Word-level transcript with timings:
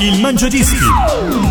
Il 0.00 0.20
Mangiadischi. 0.20 0.76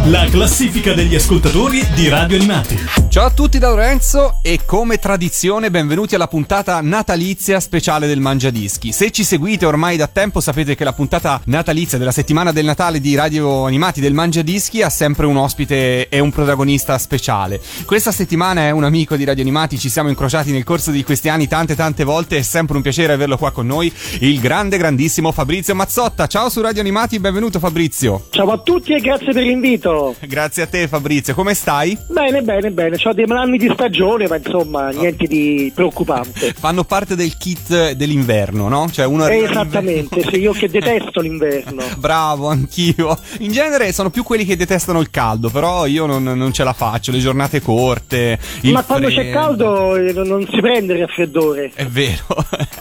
La 0.06 0.26
classifica 0.30 0.94
degli 0.94 1.16
ascoltatori 1.16 1.86
di 1.94 2.08
Radio 2.08 2.38
Animati. 2.38 2.78
Ciao 3.10 3.26
a 3.26 3.30
tutti 3.32 3.58
da 3.58 3.68
Lorenzo 3.68 4.38
e 4.42 4.62
come 4.66 5.00
tradizione 5.00 5.70
benvenuti 5.70 6.16
alla 6.16 6.30
puntata 6.30 6.80
natalizia 6.80 7.60
speciale 7.60 8.08
del 8.08 8.22
Mangiadischi. 8.22 8.94
Se 8.94 9.12
ci 9.12 9.26
seguite 9.26 9.66
ormai 9.66 9.98
da 9.98 10.08
tempo 10.08 10.40
sapete 10.40 10.76
che 10.76 10.86
la 10.86 10.94
puntata 10.94 11.42
natalizia 11.46 11.98
della 11.98 12.12
settimana 12.12 12.54
del 12.54 12.64
Natale 12.64 13.02
di 13.02 13.16
Radio 13.16 13.66
Animati 13.66 14.00
del 14.00 14.14
Mangiadischi 14.14 14.82
ha 14.82 14.90
sempre 14.90 15.26
un 15.26 15.36
ospite 15.36 16.08
e 16.08 16.20
un 16.20 16.32
protagonista 16.32 16.98
speciale. 17.00 17.60
Questa 17.86 18.14
settimana 18.14 18.62
è 18.62 18.70
un 18.70 18.86
amico 18.86 19.18
di 19.18 19.26
Radio 19.26 19.44
Animati, 19.44 19.78
ci 19.78 19.90
siamo 19.90 20.08
incrociati 20.08 20.52
nel 20.52 20.64
corso 20.64 20.92
di 20.92 21.04
questi 21.04 21.28
anni 21.28 21.50
tante 21.50 21.76
tante 21.76 22.06
volte, 22.06 22.38
è 22.38 22.44
sempre 22.44 22.78
un 22.78 22.82
piacere 22.82 23.12
averlo 23.12 23.36
qua 23.36 23.52
con 23.52 23.66
noi, 23.66 23.92
il 24.20 24.40
grande 24.40 24.78
grandissimo 24.78 25.34
Fabrizio 25.34 25.76
Mazzotta. 25.76 26.28
Ciao 26.28 26.48
su 26.48 26.62
Radio 26.62 26.80
Animati, 26.80 27.20
benvenuto 27.20 27.60
Fabrizio. 27.60 28.28
Ciao 28.38 28.52
a 28.52 28.58
tutti 28.60 28.94
e 28.94 29.00
grazie 29.00 29.34
per 29.34 29.42
l'invito. 29.42 30.14
Grazie 30.22 30.62
a 30.62 30.68
te 30.68 30.88
Fabrizio, 30.88 31.34
come 31.34 31.56
stai? 31.56 31.98
Bene, 32.08 32.44
bene, 32.44 32.70
bene. 32.70 32.96
Ho 33.04 33.12
dei 33.14 33.26
malanni 33.26 33.58
di 33.58 33.68
stagione, 33.74 34.28
ma 34.28 34.36
insomma, 34.38 34.90
niente 34.92 35.26
di 35.26 35.72
preoccupante. 35.74 36.54
Fanno 36.60 36.84
parte 36.84 37.16
del 37.16 37.36
kit 37.36 37.94
dell'inverno, 37.94 38.68
no? 38.68 38.92
Cioè 38.92 39.08
uno 39.08 39.26
Eh, 39.28 39.40
esattamente, 39.42 40.22
sì, 40.30 40.38
io 40.38 40.52
che 40.52 40.70
detesto 40.70 41.20
l'inverno. 41.20 41.82
Bravo, 41.98 42.50
anch'io. 42.50 43.18
In 43.40 43.52
genere 43.52 43.92
sono 43.92 44.12
più 44.12 44.22
quelli 44.22 44.46
che 44.46 44.56
detestano 44.56 45.00
il 45.00 45.10
caldo, 45.10 45.50
però 45.50 45.88
io 45.88 46.06
non, 46.06 46.22
non 46.22 46.54
ce 46.54 46.64
la 46.64 46.74
faccio. 46.74 47.12
Le 47.12 47.18
giornate 47.18 47.60
corte. 47.60 48.38
Ma 48.66 48.84
quando 48.84 49.08
c'è 49.08 49.16
freddo. 49.16 49.32
caldo 49.40 49.96
eh, 49.96 50.14
non- 50.14 50.28
non 50.28 50.48
si 50.48 50.60
prende 50.62 50.94
il 50.94 51.00
raffreddore. 51.00 51.72
È 51.74 51.86
vero. 51.88 52.24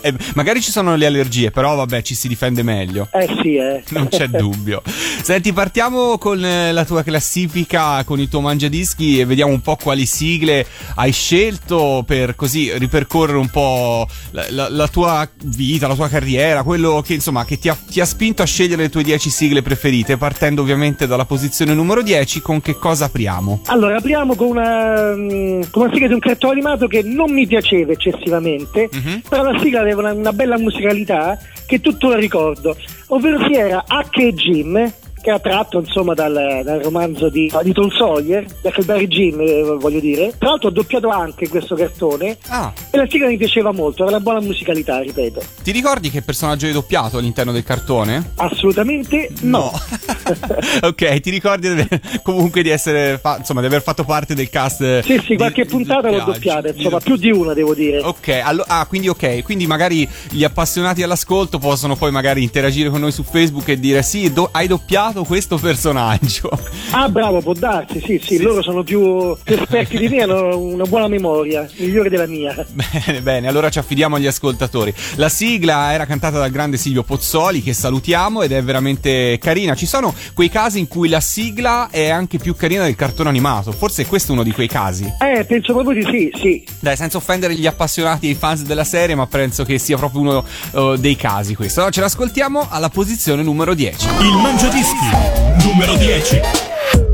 Eh, 0.03 0.13
Magari 0.35 0.61
ci 0.61 0.71
sono 0.71 0.97
le 0.97 1.07
allergie, 1.07 1.51
però 1.51 1.75
vabbè, 1.77 2.03
ci 2.03 2.15
si 2.15 2.29
difende 2.29 2.63
meglio. 2.63 3.09
Eh 3.11 3.27
sì, 3.41 3.55
eh. 3.57 3.83
Non 3.89 4.09
c'è 4.09 4.27
dubbio. 4.29 4.83
Senti, 4.85 5.45
partiamo 5.53 6.19
con 6.19 6.45
eh, 6.45 6.73
la 6.73 6.85
tua 6.85 7.03
classifica, 7.03 8.03
con 8.05 8.21
il 8.21 8.29
tuo 8.29 8.41
mangiadischi 8.41 9.21
e 9.21 9.25
vediamo 9.25 9.53
un 9.53 9.61
po' 9.61 9.77
quali 9.77 10.07
sigle 10.07 10.67
hai 10.97 11.13
scelto 11.13 12.03
per 12.07 12.35
così 12.35 12.71
ripercorrere 12.77 13.39
un 13.39 13.49
po' 13.49 14.07
la, 14.31 14.47
la- 14.51 14.69
la 14.71 14.89
tua 14.89 15.29
vita, 15.45 15.87
la 15.89 15.95
tua 15.95 16.09
carriera, 16.09 16.63
quello 16.63 17.03
che 17.05 17.15
insomma 17.15 17.45
che 17.45 17.59
ti 17.59 17.69
ha, 17.69 17.77
ti 17.91 18.01
ha 18.01 18.05
spinto 18.05 18.43
a 18.43 18.47
scegliere 18.47 18.83
le 18.83 18.89
tue 18.89 19.03
10 19.03 19.29
sigle 19.31 19.63
preferite, 19.63 20.17
partendo 20.17 20.63
ovviamente 20.63 21.07
dalla 21.07 21.25
posizione 21.25 21.75
numero 21.75 22.03
10, 22.03 22.41
con 22.41 22.61
che 22.61 22.77
cosa 22.79 23.07
apriamo? 23.07 23.63
Allora, 23.67 23.97
apriamo 23.97 24.35
con 24.35 24.49
una, 24.49 25.15
mm, 25.15 25.63
con 25.71 25.83
una 25.85 25.93
sigla 25.93 26.07
di 26.09 26.15
un 26.15 26.21
cartone 26.21 26.53
animato 26.53 26.87
che 26.87 27.03
non 27.03 27.33
mi 27.33 27.47
piaceva 27.47 27.93
eccessivamente, 27.93 28.89
Mhm. 28.93 29.23
però 29.29 29.43
la 29.43 29.59
sigla 29.61 29.81
aveva 29.81 30.01
una, 30.01 30.13
una 30.13 30.33
bella 30.33 30.59
musicalità 30.59 31.39
che 31.67 31.81
tuttora 31.81 32.17
ricordo, 32.17 32.77
ovvero 33.09 33.39
si 33.49 33.55
era 33.55 33.85
H 33.87 34.21
e 34.23 34.33
Jim, 34.35 34.93
che 35.27 35.31
era 35.33 35.41
tratto 35.41 35.81
insomma 35.81 36.15
dal, 36.15 36.61
dal 36.63 36.79
romanzo 36.79 37.29
di, 37.29 37.51
di 37.63 37.73
Tom 37.73 37.91
Sawyer, 37.91 38.45
da 38.63 38.69
Huckleberry 38.69 39.09
Jim 39.09 39.41
eh, 39.41 39.63
voglio 39.77 39.99
dire. 39.99 40.33
Tra 40.39 40.51
l'altro 40.51 40.69
ho 40.69 40.73
doppiato 40.73 41.09
anche 41.09 41.49
questo 41.49 41.75
cartone 41.75 42.37
Ah, 42.47 42.73
e 42.91 42.97
la 42.97 43.07
sigla 43.09 43.27
mi 43.27 43.37
piaceva 43.37 43.73
molto, 43.73 44.03
aveva 44.03 44.19
una 44.19 44.25
buona 44.25 44.41
musicalità, 44.41 45.01
ripeto. 45.01 45.43
ti 45.65 45.73
ricordi 45.73 46.11
che 46.11 46.23
personaggio 46.23 46.67
hai 46.67 46.73
doppiato 46.73 47.19
all'interno 47.19 47.51
del 47.51 47.65
cartone? 47.65 48.33
Assolutamente 48.37 49.31
no. 49.41 49.73
ok, 50.83 51.21
ti 51.21 51.31
ricordi 51.31 51.75
di- 51.75 51.89
comunque 52.23 52.63
di 52.63 52.71
essere 52.71 53.19
fa- 53.21 53.37
insomma 53.39 53.61
di 53.61 53.67
aver 53.67 53.83
fatto 53.83 54.05
parte 54.05 54.35
del 54.35 54.51
cast 54.51 55.01
Sì, 55.03 55.21
sì, 55.25 55.37
qualche 55.37 55.63
di 55.63 55.69
puntata 55.69 56.11
l'ho 56.11 56.23
doppiata, 56.25 56.69
insomma, 56.69 56.99
più 57.01 57.17
di 57.17 57.31
una 57.31 57.53
devo 57.55 57.75
dire. 57.75 58.01
Ok, 58.01 58.29
allo- 58.43 58.65
ah, 58.67 58.85
quindi 58.87 59.09
ok, 59.09 59.43
quindi 59.43 59.67
magari 59.67 60.09
gli 60.31 60.45
appassionati 60.45 61.03
all'ascolto 61.03 61.59
possono 61.59 61.97
poi 61.97 62.11
magari 62.11 62.43
interagire 62.43 62.91
con 62.91 63.01
noi 63.01 63.13
su 63.13 63.23
Facebook 63.23 63.69
e 63.69 63.79
dire 63.79 64.03
sì, 64.03 64.33
do- 64.33 64.49
hai 64.53 64.67
doppiato 64.67 65.25
questo 65.25 65.57
personaggio. 65.59 66.51
Ah, 66.91 67.09
bravo, 67.09 67.41
può 67.41 67.53
darsi, 67.53 68.01
sì, 68.05 68.21
sì, 68.23 68.41
loro 68.41 68.63
sono 68.63 68.83
più, 68.83 69.37
più 69.43 69.55
esperti 69.61 69.99
di 69.99 70.09
me, 70.09 70.23
hanno 70.23 70.59
una 70.59 70.85
buona 70.85 71.09
memoria, 71.09 71.69
migliore 71.77 72.09
della 72.09 72.27
mia. 72.27 72.55
bene, 72.73 73.21
bene, 73.23 73.49
allora 73.49 73.71
ci 73.71 73.79
affidiamo 73.79 74.17
agli 74.17 74.27
ascoltatori. 74.27 74.93
La 75.17 75.29
sigla 75.29 75.93
era 75.93 76.07
cantata 76.07 76.39
dal 76.39 76.51
grande 76.51 76.77
Silvio 76.77 77.03
Pozzoli, 77.03 77.63
che 77.63 77.73
salutiamo 77.73 78.43
ed 78.43 78.53
è 78.53 78.63
veramente 78.63 79.39
carina. 79.41 79.75
Ci 79.75 79.87
sono 79.87 80.15
quei 80.35 80.49
casi 80.49 80.79
in 80.79 80.89
cui 80.89 81.09
la 81.09 81.21
sigla 81.21 81.89
è 81.91 82.09
anche 82.09 82.39
più 82.39 82.55
carina 82.55 82.85
del 82.85 82.97
cartone 82.97 83.29
animato, 83.29 83.73
forse 83.73 84.07
questo 84.07 84.33
è 84.33 84.35
uno 84.35 84.43
di 84.43 84.53
quei 84.53 84.69
casi. 84.69 85.11
Eh, 85.21 85.45
penso 85.45 85.73
proprio 85.73 86.03
di 86.03 86.09
sì, 86.11 86.31
sì. 86.39 86.67
Dai, 86.81 86.97
senza 86.97 87.17
offendere 87.17 87.55
gli 87.55 87.67
appassionati 87.67 88.27
e 88.27 88.31
i 88.31 88.35
fans 88.35 88.63
della 88.63 88.85
serie, 88.85 89.15
ma 89.15 89.27
penso 89.27 89.65
che 89.65 89.79
sia 89.79 89.97
proprio 89.97 90.21
uno 90.21 90.45
eh, 90.73 90.97
dei 90.99 91.17
casi 91.17 91.55
questo. 91.55 91.81
Allora 91.81 91.95
ce 91.95 92.01
l'ascoltiamo 92.01 92.67
alla 92.71 92.89
posizione 92.89 93.43
numero 93.43 93.75
10. 93.75 94.07
Il 94.21 94.37
Mangiadischi. 94.37 95.65
Numero 95.65 95.97
10. 95.97 96.41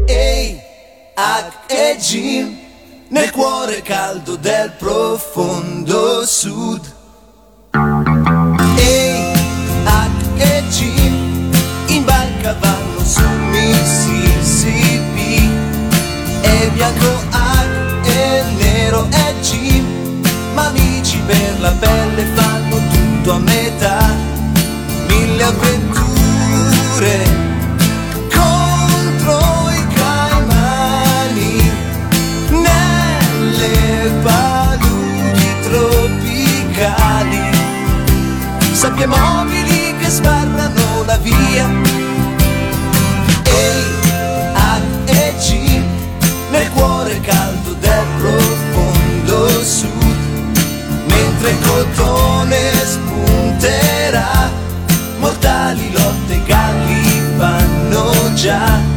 Ehi, 0.07 0.61
H 1.15 1.53
e 1.67 1.97
G, 1.99 2.47
nel 3.09 3.31
cuore 3.31 3.83
caldo 3.83 4.37
del 4.37 4.73
profondo 4.79 6.25
sud. 6.27 6.92
Bianco 16.83 17.23
H 17.31 18.09
e 18.09 18.43
nero 18.59 19.07
è 19.09 19.35
G, 19.41 19.81
ma 20.55 20.67
amici 20.67 21.19
per 21.27 21.61
la 21.61 21.71
pelle 21.71 22.25
fanno 22.35 22.77
tutto 22.91 23.33
a 23.35 23.39
metà. 23.39 24.13
Mille 25.07 25.43
avventure 25.45 27.25
contro 28.35 29.71
i 29.71 29.87
caimani 29.95 31.71
nelle 32.51 34.11
paludi 34.23 35.55
tropicali 35.63 37.41
sabbie 38.73 39.07
mobili 39.07 39.95
che 39.99 40.09
sbarrano 40.09 41.05
la 41.05 41.17
via 41.19 41.92
cuore 46.83 47.21
caldo 47.21 47.75
del 47.75 48.07
profondo 48.19 49.63
sud 49.63 50.17
mentre 51.07 51.57
cotone 51.61 52.73
spunterà. 52.85 54.51
Mortali 55.19 55.93
lotte 55.93 56.43
galli 56.45 57.23
fanno 57.37 58.33
già 58.35 58.92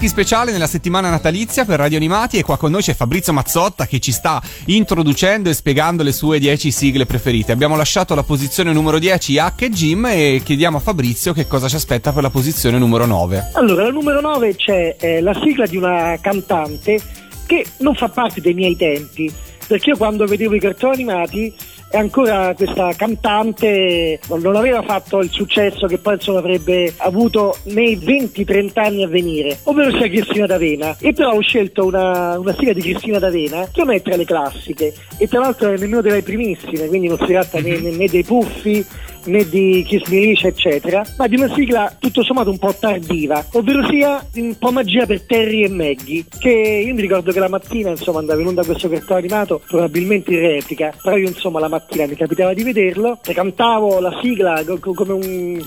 Dischi 0.00 0.16
speciale 0.16 0.50
nella 0.50 0.66
settimana 0.66 1.10
natalizia 1.10 1.66
per 1.66 1.78
Radio 1.78 1.98
Animati 1.98 2.38
e 2.38 2.42
qua 2.42 2.56
con 2.56 2.70
noi 2.70 2.80
c'è 2.80 2.94
Fabrizio 2.94 3.34
Mazzotta 3.34 3.86
che 3.86 4.00
ci 4.00 4.12
sta 4.12 4.40
introducendo 4.64 5.50
e 5.50 5.52
spiegando 5.52 6.02
le 6.02 6.12
sue 6.12 6.38
10 6.38 6.70
sigle 6.70 7.04
preferite. 7.04 7.52
Abbiamo 7.52 7.76
lasciato 7.76 8.14
la 8.14 8.22
posizione 8.22 8.72
numero 8.72 8.98
10 8.98 9.36
H 9.36 9.52
e 9.58 9.68
Jim 9.68 10.06
e 10.06 10.40
chiediamo 10.42 10.78
a 10.78 10.80
Fabrizio 10.80 11.34
che 11.34 11.46
cosa 11.46 11.68
ci 11.68 11.76
aspetta 11.76 12.12
per 12.12 12.22
la 12.22 12.30
posizione 12.30 12.78
numero 12.78 13.04
9. 13.04 13.50
Allora, 13.52 13.84
al 13.84 13.92
numero 13.92 14.22
9 14.22 14.56
c'è 14.56 14.96
eh, 14.98 15.20
la 15.20 15.38
sigla 15.44 15.66
di 15.66 15.76
una 15.76 16.16
cantante 16.18 16.98
che 17.44 17.66
non 17.80 17.94
fa 17.94 18.08
parte 18.08 18.40
dei 18.40 18.54
miei 18.54 18.76
tempi, 18.76 19.30
perché 19.66 19.90
io 19.90 19.98
quando 19.98 20.24
vedevo 20.24 20.54
i 20.54 20.60
cartoni 20.60 20.94
animati 20.94 21.54
e 21.90 21.98
ancora 21.98 22.54
questa 22.54 22.92
cantante 22.94 24.20
non 24.28 24.54
aveva 24.54 24.80
fatto 24.82 25.18
il 25.18 25.30
successo 25.30 25.86
che 25.88 25.98
poi 25.98 26.14
insomma 26.14 26.38
avrebbe 26.38 26.94
avuto 26.98 27.56
nei 27.64 27.96
20-30 27.96 28.70
anni 28.74 29.02
a 29.02 29.08
venire, 29.08 29.58
ovvero 29.64 29.90
sia 29.96 30.08
Cristina 30.08 30.46
D'Avena. 30.46 30.96
E 31.00 31.12
però 31.12 31.32
ho 31.32 31.40
scelto 31.40 31.84
una, 31.84 32.38
una 32.38 32.54
sigla 32.54 32.72
di 32.72 32.80
Cristina 32.82 33.18
D'Avena 33.18 33.68
che 33.72 33.82
non 33.82 33.94
è 33.94 34.02
tra 34.02 34.14
le 34.14 34.24
classiche 34.24 34.94
e 35.16 35.26
tra 35.26 35.40
l'altro 35.40 35.72
è 35.72 35.76
nemmeno 35.76 36.00
delle 36.00 36.22
primissime, 36.22 36.86
quindi 36.86 37.08
non 37.08 37.18
si 37.18 37.26
tratta 37.26 37.60
né, 37.60 37.78
né, 37.78 38.06
dei 38.06 38.24
puffi 38.24 38.86
né 39.24 39.48
di 39.48 39.84
Kiss 39.86 40.04
Rich, 40.04 40.44
eccetera, 40.44 41.04
ma 41.16 41.26
di 41.26 41.36
una 41.36 41.52
sigla 41.54 41.94
tutto 41.98 42.22
sommato 42.22 42.50
un 42.50 42.58
po' 42.58 42.74
tardiva, 42.78 43.44
ovvero 43.52 43.86
sia 43.88 44.24
un 44.34 44.56
po' 44.58 44.70
magia 44.70 45.06
per 45.06 45.22
Terry 45.22 45.64
e 45.64 45.68
Maggie, 45.68 46.24
che 46.38 46.50
io 46.50 46.94
mi 46.94 47.00
ricordo 47.00 47.32
che 47.32 47.38
la 47.38 47.48
mattina 47.48 47.90
insomma 47.90 48.20
andava 48.20 48.40
in 48.40 48.46
onda 48.46 48.64
questo 48.64 48.88
cartone 48.88 49.20
animato, 49.20 49.60
probabilmente 49.66 50.32
in 50.32 50.40
replica, 50.40 50.92
però 51.02 51.16
io 51.16 51.28
insomma 51.28 51.60
la 51.60 51.68
mattina 51.68 52.06
mi 52.06 52.16
capitava 52.16 52.54
di 52.54 52.62
vederlo, 52.62 53.18
e 53.24 53.32
cantavo 53.32 54.00
la 54.00 54.18
sigla 54.22 54.62
co- 54.64 54.94
come 54.94 55.12
un, 55.12 55.62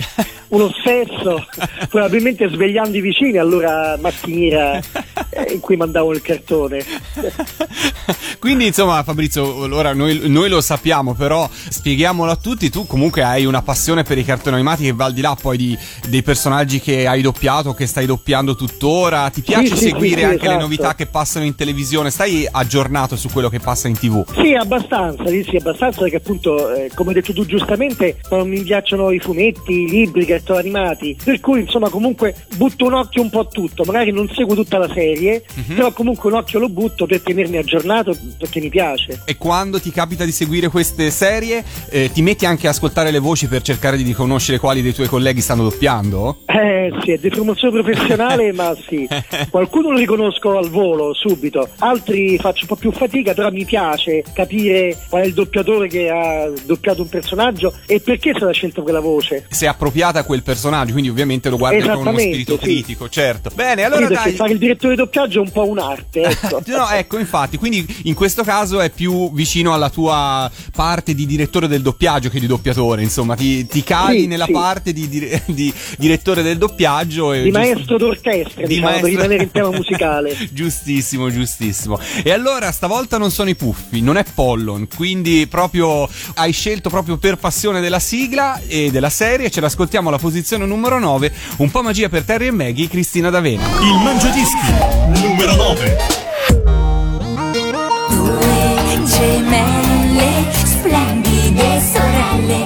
un 0.50 0.62
ossesso, 0.62 1.46
probabilmente 1.90 2.48
svegliando 2.50 2.98
i 2.98 3.02
vicini 3.02 3.38
all'ora 3.38 3.98
mattiniera 4.00 4.80
eh, 5.30 5.54
in 5.54 5.60
cui 5.60 5.76
mandavo 5.76 6.14
il 6.14 6.22
cartone. 6.22 6.84
Quindi 8.40 8.68
insomma 8.68 9.04
Fabrizio, 9.04 9.74
ora 9.74 9.94
noi, 9.94 10.30
noi 10.30 10.50
lo 10.50 10.62
sappiamo, 10.62 11.14
però 11.14 11.50
spieghiamolo 11.50 12.30
a 12.30 12.36
tutti, 12.36 12.70
tu 12.70 12.86
comunque 12.86 13.24
hai 13.24 13.43
una 13.46 13.62
passione 13.62 14.04
per 14.04 14.18
i 14.18 14.24
cartoni 14.24 14.56
animati 14.56 14.84
che 14.84 14.94
va 14.94 15.06
al 15.06 15.14
di 15.14 15.22
là 15.22 15.36
poi 15.40 15.58
di, 15.58 15.78
dei 16.08 16.22
personaggi 16.22 16.80
che 16.80 17.08
hai 17.08 17.22
doppiato, 17.22 17.74
che 17.74 17.86
stai 17.86 18.06
doppiando 18.06 18.56
tuttora, 18.56 19.30
ti 19.30 19.42
piace 19.42 19.76
sì, 19.76 19.90
seguire 19.90 20.22
sì, 20.22 20.24
anche 20.24 20.36
esatto. 20.38 20.52
le 20.52 20.58
novità 20.58 20.96
che 20.96 21.06
passano 21.06 21.46
in 21.46 21.56
televisione, 21.56 22.10
stai 22.10 22.48
aggiornato 22.50 23.16
su 23.16 23.30
quello 23.30 23.50
che 23.50 23.60
passa 23.60 23.88
in 23.88 23.98
tv? 23.98 24.26
Sì, 24.34 24.54
abbastanza, 24.54 25.26
sì, 25.28 25.46
sì, 25.48 25.56
abbastanza 25.58 26.02
perché 26.02 26.18
appunto, 26.18 26.74
eh, 26.74 26.92
come 26.94 27.10
hai 27.10 27.16
detto 27.16 27.34
tu 27.34 27.46
giustamente, 27.46 28.18
non 28.30 28.48
mi 28.48 28.62
piacciono 28.62 29.12
i 29.12 29.20
fumetti, 29.20 29.84
i 29.84 29.90
libri, 29.90 30.24
i 30.24 30.26
cartoni 30.26 30.60
animati, 30.60 31.18
per 31.24 31.40
cui 31.40 31.62
insomma 31.62 31.90
comunque 31.90 32.36
butto 32.56 32.86
un 32.86 32.94
occhio 32.94 33.22
un 33.22 33.30
po' 33.30 33.40
a 33.42 33.46
tutto, 33.46 33.84
magari 33.84 34.12
non 34.12 34.30
seguo 34.34 34.56
tutta 34.56 34.78
la 34.78 34.92
serie, 34.94 35.44
però 35.68 35.92
comunque 35.92 36.30
un 36.30 36.38
occhio 36.38 36.60
lo 36.60 36.70
butto 36.70 37.06
per 37.06 37.22
tenermi 37.22 37.58
aggiornato 37.58 38.16
perché 38.38 38.60
mi 38.60 38.70
piace. 38.70 39.22
E 39.26 39.38
quando 39.38 39.80
ti 39.80 39.92
capita 39.92 40.26
di 40.26 40.32
seguire 40.32 40.70
queste 40.70 41.10
serie, 41.12 41.64
eh, 41.90 42.12
ti 42.12 42.22
metti 42.22 42.46
anche 42.46 42.68
a 42.68 42.72
ascoltare 42.72 43.12
le 43.12 43.20
voci 43.20 43.33
per 43.48 43.62
cercare 43.62 43.98
di 43.98 44.04
riconoscere 44.04 44.60
quali 44.60 44.82
dei 44.82 44.94
tuoi 44.94 45.08
colleghi 45.08 45.42
stanno 45.42 45.64
doppiando? 45.64 46.40
Eh 46.46 46.92
sì, 47.02 47.12
è 47.12 47.18
deformazione 47.18 47.82
professionale, 47.82 48.52
ma 48.54 48.76
sì. 48.88 49.08
Qualcuno 49.50 49.92
lo 49.92 49.98
riconosco 49.98 50.58
al 50.58 50.70
volo, 50.70 51.14
subito. 51.14 51.68
Altri 51.80 52.38
faccio 52.38 52.62
un 52.62 52.68
po' 52.68 52.76
più 52.76 52.92
fatica, 52.92 53.34
però 53.34 53.50
mi 53.52 53.66
piace 53.66 54.24
capire 54.34 54.98
qual 55.10 55.24
è 55.24 55.26
il 55.26 55.34
doppiatore 55.34 55.88
che 55.88 56.10
ha 56.10 56.50
doppiato 56.66 57.02
un 57.02 57.10
personaggio 57.10 57.74
e 57.86 58.00
perché 58.00 58.32
è 58.32 58.34
stata 58.36 58.52
scelta 58.52 58.82
quella 58.82 59.00
voce. 59.00 59.46
Se 59.50 59.66
è 59.66 59.70
appropriata 59.70 60.20
a 60.20 60.24
quel 60.24 60.44
personaggio, 60.44 60.92
quindi 60.92 61.10
ovviamente 61.10 61.50
lo 61.50 61.58
guardi 61.58 61.82
con 61.82 61.98
uno 61.98 62.18
spirito 62.18 62.54
sì. 62.58 62.64
critico, 62.64 63.10
certo. 63.10 63.50
Bene, 63.54 63.84
allora 63.84 64.08
Sì, 64.08 64.14
dai. 64.14 64.32
fare 64.34 64.52
il 64.54 64.58
direttore 64.60 64.96
di 64.96 65.00
doppiaggio 65.00 65.40
è 65.40 65.42
un 65.42 65.52
po' 65.52 65.68
un'arte, 65.68 66.22
ecco. 66.24 66.62
No, 66.66 66.90
ecco, 66.90 67.18
infatti, 67.18 67.58
quindi 67.58 67.86
in 68.04 68.14
questo 68.14 68.44
caso 68.44 68.80
è 68.80 68.90
più 68.90 69.32
vicino 69.34 69.74
alla 69.74 69.90
tua 69.90 70.50
parte 70.76 71.14
di 71.14 71.26
direttore 71.26 71.68
del 71.68 71.82
doppiaggio 71.82 72.30
che 72.30 72.40
di 72.40 72.48
doppiatore, 72.48 73.02
insomma, 73.02 73.23
ti, 73.36 73.66
ti 73.68 73.84
cali 73.84 74.22
Sì, 74.22 74.28
nella 74.28 74.46
sì. 74.46 74.52
parte 74.52 74.94
di, 74.94 75.08
di- 75.10 75.42
di 75.48 75.74
direttore 75.98 76.42
del 76.44 76.58
doppiaggio 76.58 77.34
e 77.34 77.44
Di 77.44 77.50
giusto- 77.52 77.60
maestro 77.60 77.98
d'orchestra, 77.98 78.62
di 78.62 78.68
diciamo, 78.68 78.86
maestro- 78.88 79.02
per 79.10 79.10
rimanere 79.20 79.44
in 79.44 79.52
tema 79.52 79.70
musicale. 79.76 80.38
giustissimo, 80.52 81.30
giustissimo. 81.32 82.00
E 82.24 82.32
allora 82.32 82.72
stavolta 82.72 83.18
non 83.18 83.32
sono 83.32 83.50
i 83.50 83.56
puffi, 83.56 84.02
non 84.02 84.18
è 84.18 84.24
Pollon, 84.34 84.88
quindi 84.96 85.48
proprio 85.48 86.08
hai 86.36 86.52
scelto 86.52 86.90
proprio 86.90 87.18
per 87.18 87.38
passione 87.38 87.80
della 87.82 88.00
sigla 88.00 88.60
e 88.68 88.92
della 88.92 89.10
serie, 89.10 89.50
ce 89.50 89.62
l'ascoltiamo 89.62 90.10
alla 90.10 90.18
posizione 90.18 90.66
numero 90.66 91.00
9, 91.00 91.32
un 91.58 91.72
po' 91.72 91.82
magia 91.82 92.10
per 92.10 92.24
Terry 92.24 92.48
e 92.48 92.52
Maggie, 92.52 92.88
Cristina 92.88 93.30
D'Avena. 93.30 93.64
Il 93.82 94.02
Mangiadischi 94.04 95.22
numero 95.28 95.56
9. 95.56 95.98
Due 98.10 99.02
gemelle, 99.06 100.46
splendide 100.64 101.82
sorelle, 101.92 102.64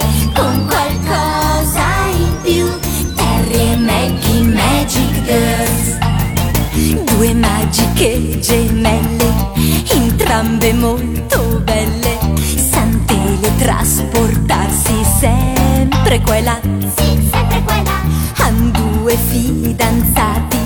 Due 7.06 7.34
magiche 7.34 8.40
gemelle, 8.40 9.34
entrambe 9.90 10.74
molto 10.74 11.62
belle. 11.64 12.18
San 12.72 13.04
teletrasportarsi 13.06 14.94
sempre 15.20 16.22
qua 16.22 16.36
e 16.36 16.42
là. 16.42 16.60
Sì, 16.62 17.30
sempre 17.32 17.62
qua 17.64 17.80
e 17.80 17.84
là. 17.84 18.02
Han 18.38 18.72
due 18.72 19.18
fidanzati, 19.18 20.58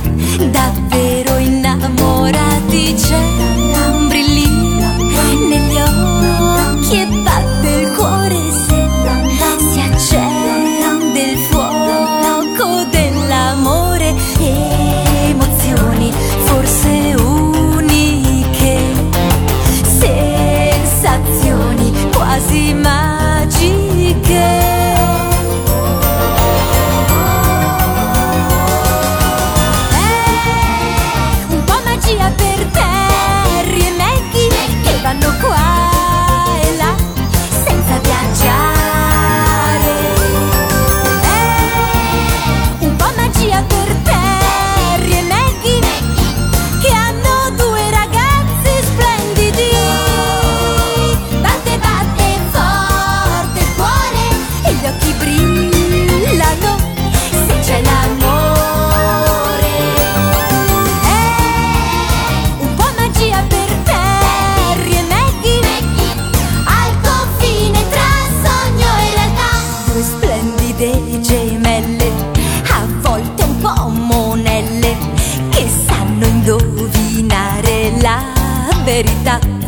davvero 0.49 1.37
innamorati. 1.37 2.93
C'è 2.93 3.50
verità. 79.01 79.60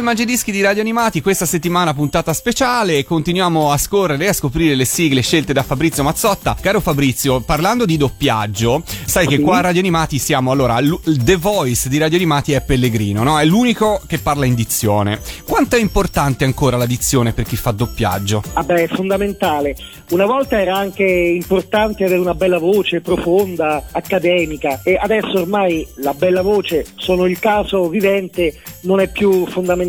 Il 0.00 0.06
Mangiadischi 0.06 0.50
di 0.50 0.62
Radio 0.62 0.80
Animati, 0.80 1.20
questa 1.20 1.44
settimana 1.44 1.92
puntata 1.92 2.32
speciale, 2.32 3.04
continuiamo 3.04 3.70
a 3.70 3.76
scorrere 3.76 4.24
e 4.24 4.28
a 4.28 4.32
scoprire 4.32 4.74
le 4.74 4.86
sigle 4.86 5.20
scelte 5.20 5.52
da 5.52 5.62
Fabrizio 5.62 6.02
Mazzotta. 6.02 6.56
Caro 6.58 6.80
Fabrizio, 6.80 7.40
parlando 7.40 7.84
di 7.84 7.98
doppiaggio, 7.98 8.82
sai 9.04 9.26
che 9.26 9.40
qua 9.40 9.58
a 9.58 9.60
Radio 9.60 9.80
Animati 9.80 10.18
siamo, 10.18 10.52
allora, 10.52 10.78
The 11.04 11.36
Voice 11.36 11.90
di 11.90 11.98
Radio 11.98 12.16
Animati 12.16 12.52
è 12.52 12.62
Pellegrino, 12.62 13.22
no? 13.22 13.38
È 13.38 13.44
l'unico 13.44 14.00
che 14.06 14.18
parla 14.18 14.46
in 14.46 14.54
dizione. 14.54 15.20
Quanto 15.46 15.76
è 15.76 15.80
importante 15.80 16.44
ancora 16.44 16.78
la 16.78 16.86
dizione 16.86 17.34
per 17.34 17.44
chi 17.44 17.56
fa 17.56 17.70
doppiaggio? 17.70 18.42
Vabbè, 18.54 18.74
è 18.74 18.88
fondamentale. 18.88 19.76
Una 20.10 20.26
volta 20.26 20.58
era 20.60 20.76
anche 20.76 21.04
importante 21.04 22.04
avere 22.04 22.20
una 22.20 22.34
bella 22.34 22.58
voce 22.58 23.00
profonda, 23.00 23.84
accademica 23.92 24.80
e 24.82 24.96
adesso 25.00 25.38
ormai 25.38 25.86
la 25.96 26.14
bella 26.14 26.42
voce, 26.42 26.86
sono 26.96 27.26
il 27.26 27.38
caso 27.38 27.88
vivente, 27.88 28.60
non 28.82 28.98
è 28.98 29.08
più 29.08 29.46
fondamentale, 29.46 29.88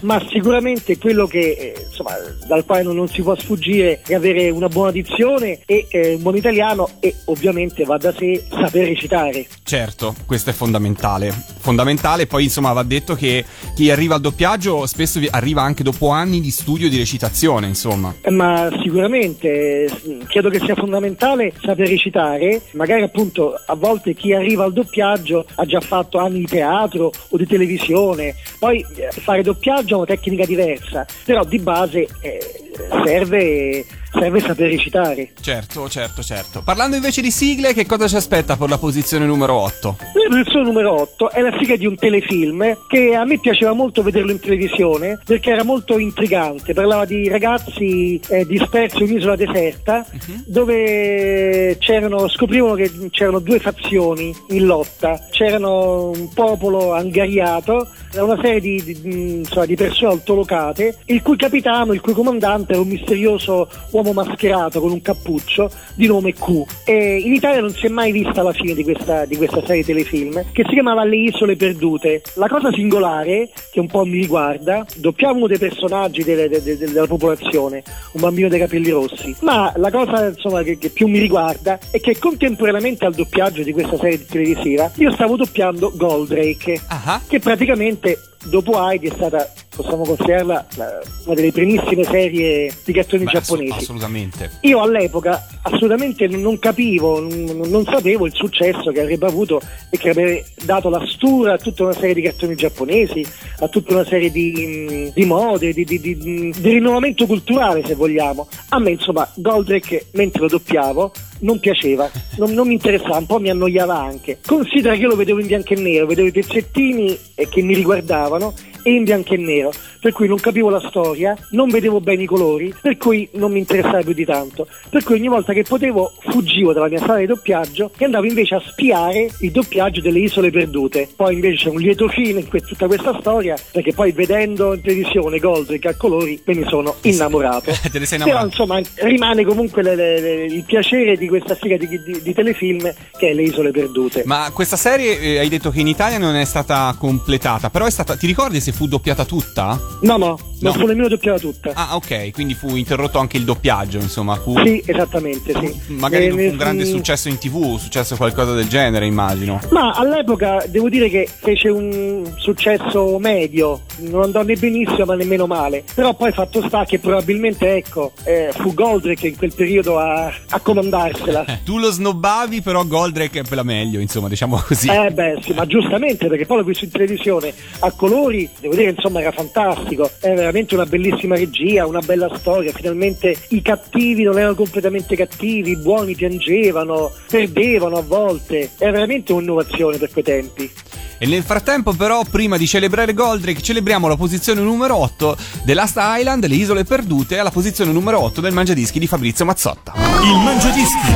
ma 0.00 0.24
sicuramente 0.30 0.98
quello 0.98 1.26
che 1.26 1.38
eh, 1.38 1.86
insomma, 1.88 2.12
dal 2.46 2.64
quale 2.64 2.82
non, 2.82 2.96
non 2.96 3.08
si 3.08 3.22
può 3.22 3.34
sfuggire 3.36 4.00
è 4.06 4.14
avere 4.14 4.50
una 4.50 4.68
buona 4.68 4.90
dizione 4.90 5.60
e 5.66 5.86
eh, 5.90 6.14
un 6.14 6.22
buon 6.22 6.36
italiano 6.36 6.88
e 7.00 7.14
ovviamente 7.26 7.84
va 7.84 7.96
da 7.96 8.12
sé 8.12 8.44
saper 8.48 8.88
recitare. 8.88 9.46
Certo, 9.62 10.14
questo 10.26 10.50
è 10.50 10.52
fondamentale. 10.52 11.32
Fondamentale, 11.58 12.26
poi 12.26 12.44
insomma 12.44 12.72
va 12.72 12.82
detto 12.82 13.14
che 13.14 13.44
chi 13.74 13.90
arriva 13.90 14.14
al 14.14 14.20
doppiaggio 14.20 14.86
spesso 14.86 15.20
arriva 15.30 15.62
anche 15.62 15.82
dopo 15.82 16.08
anni 16.08 16.40
di 16.40 16.50
studio 16.50 16.88
di 16.88 16.96
recitazione, 16.96 17.66
insomma. 17.66 18.14
Eh, 18.20 18.30
Ma 18.30 18.68
sicuramente 18.82 19.84
eh, 19.84 19.90
credo 20.26 20.48
che 20.48 20.60
sia 20.60 20.74
fondamentale 20.74 21.52
saper 21.60 21.88
recitare, 21.88 22.62
magari 22.72 23.02
appunto 23.02 23.54
a 23.66 23.74
volte 23.74 24.14
chi 24.14 24.32
arriva 24.32 24.64
al 24.64 24.72
doppiaggio 24.72 25.44
ha 25.54 25.64
già 25.64 25.80
fatto 25.80 26.18
anni 26.18 26.40
di 26.40 26.46
teatro 26.46 27.12
o 27.28 27.36
di 27.36 27.46
televisione, 27.46 28.34
poi 28.58 28.84
eh, 28.96 29.08
fare 29.26 29.42
doppiaggio 29.42 29.94
è 29.94 29.96
una 29.96 30.06
tecnica 30.06 30.44
diversa, 30.44 31.04
però 31.24 31.44
di 31.44 31.58
base 31.58 32.06
eh, 32.20 32.70
serve, 33.04 33.84
serve 34.12 34.40
saper 34.40 34.70
recitare. 34.70 35.32
Certo, 35.40 35.88
certo, 35.88 36.22
certo. 36.22 36.62
Parlando 36.62 36.96
invece 36.96 37.20
di 37.22 37.30
sigle, 37.30 37.74
che 37.74 37.86
cosa 37.86 38.08
ci 38.08 38.16
aspetta 38.16 38.56
per 38.56 38.68
la 38.68 38.78
posizione 38.78 39.26
numero 39.26 39.54
8? 39.54 39.96
La 40.00 40.28
posizione 40.28 40.64
numero 40.64 41.00
8 41.00 41.30
è 41.30 41.40
la 41.40 41.54
sigla 41.58 41.76
di 41.76 41.86
un 41.86 41.96
telefilm 41.96 42.76
che 42.88 43.14
a 43.14 43.24
me 43.24 43.38
piaceva 43.38 43.72
molto 43.72 44.02
vederlo 44.02 44.30
in 44.32 44.40
televisione 44.40 45.18
perché 45.24 45.50
era 45.50 45.64
molto 45.64 45.98
intrigante, 45.98 46.72
parlava 46.72 47.04
di 47.04 47.28
ragazzi 47.28 48.20
eh, 48.28 48.46
dispersi 48.46 49.02
in 49.02 49.10
un'isola 49.10 49.36
deserta 49.36 50.04
dove 50.46 51.76
c'erano, 51.78 52.28
scoprivano 52.28 52.74
che 52.74 52.90
c'erano 53.10 53.38
due 53.38 53.58
fazioni 53.58 54.34
in 54.48 54.64
lotta, 54.66 55.20
c'erano 55.30 56.10
un 56.10 56.28
popolo 56.32 56.92
angariato, 56.92 57.88
da 58.12 58.24
una 58.24 58.38
serie 58.40 58.60
di, 58.60 58.82
di- 58.82 59.00
di- 59.00 59.32
insomma, 59.38 59.66
di 59.66 59.74
persone 59.74 60.12
altolocate, 60.12 60.98
il 61.06 61.22
cui 61.22 61.36
capitano, 61.36 61.92
il 61.92 62.00
cui 62.00 62.14
comandante 62.14 62.72
era 62.72 62.80
un 62.80 62.88
misterioso 62.88 63.68
uomo 63.96 64.12
mascherato 64.12 64.80
con 64.80 64.90
un 64.90 65.00
cappuccio 65.00 65.70
di 65.94 66.06
nome 66.06 66.32
Q. 66.34 66.64
E 66.84 67.16
in 67.18 67.32
Italia 67.32 67.60
non 67.60 67.70
si 67.72 67.86
è 67.86 67.88
mai 67.88 68.12
vista 68.12 68.42
la 68.42 68.52
fine 68.52 68.74
di 68.74 68.82
questa, 68.84 69.24
di 69.24 69.36
questa 69.36 69.64
serie 69.64 69.84
telefilm 69.84 70.44
che 70.52 70.64
si 70.66 70.72
chiamava 70.74 71.04
Le 71.04 71.16
Isole 71.16 71.56
Perdute. 71.56 72.22
La 72.34 72.48
cosa 72.48 72.70
singolare, 72.72 73.48
che 73.70 73.80
un 73.80 73.86
po' 73.88 74.04
mi 74.04 74.20
riguarda, 74.20 74.84
doppiamo 74.96 75.36
uno 75.36 75.46
dei 75.46 75.58
personaggi 75.58 76.22
delle- 76.22 76.48
de- 76.48 76.62
de- 76.62 76.76
della 76.76 77.06
popolazione, 77.06 77.82
un 78.12 78.20
bambino 78.20 78.48
dai 78.48 78.58
capelli 78.58 78.90
rossi, 78.90 79.34
ma 79.40 79.72
la 79.76 79.90
cosa 79.90 80.28
insomma, 80.28 80.62
che, 80.62 80.76
che 80.78 80.90
più 80.90 81.06
mi 81.06 81.18
riguarda 81.18 81.78
è 81.90 81.98
che 82.00 82.18
contemporaneamente 82.18 83.04
al 83.06 83.14
doppiaggio 83.14 83.62
di 83.62 83.72
questa 83.72 83.96
serie 83.96 84.24
televisiva 84.24 84.90
io 84.96 85.10
stavo 85.12 85.36
doppiando 85.36 85.92
Goldrake 85.94 86.80
Ah, 86.88 87.20
che 87.26 87.38
praticamente 87.40 88.18
dopo 88.44 88.78
Heidi 88.80 89.08
è 89.08 89.12
stata, 89.14 89.50
possiamo 89.74 90.04
considerarla, 90.04 90.66
la- 90.76 91.00
una 91.24 91.34
delle 91.34 91.52
primissime 91.52 92.04
serie 92.04 92.72
di 92.84 92.92
cartoni 92.92 93.24
beh, 93.24 93.30
giapponesi. 93.30 93.72
ass- 93.72 93.82
assolutamente. 93.82 94.50
Io 94.62 94.80
all'epoca 94.80 95.46
assolutamente 95.62 96.26
non- 96.28 96.58
capivo, 96.58 97.20
non, 97.20 97.84
sapevo 97.84 98.26
il 98.26 98.34
successo 98.34 98.90
che 98.92 99.00
avrebbe 99.00 99.26
avuto 99.26 99.60
e 99.90 99.98
che 99.98 100.10
avrebbe 100.10 100.44
dato 100.64 100.88
la 100.88 101.04
stura 101.06 101.54
a 101.54 101.58
tutta 101.58 101.82
una 101.84 101.92
serie 101.92 102.14
di 102.14 102.22
cartoni 102.22 102.54
giapponesi, 102.54 103.26
a 103.60 103.68
tutta 103.68 103.92
una 103.94 104.04
serie 104.04 104.30
di, 104.30 105.10
di 105.14 105.24
mode, 105.24 105.72
di, 105.72 105.84
di- 105.84 105.98
di- 106.00 106.16
di 106.16 106.70
rinnovamento 106.70 107.26
culturale 107.26 107.84
se 107.84 107.94
vogliamo. 107.94 108.48
A 108.70 108.78
me 108.78 108.90
insomma 108.90 109.28
Goldrake 109.34 110.06
mentre 110.12 110.42
lo 110.42 110.48
doppiavo 110.48 111.12
non 111.40 111.58
piaceva, 111.58 112.10
non, 112.36 112.52
non 112.52 112.66
mi 112.66 112.74
interessava, 112.74 113.18
un 113.18 113.26
po' 113.26 113.38
mi 113.38 113.50
annoiava 113.50 113.96
anche. 113.96 114.38
Considera 114.44 114.94
che 114.94 115.00
io 115.02 115.08
lo 115.08 115.16
vedevo 115.16 115.40
in 115.40 115.46
bianco 115.46 115.74
e 115.74 115.80
nero, 115.80 116.06
vedevo 116.06 116.28
i 116.28 116.32
pezzettini 116.32 117.18
che 117.48 117.62
mi 117.62 117.74
riguardavano 117.74 118.54
e 118.86 118.92
in 118.92 119.02
bianco 119.02 119.34
e 119.34 119.36
nero, 119.38 119.72
per 120.00 120.12
cui 120.12 120.28
non 120.28 120.38
capivo 120.38 120.68
la 120.70 120.78
storia, 120.88 121.36
non 121.50 121.68
vedevo 121.68 122.00
bene 122.00 122.22
i 122.22 122.26
colori, 122.26 122.72
per 122.80 122.96
cui 122.96 123.28
non 123.32 123.50
mi 123.50 123.58
interessava 123.58 124.00
più 124.02 124.12
di 124.12 124.24
tanto. 124.24 124.68
Per 124.88 125.02
cui 125.02 125.16
ogni 125.16 125.26
volta 125.26 125.52
che 125.52 125.64
potevo 125.64 126.12
fuggivo 126.20 126.72
dalla 126.72 126.86
mia 126.88 127.00
sala 127.00 127.18
di 127.18 127.26
doppiaggio 127.26 127.90
e 127.98 128.04
andavo 128.04 128.26
invece 128.26 128.54
a 128.54 128.62
spiare 128.64 129.28
il 129.40 129.50
doppiaggio 129.50 130.00
delle 130.00 130.20
isole 130.20 130.50
perdute. 130.52 131.08
Poi 131.16 131.34
invece 131.34 131.64
c'è 131.64 131.68
un 131.70 131.80
lieto 131.80 132.06
fine 132.06 132.38
in 132.38 132.48
que- 132.48 132.60
tutta 132.60 132.86
questa 132.86 133.16
storia, 133.18 133.56
perché 133.72 133.92
poi 133.92 134.12
vedendo 134.12 134.74
in 134.74 134.80
televisione 134.82 135.40
Goldrick 135.40 135.86
a 135.86 135.96
colori 135.96 136.40
me 136.44 136.54
ne 136.54 136.66
sono 136.68 136.94
innamorato. 137.02 137.72
Te 137.90 137.98
ne 137.98 138.06
sei 138.06 138.18
Però 138.18 138.30
innamorato. 138.38 138.46
insomma 138.46 138.80
rimane 139.08 139.44
comunque 139.44 139.82
le- 139.82 139.96
le- 139.96 140.20
le- 140.20 140.44
il 140.44 140.62
piacere 140.64 141.16
di 141.16 141.26
questa 141.26 141.56
sigla 141.60 141.76
di, 141.76 141.88
di- 141.88 142.22
di 142.22 142.32
telefilm 142.34 142.92
che 143.18 143.30
è 143.30 143.34
Le 143.34 143.42
Isole 143.42 143.72
Perdute. 143.72 144.22
Ma 144.26 144.50
questa 144.52 144.76
serie 144.76 145.18
eh, 145.18 145.38
hai 145.38 145.48
detto 145.48 145.70
che 145.70 145.80
in 145.80 145.88
Italia 145.88 146.18
non 146.18 146.36
è 146.36 146.44
stata 146.44 146.94
completata, 146.98 147.68
però 147.70 147.86
è 147.86 147.90
stata. 147.90 148.14
Ti 148.16 148.26
ricordi 148.26 148.60
se 148.60 148.72
fu 148.76 148.86
doppiata 148.86 149.24
tutta? 149.24 149.80
No, 150.02 150.16
no, 150.18 150.26
non 150.26 150.38
No. 150.60 150.72
fu 150.72 150.86
nemmeno 150.86 151.08
doppiata 151.08 151.38
tutta. 151.38 151.70
Ah, 151.74 151.96
ok, 151.96 152.30
quindi 152.32 152.52
fu 152.54 152.76
interrotto 152.76 153.18
anche 153.18 153.36
il 153.38 153.44
doppiaggio, 153.44 153.98
insomma. 153.98 154.36
Fu, 154.36 154.54
Sì, 154.62 154.82
esattamente, 154.84 155.54
sì. 155.58 155.74
Magari 155.94 156.26
Eh, 156.26 156.28
non 156.28 156.38
fu 156.38 156.44
un 156.50 156.56
grande 156.56 156.84
mm, 156.84 156.90
successo 156.94 157.28
in 157.28 157.38
tv, 157.38 157.78
successo 157.78 158.16
qualcosa 158.16 158.52
del 158.52 158.68
genere, 158.68 159.06
immagino. 159.06 159.60
Ma 159.70 159.92
all'epoca 159.92 160.64
devo 160.68 160.88
dire 160.90 161.08
che 161.08 161.26
fece 161.26 161.68
un 161.70 162.30
successo 162.36 163.18
medio, 163.18 163.80
non 163.98 164.22
andò 164.22 164.42
né 164.42 164.54
benissimo 164.56 165.04
ma 165.06 165.14
nemmeno 165.14 165.46
male. 165.46 165.84
Però 165.94 166.14
poi 166.14 166.32
fatto 166.32 166.62
sta 166.66 166.84
che 166.84 166.98
probabilmente 166.98 167.76
ecco, 167.76 168.12
eh, 168.24 168.50
fu 168.54 168.74
Goldrick 168.74 169.22
in 169.24 169.36
quel 169.36 169.54
periodo 169.54 169.98
a, 169.98 170.26
a 170.50 170.60
comandarsela. 170.60 171.44
Tu 171.64 171.78
lo 171.78 171.90
snobbavi, 171.90 172.60
però 172.62 172.84
Goldrake 172.84 173.40
è 173.40 173.42
per 173.42 173.56
la 173.56 173.62
meglio, 173.62 174.00
insomma, 174.00 174.28
diciamo 174.28 174.56
così. 174.66 174.88
Eh 174.88 175.10
beh 175.10 175.38
sì, 175.42 175.52
ma 175.52 175.66
giustamente 175.66 176.28
perché 176.28 176.46
poi 176.46 176.58
l'ho 176.58 176.64
visto 176.64 176.84
in 176.84 176.90
televisione 176.90 177.52
a 177.80 177.90
colori, 177.92 178.48
devo 178.66 178.74
dire 178.74 178.90
insomma 178.90 179.20
era 179.20 179.32
fantastico, 179.32 180.10
è 180.20 180.34
veramente 180.34 180.74
una 180.74 180.86
bellissima 180.86 181.36
regia, 181.36 181.86
una 181.86 182.00
bella 182.00 182.30
storia, 182.36 182.72
finalmente 182.72 183.36
i 183.48 183.62
cattivi 183.62 184.22
non 184.22 184.38
erano 184.38 184.54
completamente 184.54 185.16
cattivi, 185.16 185.70
i 185.70 185.76
buoni 185.76 186.14
piangevano, 186.14 187.12
perdevano 187.28 187.96
a 187.96 188.02
volte, 188.02 188.70
è 188.78 188.90
veramente 188.90 189.32
un'innovazione 189.32 189.98
per 189.98 190.10
quei 190.10 190.24
tempi. 190.24 190.70
E 191.18 191.26
nel 191.26 191.42
frattempo, 191.42 191.94
però, 191.94 192.24
prima 192.30 192.58
di 192.58 192.66
celebrare 192.66 193.14
Goldrake, 193.14 193.62
celebriamo 193.62 194.06
la 194.06 194.16
posizione 194.16 194.60
numero 194.60 194.96
8 194.96 195.36
The 195.64 195.72
Last 195.72 195.96
Island, 195.98 196.44
le 196.44 196.54
isole 196.54 196.84
perdute, 196.84 197.38
alla 197.38 197.50
posizione 197.50 197.90
numero 197.90 198.20
8 198.20 198.42
del 198.42 198.52
Mangiadischi 198.52 198.98
di 198.98 199.06
Fabrizio 199.06 199.46
Mazzotta. 199.46 199.94
Il 199.96 200.36
Mangiadischi 200.44 201.12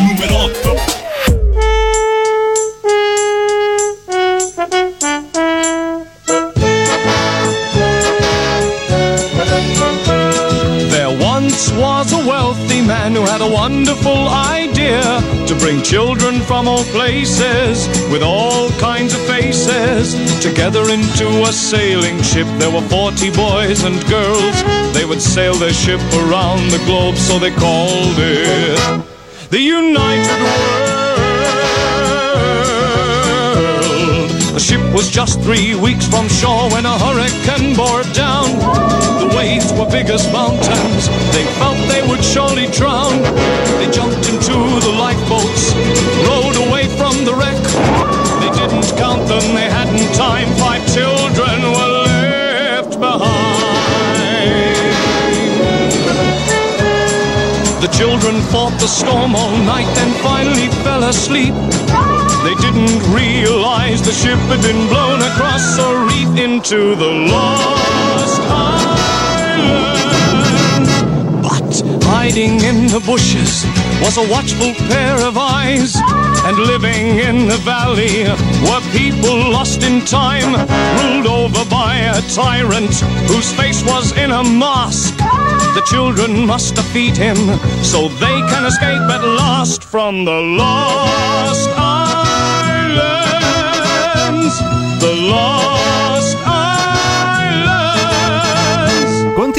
numero 0.00 0.44
8. 0.44 1.03
Once 11.54 11.70
was 11.72 12.12
a 12.12 12.26
wealthy 12.26 12.80
man 12.82 13.14
who 13.14 13.20
had 13.20 13.40
a 13.40 13.48
wonderful 13.48 14.26
idea 14.28 15.00
to 15.46 15.54
bring 15.60 15.80
children 15.82 16.40
from 16.40 16.66
all 16.66 16.82
places 16.84 17.86
with 18.10 18.24
all 18.24 18.70
kinds 18.80 19.14
of 19.14 19.20
faces 19.20 20.16
together 20.40 20.90
into 20.90 21.28
a 21.44 21.52
sailing 21.52 22.20
ship. 22.22 22.48
There 22.58 22.72
were 22.72 22.82
40 22.82 23.30
boys 23.36 23.84
and 23.84 24.04
girls. 24.08 24.64
They 24.94 25.04
would 25.04 25.22
sail 25.22 25.54
their 25.54 25.72
ship 25.72 26.00
around 26.26 26.70
the 26.72 26.82
globe, 26.86 27.14
so 27.14 27.38
they 27.38 27.52
called 27.52 28.18
it 28.18 29.04
the 29.50 29.60
United 29.60 30.40
World. 30.42 31.04
The 34.54 34.60
ship 34.60 34.82
was 34.92 35.08
just 35.08 35.40
three 35.42 35.76
weeks 35.76 36.08
from 36.08 36.26
shore 36.26 36.68
when 36.72 36.84
a 36.84 36.98
hurricane 36.98 37.76
bore 37.76 38.02
down. 38.12 39.03
The 39.44 39.50
waves 39.50 39.72
were 39.74 39.90
big 39.90 40.08
as 40.08 40.24
mountains. 40.32 41.04
They 41.36 41.44
felt 41.60 41.76
they 41.92 42.00
would 42.08 42.24
surely 42.24 42.66
drown. 42.72 43.20
They 43.76 43.90
jumped 43.92 44.24
into 44.32 44.56
the 44.80 44.94
lifeboats, 44.96 45.74
rowed 46.24 46.56
away 46.64 46.88
from 46.96 47.12
the 47.28 47.34
wreck. 47.36 47.60
They 48.40 48.48
didn't 48.56 48.88
count 48.96 49.28
them, 49.28 49.44
they 49.52 49.68
hadn't 49.68 50.08
time. 50.16 50.48
Five 50.56 50.80
children 50.96 51.60
were 51.76 51.92
left 52.08 52.98
behind. 52.98 53.44
The 57.84 57.90
children 57.92 58.40
fought 58.48 58.72
the 58.80 58.88
storm 58.88 59.36
all 59.36 59.56
night, 59.68 59.92
then 59.94 60.10
finally 60.24 60.68
fell 60.80 61.04
asleep. 61.04 61.52
They 62.48 62.56
didn't 62.64 62.96
realize 63.12 64.00
the 64.00 64.12
ship 64.12 64.40
had 64.48 64.62
been 64.62 64.88
blown 64.88 65.20
across 65.20 65.76
a 65.76 65.90
reef 66.08 66.32
into 66.40 66.96
the 66.96 67.12
lost 67.28 68.83
island. 69.54 70.88
But 71.42 71.72
hiding 72.04 72.60
in 72.60 72.86
the 72.88 73.00
bushes 73.00 73.64
was 74.02 74.16
a 74.16 74.28
watchful 74.30 74.72
pair 74.88 75.16
of 75.26 75.36
eyes. 75.36 75.96
And 76.46 76.58
living 76.58 77.18
in 77.18 77.48
the 77.48 77.56
valley 77.58 78.24
were 78.66 78.82
people 78.92 79.36
lost 79.50 79.82
in 79.82 80.04
time, 80.04 80.52
ruled 81.00 81.26
over 81.26 81.64
by 81.70 81.96
a 81.96 82.20
tyrant 82.34 82.94
whose 83.30 83.50
face 83.52 83.82
was 83.84 84.12
in 84.16 84.30
a 84.30 84.42
mask. 84.42 85.16
The 85.74 85.82
children 85.86 86.46
must 86.46 86.74
defeat 86.74 87.16
him 87.16 87.36
so 87.82 88.08
they 88.08 88.38
can 88.50 88.64
escape 88.66 89.08
at 89.16 89.24
last 89.24 89.82
from 89.82 90.24
the 90.24 90.40
lost 90.60 91.68
islands. 91.76 92.24
The 95.00 95.12
lost 95.32 95.63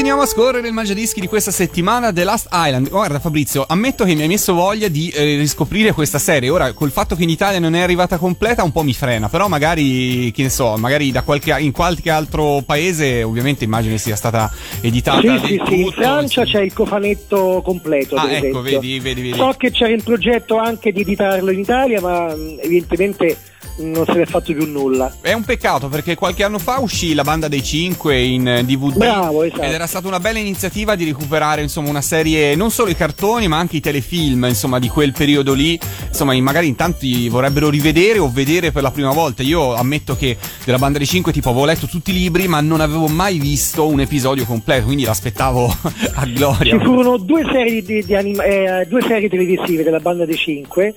Continuiamo 0.06 0.32
a 0.32 0.40
scorrere 0.40 0.68
il 0.68 0.74
mangiadischi 0.76 1.20
di 1.20 1.26
questa 1.26 1.50
settimana, 1.50 2.14
The 2.14 2.24
Last 2.24 2.50
Island. 2.52 2.90
Guarda 2.90 3.20
Fabrizio, 3.20 3.66
ammetto 3.68 4.06
che 4.06 4.14
mi 4.14 4.22
hai 4.22 4.28
messo 4.28 4.54
voglia 4.54 4.88
di 4.88 5.10
eh, 5.10 5.36
riscoprire 5.36 5.94
questa 5.94 6.20
serie. 6.20 6.48
Ora, 6.52 6.74
col 6.74 6.92
fatto 6.92 7.16
che 7.16 7.24
in 7.24 7.30
Italia 7.30 7.58
non 7.58 7.74
è 7.74 7.82
arrivata 7.82 8.20
completa, 8.20 8.62
un 8.62 8.72
po' 8.72 8.84
mi 8.84 8.94
frena. 8.94 9.30
Però 9.30 9.48
magari, 9.48 10.32
che 10.32 10.44
ne 10.44 10.52
so, 10.52 10.78
magari 10.78 11.10
da 11.12 11.24
qualche, 11.24 11.56
in 11.58 11.72
qualche 11.72 12.12
altro 12.12 12.62
paese, 12.64 13.24
ovviamente 13.24 13.64
immagino 13.64 13.98
sia 13.98 14.16
stata 14.16 14.54
editata. 14.80 15.22
Sì, 15.22 15.40
sì, 15.40 15.62
sì, 15.66 15.80
in 15.80 15.86
tutto, 15.86 15.92
Francia 15.94 16.44
c'è 16.44 16.62
il 16.62 16.72
cofanetto 16.72 17.64
completo. 17.66 18.16
Ah, 18.16 18.30
ecco, 18.30 18.62
vedi, 18.62 19.00
vedi, 19.00 19.24
vedi. 19.24 19.36
So 19.36 19.56
che 19.58 19.72
c'era 19.72 19.92
il 19.92 20.04
progetto 20.04 20.58
anche 20.58 20.92
di 20.92 21.02
editarlo 21.02 21.50
in 21.50 21.62
Italia, 21.62 22.00
ma 22.00 22.28
mh, 22.28 22.60
evidentemente 22.62 23.36
non 23.78 24.06
se 24.06 24.14
ne 24.14 24.22
è 24.22 24.26
fatto 24.26 24.54
più 24.54 24.66
nulla. 24.66 25.14
È 25.22 25.34
un 25.34 25.44
peccato 25.44 25.88
perché 25.90 26.16
qualche 26.16 26.44
anno 26.44 26.60
fa 26.60 26.80
uscì 26.80 27.14
la 27.14 27.24
banda 27.24 27.48
dei 27.48 27.64
5 27.64 28.20
in 28.22 28.48
eh, 28.48 28.64
DVD 28.66 28.96
Bravo, 28.98 29.44
esatto. 29.44 29.62
ed 29.62 29.72
era 29.72 29.88
stata 29.88 30.08
una 30.08 30.20
bella 30.20 30.40
iniziativa 30.40 30.96
di 30.96 31.06
recuperare 31.06 31.62
insomma 31.62 31.90
una 31.90 32.02
serie 32.02 32.56
non 32.56 32.72
solo 32.72 32.90
i 32.90 32.96
cartoni 32.96 33.48
ma 33.48 33.58
anche 33.58 33.78
i 33.78 33.80
telefilm 33.80 34.46
insomma 34.46 34.80
di 34.80 34.88
quel 34.88 35.12
periodo 35.12 35.54
lì 35.54 35.80
insomma 36.08 36.34
in- 36.34 36.44
magari 36.44 36.68
in 36.68 36.76
tanti 36.76 37.28
vorrebbero 37.30 37.70
rivedere 37.70 38.20
o 38.20 38.30
vedere 38.32 38.72
per 38.72 38.82
la 38.84 38.92
prima 38.92 39.12
volta 39.12 39.44
io 39.44 39.74
ammetto 39.76 40.16
che 40.16 40.38
della 40.64 40.78
banda 40.78 40.98
dei 40.98 41.08
5 41.08 41.32
tipo 41.32 41.50
avevo 41.50 41.66
letto 41.66 41.88
tutti 41.88 42.12
i 42.12 42.14
libri 42.14 42.48
ma 42.48 42.62
non 42.62 42.82
avevo 42.82 43.08
mai 43.08 43.40
visto 43.40 43.88
un 43.88 44.00
episodio 44.00 44.46
completo 44.46 44.86
quindi 44.86 45.04
l'aspettavo 45.04 45.66
a 46.16 46.26
gloria 46.26 46.78
Ci 46.78 46.84
furono 46.84 47.18
due 47.18 47.44
serie, 47.52 47.82
di, 47.82 48.04
di 48.04 48.16
anima- 48.16 48.44
eh, 48.44 48.86
due 48.88 49.02
serie 49.02 49.30
televisive 49.30 49.84
della 49.84 50.00
banda 50.00 50.26
dei 50.26 50.38
5 50.38 50.94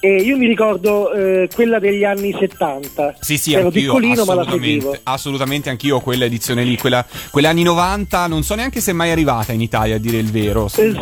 e 0.00 0.16
io 0.22 0.36
mi 0.36 0.46
ricordo 0.46 1.12
eh, 1.12 1.48
quella 1.54 1.78
degli 1.78 2.04
anni 2.04 2.34
70. 2.38 3.16
Sì, 3.20 3.36
sì, 3.38 3.52
Ero 3.54 3.66
anch'io, 3.66 3.80
piccolino 3.82 4.24
ma 4.24 4.34
la 4.34 4.46
seguivo. 4.48 4.96
assolutamente, 5.04 5.70
anch'io 5.70 6.00
quella 6.00 6.24
edizione 6.26 6.62
lì, 6.64 6.76
quella, 6.76 7.04
quelle 7.30 7.48
anni 7.48 7.62
90, 7.62 8.26
non 8.26 8.42
so 8.42 8.54
neanche 8.54 8.80
se 8.80 8.90
è 8.92 8.94
mai 8.94 9.10
arrivata 9.10 9.52
in 9.52 9.60
Italia 9.60 9.96
a 9.96 9.98
dire 9.98 10.18
il 10.18 10.30
vero. 10.30 10.68
Eh, 10.76 10.94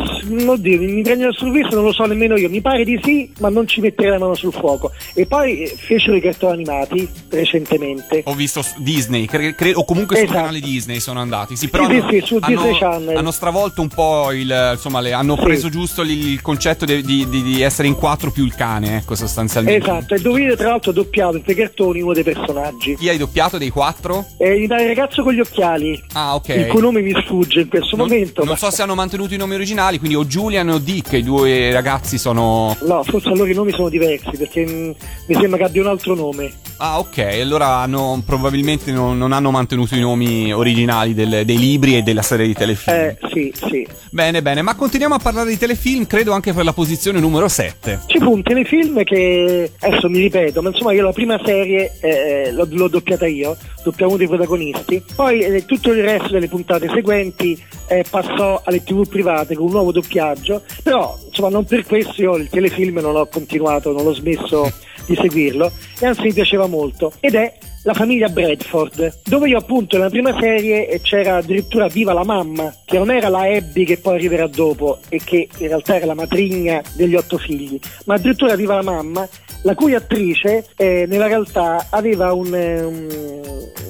oddio, 0.47 0.79
mi 0.79 1.01
prende 1.01 1.25
la 1.25 1.31
sorpresa, 1.31 1.69
non 1.75 1.83
lo 1.85 1.93
so 1.93 2.05
nemmeno 2.05 2.37
io. 2.37 2.49
Mi 2.49 2.61
pare 2.61 2.83
di 2.83 2.99
sì, 3.03 3.31
ma 3.39 3.49
non 3.49 3.67
ci 3.67 3.81
metterei 3.81 4.11
la 4.11 4.19
mano 4.19 4.35
sul 4.35 4.53
fuoco. 4.53 4.91
E 5.13 5.25
poi 5.25 5.63
eh, 5.63 5.67
fecero 5.67 6.15
i 6.15 6.21
cartoni 6.21 6.53
animati 6.53 7.07
recentemente. 7.29 8.21
Ho 8.25 8.33
visto 8.33 8.63
Disney, 8.77 9.25
cre- 9.25 9.55
cre- 9.55 9.73
o 9.73 9.83
comunque 9.85 10.15
sul 10.15 10.25
Esatto. 10.25 10.39
canale 10.39 10.59
Disney 10.59 10.99
sono 10.99 11.19
andati. 11.19 11.55
Sì, 11.55 11.67
però 11.69 11.87
Sì, 11.87 11.95
sì, 11.95 11.99
hanno, 11.99 12.09
sì, 12.11 12.21
su 12.25 12.37
hanno- 12.39 12.55
Disney 12.55 12.77
Channel. 12.79 13.17
hanno 13.17 13.31
stravolto 13.31 13.81
un 13.81 13.87
po' 13.87 14.31
il. 14.31 14.69
insomma, 14.73 14.99
le- 15.01 15.13
hanno 15.13 15.35
Sì. 15.35 15.43
preso 15.43 15.69
giusto 15.69 16.01
il, 16.01 16.09
il 16.11 16.41
concetto 16.41 16.85
di, 16.85 17.01
di- 17.03 17.27
di 17.29 17.61
essere 17.61 17.87
in 17.87 17.95
quattro 17.95 18.31
più 18.31 18.45
il 18.45 18.55
cane, 18.55 18.78
ecco, 18.83 19.15
sostanzialmente. 19.15 19.83
Esatto, 19.85 20.13
e 20.15 20.19
dove 20.19 20.41
io 20.41 20.55
tra 20.55 20.69
l'altro 20.69 20.91
ho 20.91 20.93
doppiato 20.93 21.37
in 21.37 21.43
quei 21.43 21.55
cartoni 21.55 22.01
uno 22.01 22.13
dei 22.13 22.23
personaggi. 22.23 22.95
Chi 22.95 23.09
hai 23.09 23.17
doppiato 23.17 23.57
dei 23.57 23.69
quattro? 23.69 24.25
Eh, 24.37 24.63
il 24.63 24.69
ragazzo 24.69 25.23
con 25.23 25.33
gli 25.33 25.39
occhiali, 25.39 26.01
Ah, 26.13 26.35
ok. 26.35 26.49
il 26.49 26.67
cui 26.67 26.81
nome 26.81 27.01
mi 27.01 27.13
sfugge 27.23 27.61
in 27.61 27.67
questo 27.69 27.95
Non, 27.95 28.07
momento. 28.07 28.41
non 28.43 28.53
ma- 28.53 28.57
so 28.57 28.69
se 28.71 28.81
hanno 28.81 28.95
mantenuto 28.95 29.33
i 29.33 29.37
nomi 29.37 29.55
originali, 29.55 29.97
quindi 29.99 30.15
o 30.15 30.25
Julian 30.25 30.69
o 30.69 30.77
Dick, 30.77 31.13
i 31.13 31.23
due 31.23 31.71
ragazzi 31.71 32.17
sono. 32.17 32.75
No, 32.81 33.03
forse 33.03 33.29
allora 33.29 33.49
i 33.49 33.53
nomi 33.53 33.71
sono 33.71 33.89
diversi 33.89 34.31
perché 34.37 34.65
mm, 34.67 34.91
mi 35.27 35.35
sembra 35.35 35.57
che 35.57 35.63
abbia 35.63 35.81
un 35.81 35.87
altro 35.87 36.15
nome. 36.15 36.51
Ah, 36.77 36.99
ok, 36.99 37.17
allora 37.41 37.77
hanno, 37.77 38.21
probabilmente 38.25 38.91
non, 38.91 39.17
non 39.17 39.31
hanno 39.33 39.51
mantenuto 39.51 39.95
i 39.95 39.99
nomi 39.99 40.53
originali 40.53 41.13
del- 41.13 41.43
dei 41.45 41.57
libri 41.57 41.97
e 41.97 42.01
della 42.01 42.21
serie 42.21 42.47
di 42.47 42.53
telefilm. 42.53 42.95
Eh, 42.95 43.17
sì, 43.33 43.53
sì. 43.53 43.85
Bene, 44.11 44.41
bene, 44.41 44.61
ma 44.61 44.75
continuiamo 44.75 45.15
a 45.15 45.19
parlare 45.19 45.49
di 45.49 45.57
telefilm, 45.57 46.07
credo 46.07 46.31
anche 46.31 46.53
per 46.53 46.63
la 46.63 46.73
posizione 46.73 47.19
numero 47.19 47.47
7. 47.47 47.99
Ci 48.07 48.19
fu 48.19 48.31
un 48.31 48.41
telefilm 48.43 48.67
che 49.03 49.71
adesso 49.79 50.09
mi 50.09 50.19
ripeto, 50.19 50.61
ma 50.61 50.69
insomma 50.69 50.93
io 50.93 51.03
la 51.03 51.11
prima 51.11 51.39
serie 51.43 51.91
eh, 51.99 52.51
l'ho, 52.51 52.67
l'ho 52.69 52.87
doppiata 52.87 53.25
io, 53.25 53.57
doppiamo 53.83 54.15
dei 54.15 54.27
protagonisti, 54.27 55.03
poi 55.15 55.39
eh, 55.39 55.65
tutto 55.65 55.91
il 55.91 56.03
resto 56.03 56.29
delle 56.29 56.47
puntate 56.47 56.89
seguenti 56.89 57.61
eh, 57.87 58.05
passò 58.09 58.61
alle 58.63 58.83
tv 58.83 59.07
private 59.07 59.55
con 59.55 59.65
un 59.65 59.71
nuovo 59.71 59.91
doppiaggio, 59.91 60.61
però 60.83 61.17
insomma 61.27 61.49
non 61.49 61.65
per 61.65 61.85
questo 61.85 62.21
io 62.21 62.35
il 62.35 62.49
telefilm 62.49 62.99
non 62.99 63.15
ho 63.15 63.25
continuato, 63.27 63.91
non 63.91 64.05
ho 64.05 64.13
smesso 64.13 64.71
di 65.05 65.15
seguirlo 65.15 65.71
e 65.99 66.05
anzi 66.05 66.21
mi 66.21 66.33
piaceva 66.33 66.67
molto. 66.67 67.11
Ed 67.19 67.35
è 67.35 67.57
la 67.83 67.93
famiglia 67.93 68.27
Bradford, 68.27 69.21
dove 69.25 69.47
io 69.47 69.57
appunto 69.57 69.97
nella 69.97 70.09
prima 70.09 70.37
serie 70.39 70.99
c'era 71.01 71.37
addirittura 71.37 71.87
viva 71.87 72.13
la 72.13 72.23
mamma, 72.25 72.73
che 72.85 72.97
non 72.97 73.11
era 73.11 73.29
la 73.29 73.43
Abby 73.43 73.85
che 73.85 73.97
poi 73.97 74.15
arriverà 74.15 74.47
dopo 74.47 74.99
e 75.09 75.21
che 75.23 75.47
in 75.57 75.67
realtà 75.67 75.95
era 75.95 76.05
la 76.05 76.13
matrigna 76.13 76.81
degli 76.95 77.15
otto 77.15 77.37
figli, 77.37 77.79
ma 78.05 78.15
addirittura 78.15 78.55
viva 78.55 78.75
la 78.75 78.83
mamma, 78.83 79.27
la 79.63 79.75
cui 79.75 79.93
attrice 79.93 80.65
eh, 80.75 81.05
nella 81.07 81.27
realtà 81.27 81.87
aveva 81.89 82.33
un, 82.33 82.53
un, 82.53 83.07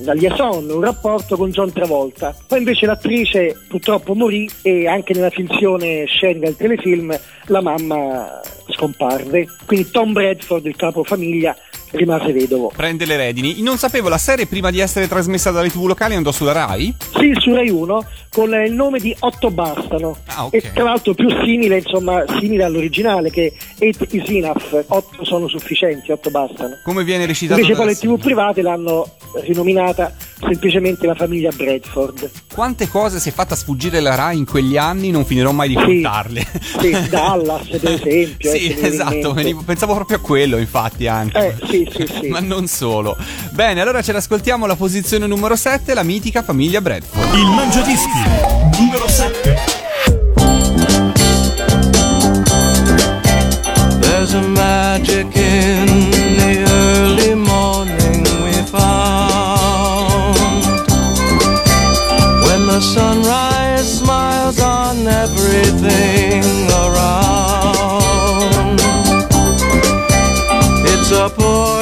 una 0.01 0.13
liaison, 0.13 0.69
un 0.69 0.81
rapporto 0.81 1.35
con 1.35 1.51
John 1.51 1.71
Travolta. 1.71 2.35
Poi 2.47 2.59
invece 2.59 2.85
l'attrice 2.85 3.55
purtroppo 3.67 4.15
morì 4.15 4.49
e 4.61 4.87
anche 4.87 5.13
nella 5.13 5.29
finzione 5.29 6.05
scenica 6.05 6.45
del 6.45 6.55
telefilm 6.55 7.19
la 7.45 7.61
mamma 7.61 8.41
scomparve. 8.67 9.47
Quindi 9.65 9.91
Tom 9.91 10.13
Bradford, 10.13 10.65
il 10.65 10.75
capofamiglia, 10.75 11.55
rimase 11.91 12.31
vedovo. 12.31 12.71
Prende 12.75 13.05
le 13.05 13.17
redini. 13.17 13.61
Non 13.61 13.77
sapevo, 13.77 14.09
la 14.09 14.17
serie 14.17 14.45
prima 14.45 14.71
di 14.71 14.79
essere 14.79 15.07
trasmessa 15.07 15.51
dalle 15.51 15.69
tv 15.69 15.85
locali 15.85 16.15
andò 16.15 16.31
sulla 16.31 16.51
Rai? 16.51 16.93
Sì, 17.17 17.31
su 17.37 17.53
Rai 17.53 17.69
1 17.69 18.05
con 18.29 18.53
il 18.53 18.73
nome 18.73 18.99
di 18.99 19.15
Otto 19.19 19.49
Bastano. 19.51 20.17
Ah, 20.27 20.45
ok. 20.45 20.53
E 20.53 20.71
tra 20.73 20.83
l'altro 20.83 21.13
più 21.13 21.29
simile, 21.43 21.77
insomma, 21.77 22.23
simile 22.39 22.63
all'originale 22.63 23.29
che 23.29 23.53
Eight 23.79 24.05
is 24.11 24.29
enough. 24.29 24.85
Otto 24.87 25.23
sono 25.23 25.47
sufficienti, 25.47 26.11
otto 26.11 26.29
bastano. 26.29 26.75
Come 26.83 27.03
viene 27.03 27.25
recitato? 27.25 27.59
Invece 27.59 27.77
poi 27.77 27.87
le 27.87 27.95
tv 27.95 28.19
private 28.19 28.61
l'hanno 28.61 29.05
rinominata 29.41 30.13
semplicemente 30.39 31.05
la 31.05 31.15
famiglia 31.15 31.49
Bradford. 31.55 32.29
Quante 32.53 32.87
cose 32.87 33.19
si 33.19 33.29
è 33.29 33.31
fatta 33.31 33.55
sfuggire 33.55 33.99
la 33.99 34.15
Rai 34.15 34.37
in 34.37 34.45
quegli 34.45 34.77
anni, 34.77 35.11
non 35.11 35.25
finirò 35.25 35.51
mai 35.51 35.69
di 35.69 35.75
Sì. 35.77 35.83
contarle. 35.83 36.45
Sì, 36.79 37.09
Dallas 37.09 37.67
per 37.67 37.91
esempio. 37.91 38.51
sì, 38.51 38.67
eh, 38.69 38.87
esatto, 38.87 39.33
pensavo 39.65 39.93
proprio 39.95 40.17
a 40.17 40.19
quello, 40.19 40.57
infatti, 40.57 41.07
anche. 41.07 41.55
Eh, 41.59 41.67
sì, 41.67 41.89
sì, 41.93 42.05
sì. 42.21 42.27
Ma 42.29 42.39
non 42.39 42.67
solo. 42.67 43.17
Bene, 43.51 43.81
allora 43.81 44.01
ce 44.01 44.11
l'ascoltiamo 44.11 44.65
alla 44.65 44.75
posizione 44.75 45.27
numero 45.27 45.55
7, 45.55 45.93
la 45.93 46.03
mitica 46.03 46.41
famiglia 46.43 46.81
Bradford. 46.81 47.33
Il 47.35 47.45
Mangiadischi 47.47 48.09
numero 48.79 49.07
7. 49.07 49.57
There's 54.01 54.33
a 54.33 54.41
magic 54.41 55.33
in 55.35 55.88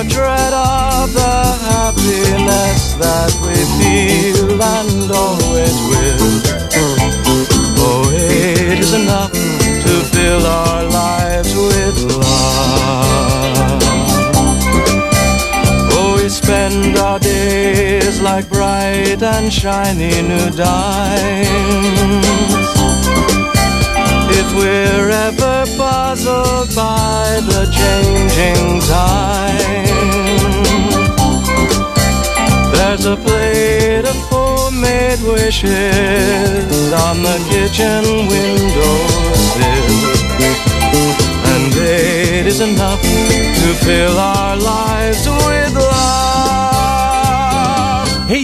portrait 0.08 0.54
of 0.54 1.14
the 1.14 1.36
happiness 1.70 2.94
that 2.94 3.32
we 3.44 3.56
feel 3.78 4.62
and 4.62 5.12
always 5.12 5.76
will. 5.90 6.42
Oh, 7.80 8.10
it 8.14 8.80
is 8.80 8.94
enough 8.94 9.32
to 9.32 10.04
fill 10.14 10.46
our 10.46 10.84
lives 10.86 11.56
with 11.56 12.04
love. 12.14 13.82
Oh, 15.92 16.16
we 16.22 16.30
spend 16.30 16.98
our 16.98 17.20
days 17.20 18.22
like 18.22 18.48
bright 18.50 19.22
and 19.22 19.52
shiny 19.52 20.22
new 20.22 20.50
dimes. 20.52 21.88
If 24.50 24.54
we're 24.56 25.10
ever 25.10 25.66
puzzled 25.78 26.74
by 26.74 27.42
the 27.52 27.68
changing 27.78 28.80
time, 28.88 29.84
there's 32.72 33.06
a 33.06 33.18
plate 33.18 34.06
of 34.06 34.16
homemade 34.32 35.22
wishes 35.22 36.94
on 36.94 37.24
the 37.24 37.38
kitchen 37.50 38.04
windowsill. 38.30 39.88
And 41.52 41.74
it 41.76 42.48
is 42.48 42.62
enough 42.62 43.02
to 43.02 43.08
to 43.60 43.74
fill 43.84 44.18
our 44.18 44.56
lives 44.56 45.28
with 45.28 45.74
love. 45.76 46.08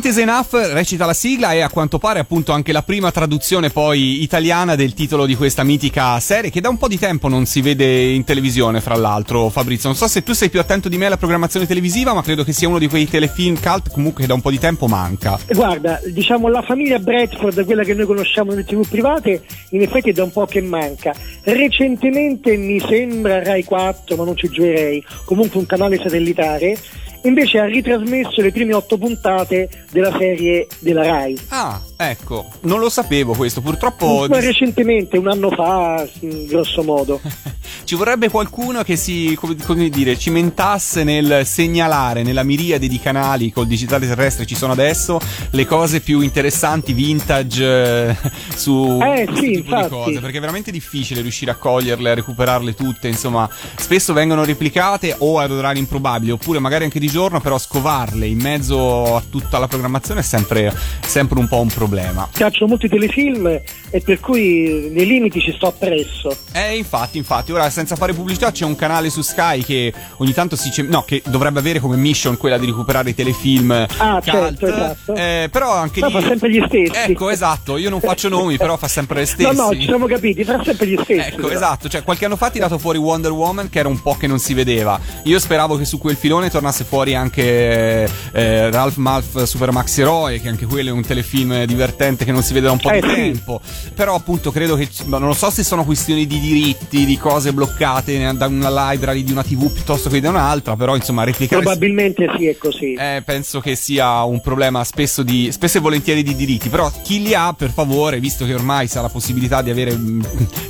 Hate 0.04 0.12
is 0.12 0.18
Enough 0.18 0.74
recita 0.74 1.06
la 1.06 1.14
sigla 1.14 1.54
e 1.54 1.62
a 1.62 1.70
quanto 1.70 1.98
pare 1.98 2.20
appunto 2.20 2.52
anche 2.52 2.74
la 2.74 2.84
prima 2.84 3.10
traduzione 3.10 3.70
poi 3.70 4.22
italiana 4.22 4.76
del 4.76 4.94
titolo 4.94 5.26
di 5.26 5.34
questa 5.34 5.64
mitica 5.64 6.20
serie 6.20 6.50
che 6.50 6.60
da 6.60 6.68
un 6.68 6.78
po' 6.78 6.90
di 6.90 7.00
tempo 7.00 7.30
non 7.30 7.46
si 7.46 7.62
vede 7.62 8.02
in 8.10 8.26
televisione 8.26 8.82
fra 8.82 8.98
l'altro 8.98 9.48
Fabrizio 9.48 9.88
non 9.88 9.98
so 9.98 10.10
se 10.10 10.22
tu 10.22 10.34
sei 10.34 10.50
più 10.50 10.60
attento 10.60 10.90
di 10.90 10.98
me 10.98 11.06
alla 11.06 11.16
programmazione 11.16 11.66
televisiva 11.66 12.14
ma 12.14 12.22
credo 12.22 12.44
che 12.44 12.52
sia 12.52 12.68
uno 12.68 12.80
di 12.80 12.90
quei 12.90 13.08
telefilm 13.08 13.58
cult 13.62 13.92
comunque 13.92 14.24
che 14.24 14.28
da 14.28 14.34
un 14.34 14.42
po' 14.42 14.52
di 14.52 14.60
tempo 14.60 14.88
manca 14.88 15.40
Guarda, 15.48 16.02
diciamo 16.06 16.50
la 16.50 16.62
famiglia 16.64 17.00
Bradford, 17.00 17.64
quella 17.64 17.84
che 17.84 17.94
noi 17.94 18.06
conosciamo 18.06 18.52
nelle 18.52 18.66
tv 18.66 18.86
private, 18.88 19.44
in 19.70 19.82
effetti 19.82 20.10
è 20.10 20.14
da 20.14 20.24
un 20.24 20.32
po' 20.32 20.46
che 20.46 20.62
manca. 20.62 21.14
Recentemente 21.44 22.58
mi 22.58 22.80
sembra 22.80 23.42
Rai 23.44 23.64
4, 23.64 24.16
ma 24.16 24.24
non 24.24 24.36
ci 24.36 24.50
giocherei, 24.50 25.04
comunque 25.26 25.60
un 25.60 25.66
canale 25.66 25.98
satellitare, 25.98 26.78
invece 27.24 27.60
ha 27.60 27.66
ritrasmesso 27.66 28.42
le 28.42 28.52
prime 28.52 28.74
otto 28.74 28.98
puntate 28.98 29.70
della 29.94 30.12
serie 30.18 30.68
della 30.80 31.06
Rai. 31.06 31.40
ah 31.50 31.80
ecco 31.96 32.50
non 32.62 32.80
lo 32.80 32.90
sapevo 32.90 33.34
questo 33.34 33.62
purtroppo 33.62 34.26
Ma 34.28 34.40
recentemente, 34.40 35.18
un 35.18 35.28
anno 35.30 35.50
fa, 35.52 36.06
grosso 36.20 36.82
modo. 36.84 37.22
ci 37.86 37.96
vorrebbe 37.96 38.30
qualcuno 38.30 38.82
che 38.84 38.96
si 38.96 39.36
come, 39.40 39.56
come 39.66 39.90
dire 39.90 40.18
cimentasse 40.18 41.04
nel 41.04 41.46
segnalare 41.46 42.24
nella 42.24 42.44
miriade 42.44 42.88
di 42.88 43.00
canali 43.00 43.52
col 43.52 43.68
digitale 43.68 44.08
terrestre 44.08 44.46
ci 44.46 44.56
sono 44.56 44.72
adesso 44.74 45.20
le 45.52 45.66
cose 45.66 46.00
più 46.00 46.22
interessanti 46.22 46.94
vintage 46.94 48.08
eh, 48.10 48.16
su 48.56 49.00
Eh, 49.02 49.28
sì, 49.36 49.42
tipo 49.52 49.70
infatti. 49.76 49.84
di 49.84 49.90
cose 49.90 50.20
perché 50.22 50.38
è 50.38 50.40
veramente 50.40 50.72
difficile 50.72 51.22
riuscire 51.22 51.52
a 51.52 51.56
coglierle 51.56 52.12
a 52.12 52.14
recuperarle 52.16 52.74
tutte 52.74 53.08
insomma 53.10 53.48
spesso 53.76 54.14
vengono 54.14 54.44
replicate 54.44 55.14
o 55.20 55.38
ad 55.40 55.52
orari 55.52 55.78
improbabili 55.80 56.32
oppure 56.32 56.60
magari 56.60 56.86
anche 56.86 57.00
di 57.00 57.08
giorno 57.08 57.40
però 57.42 57.58
scovarle 57.58 58.26
in 58.26 58.40
mezzo 58.40 59.16
a 59.16 59.22
tutta 59.30 59.60
la 59.60 59.68
programmazione 59.68 59.82
è 60.16 60.22
sempre, 60.22 60.74
sempre 61.02 61.40
un 61.40 61.48
po' 61.48 61.60
un 61.62 61.68
problema 61.68 62.28
Piacciono 62.32 62.68
molti 62.68 62.88
telefilm 62.88 63.48
e 63.90 64.02
per 64.02 64.20
cui 64.20 64.90
nei 64.92 65.06
limiti 65.06 65.40
ci 65.40 65.52
sto 65.52 65.68
appresso. 65.68 66.36
Eh, 66.52 66.76
infatti, 66.78 67.18
infatti, 67.18 67.52
ora 67.52 67.70
senza 67.70 67.96
fare 67.96 68.14
pubblicità 68.14 68.52
c'è 68.52 68.66
un 68.66 68.76
canale 68.76 69.10
su 69.10 69.22
Sky 69.22 69.62
che 69.64 69.94
ogni 70.18 70.34
tanto 70.34 70.56
si 70.56 70.70
dice, 70.70 70.82
no, 70.82 71.04
che 71.04 71.22
dovrebbe 71.26 71.60
avere 71.60 71.80
come 71.80 71.96
mission 71.96 72.38
quella 72.38 72.58
di 72.58 72.66
recuperare 72.66 73.12
i 73.12 73.16
telefilm 73.16 73.72
Ah, 73.98 74.14
cult, 74.22 74.24
certo, 74.24 74.66
esatto. 74.68 75.16
eh, 75.16 75.48
però 75.52 75.74
anche 75.74 76.00
No, 76.00 76.08
lì... 76.08 76.14
fa 76.14 76.22
sempre 76.22 76.50
gli 76.52 76.64
stessi. 76.66 76.92
Ecco, 77.12 77.30
esatto, 77.30 77.78
io 77.78 77.90
non 77.90 78.00
faccio 78.00 78.30
nomi, 78.30 78.58
però 78.58 78.78
fa 78.78 78.88
sempre 78.88 79.20
le 79.20 79.26
stessi. 79.26 79.56
No, 79.56 79.66
no, 79.66 79.74
ci 79.74 79.84
siamo 79.84 80.06
capiti, 80.08 80.44
fa 80.44 80.62
sempre 80.64 80.88
gli 80.88 80.98
stessi. 81.02 81.28
Ecco, 81.30 81.44
però. 81.44 81.54
esatto, 81.56 81.90
cioè 81.90 82.04
qualche 82.04 82.26
anno 82.26 82.36
fa 82.36 82.48
ha 82.48 82.52
tirato 82.52 82.78
fuori 82.78 82.98
Wonder 82.98 83.32
Woman 83.32 83.70
che 83.70 83.80
era 83.80 83.88
un 83.90 84.02
po' 84.02 84.16
che 84.16 84.28
non 84.28 84.40
si 84.40 84.54
vedeva. 84.54 85.00
Io 85.24 85.40
speravo 85.40 85.78
che 85.78 85.86
su 85.86 85.98
quel 85.98 86.16
filone 86.16 86.50
tornasse 86.50 86.84
fuori 86.84 87.16
anche 87.16 88.10
eh, 88.32 88.70
Ralph 88.72 88.96
Malf 88.98 89.44
Super 89.44 89.72
Max 89.74 89.98
Eroe, 89.98 90.40
che 90.40 90.48
anche 90.48 90.66
quello 90.66 90.90
è 90.90 90.92
un 90.94 91.02
telefilm 91.06 91.66
divertente 91.66 92.24
che 92.26 92.32
non 92.32 92.42
si 92.44 92.54
vede 92.54 92.68
da 92.68 92.72
un 92.72 92.80
po' 92.80 92.90
Eh, 92.92 93.02
di 93.02 93.08
sì. 93.10 93.14
tempo. 93.16 93.60
Però 93.94 94.16
appunto 94.16 94.52
credo 94.52 94.76
che 94.76 94.88
non 95.06 95.22
lo 95.26 95.34
so 95.34 95.50
se 95.50 95.64
sono 95.64 95.84
questioni 95.84 96.26
di 96.26 96.40
diritti, 96.40 97.06
di 97.06 97.18
cose 97.18 97.52
bloccate 97.54 98.32
da 98.36 98.48
una 98.48 98.92
library 98.92 99.24
di 99.24 99.32
una 99.32 99.44
TV 99.44 99.70
piuttosto 99.72 100.10
che 100.10 100.22
da 100.22 100.30
un'altra, 100.30 100.76
però 100.76 100.96
insomma 100.96 101.24
replicare 101.24 101.62
Probabilmente 101.62 102.28
sì, 102.38 102.48
è 102.48 102.58
così. 102.58 102.94
eh, 102.94 103.22
penso 103.26 103.60
che 103.60 103.76
sia 103.76 104.24
un 104.24 104.40
problema 104.42 104.84
spesso, 104.84 105.24
di, 105.24 105.52
spesso 105.52 105.78
e 105.80 105.82
volentieri 105.82 106.24
di 106.24 106.36
diritti, 106.36 106.70
però 106.70 106.92
chi 107.04 107.22
li 107.22 107.34
ha 107.34 107.54
per 107.54 107.72
favore, 107.72 108.20
visto 108.20 108.46
che 108.46 108.54
ormai 108.54 108.88
si 108.88 108.98
ha 108.98 109.02
la 109.02 109.10
possibilità 109.10 109.62
di 109.62 109.70
avere 109.72 109.96
mm, 109.96 110.22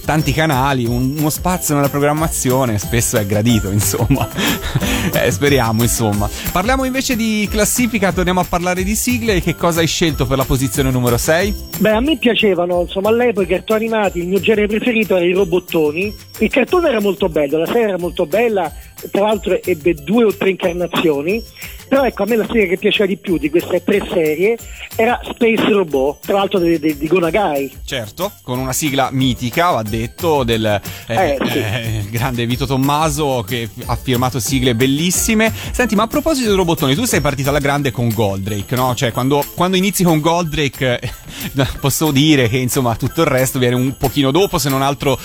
tanti 0.06 0.32
canali, 0.34 0.86
un- 0.86 1.16
uno 1.18 1.30
spazio 1.30 1.76
nella 1.76 1.90
programmazione 1.90 2.78
spesso 2.80 3.18
è 3.18 3.26
gradito, 3.26 3.70
insomma. 3.70 4.28
Eh, 5.14 5.32
speriamo, 5.32 5.84
insomma. 5.84 6.30
Parliamo 6.52 6.86
invece 6.86 7.16
di 7.18 7.46
classifica, 7.52 8.14
torniamo 8.14 8.40
a 8.40 8.46
parlare 8.48 8.84
di 8.84 8.93
sigle, 8.96 9.42
che 9.42 9.56
cosa 9.56 9.82
hai 9.82 9.88
scelto 9.88 10.26
per 10.26 10.38
la 10.38 10.46
posizione 10.46 10.92
numero 10.92 11.18
6? 11.18 11.56
Beh, 11.80 11.92
a 11.92 12.00
me 12.00 12.18
piacevano, 12.18 12.82
insomma, 12.82 13.10
all'epoca 13.10 13.46
i 13.46 13.50
cartoni 13.50 13.86
animati, 13.86 14.20
il 14.20 14.28
mio 14.28 14.40
genere 14.40 14.68
preferito 14.68 15.16
era 15.16 15.26
i 15.26 15.34
robottoni. 15.34 16.14
Il 16.40 16.50
cartone 16.50 16.90
era 16.90 17.00
molto 17.00 17.30
bello, 17.30 17.58
la 17.58 17.66
serie 17.66 17.90
era 17.90 17.98
molto 17.98 18.26
bella, 18.26 18.72
tra 19.12 19.22
l'altro 19.24 19.62
ebbe 19.62 19.94
due 19.94 20.26
o 20.26 20.36
tre 20.36 20.50
incarnazioni. 20.52 21.44
Però 21.88 22.06
ecco, 22.06 22.24
a 22.24 22.26
me 22.26 22.38
la 22.38 22.48
serie 22.48 22.68
che 22.68 22.78
piaceva 22.78 23.06
di 23.06 23.18
più 23.18 23.38
di 23.38 23.52
queste 23.52 23.84
tre 23.84 24.04
serie 24.12 24.58
era 24.96 25.20
Space 25.24 25.70
Robot, 25.70 26.26
tra 26.26 26.38
l'altro 26.38 26.58
di, 26.58 26.80
di, 26.80 26.98
di 26.98 27.08
Gonagai. 27.08 27.72
Certo, 27.86 28.32
con 28.42 28.58
una 28.58 28.74
sigla 28.74 29.10
mitica, 29.12 29.70
va 29.70 29.84
detto, 29.84 30.44
del 30.44 30.66
eh, 31.08 31.16
Eh, 31.16 31.38
sì. 31.46 31.58
eh, 31.60 32.04
grande 32.10 32.48
Vito 32.48 32.66
Tommaso 32.66 33.44
che 33.46 33.70
ha 33.86 33.96
firmato 33.96 34.40
sigle 34.40 34.74
bellissime. 34.74 35.54
Senti, 35.72 35.94
ma 35.94 36.04
a 36.04 36.08
proposito 36.08 36.50
di 36.50 36.56
robottoni, 36.56 36.96
tu 36.96 37.06
sei 37.06 37.22
partito 37.22 37.50
alla 37.50 37.60
grande 37.60 37.92
con 37.92 38.10
Goldrake, 38.10 38.76
no? 38.76 38.96
Cioè, 38.96 39.12
quando, 39.12 39.46
quando 39.54 39.78
inizi 39.78 40.04
con 40.04 40.20
Goldrake, 40.20 41.00
eh, 41.00 41.12
posso 41.80 42.10
dire 42.10 42.50
che 42.50 42.58
insomma 42.58 42.96
tutto 42.96 43.22
il 43.22 43.28
resto 43.28 43.60
viene 43.60 43.76
un 43.76 43.98
pochino 43.98 44.32
dopo, 44.32 44.58
se 44.58 44.70
non 44.70 44.82
altro 44.82 45.20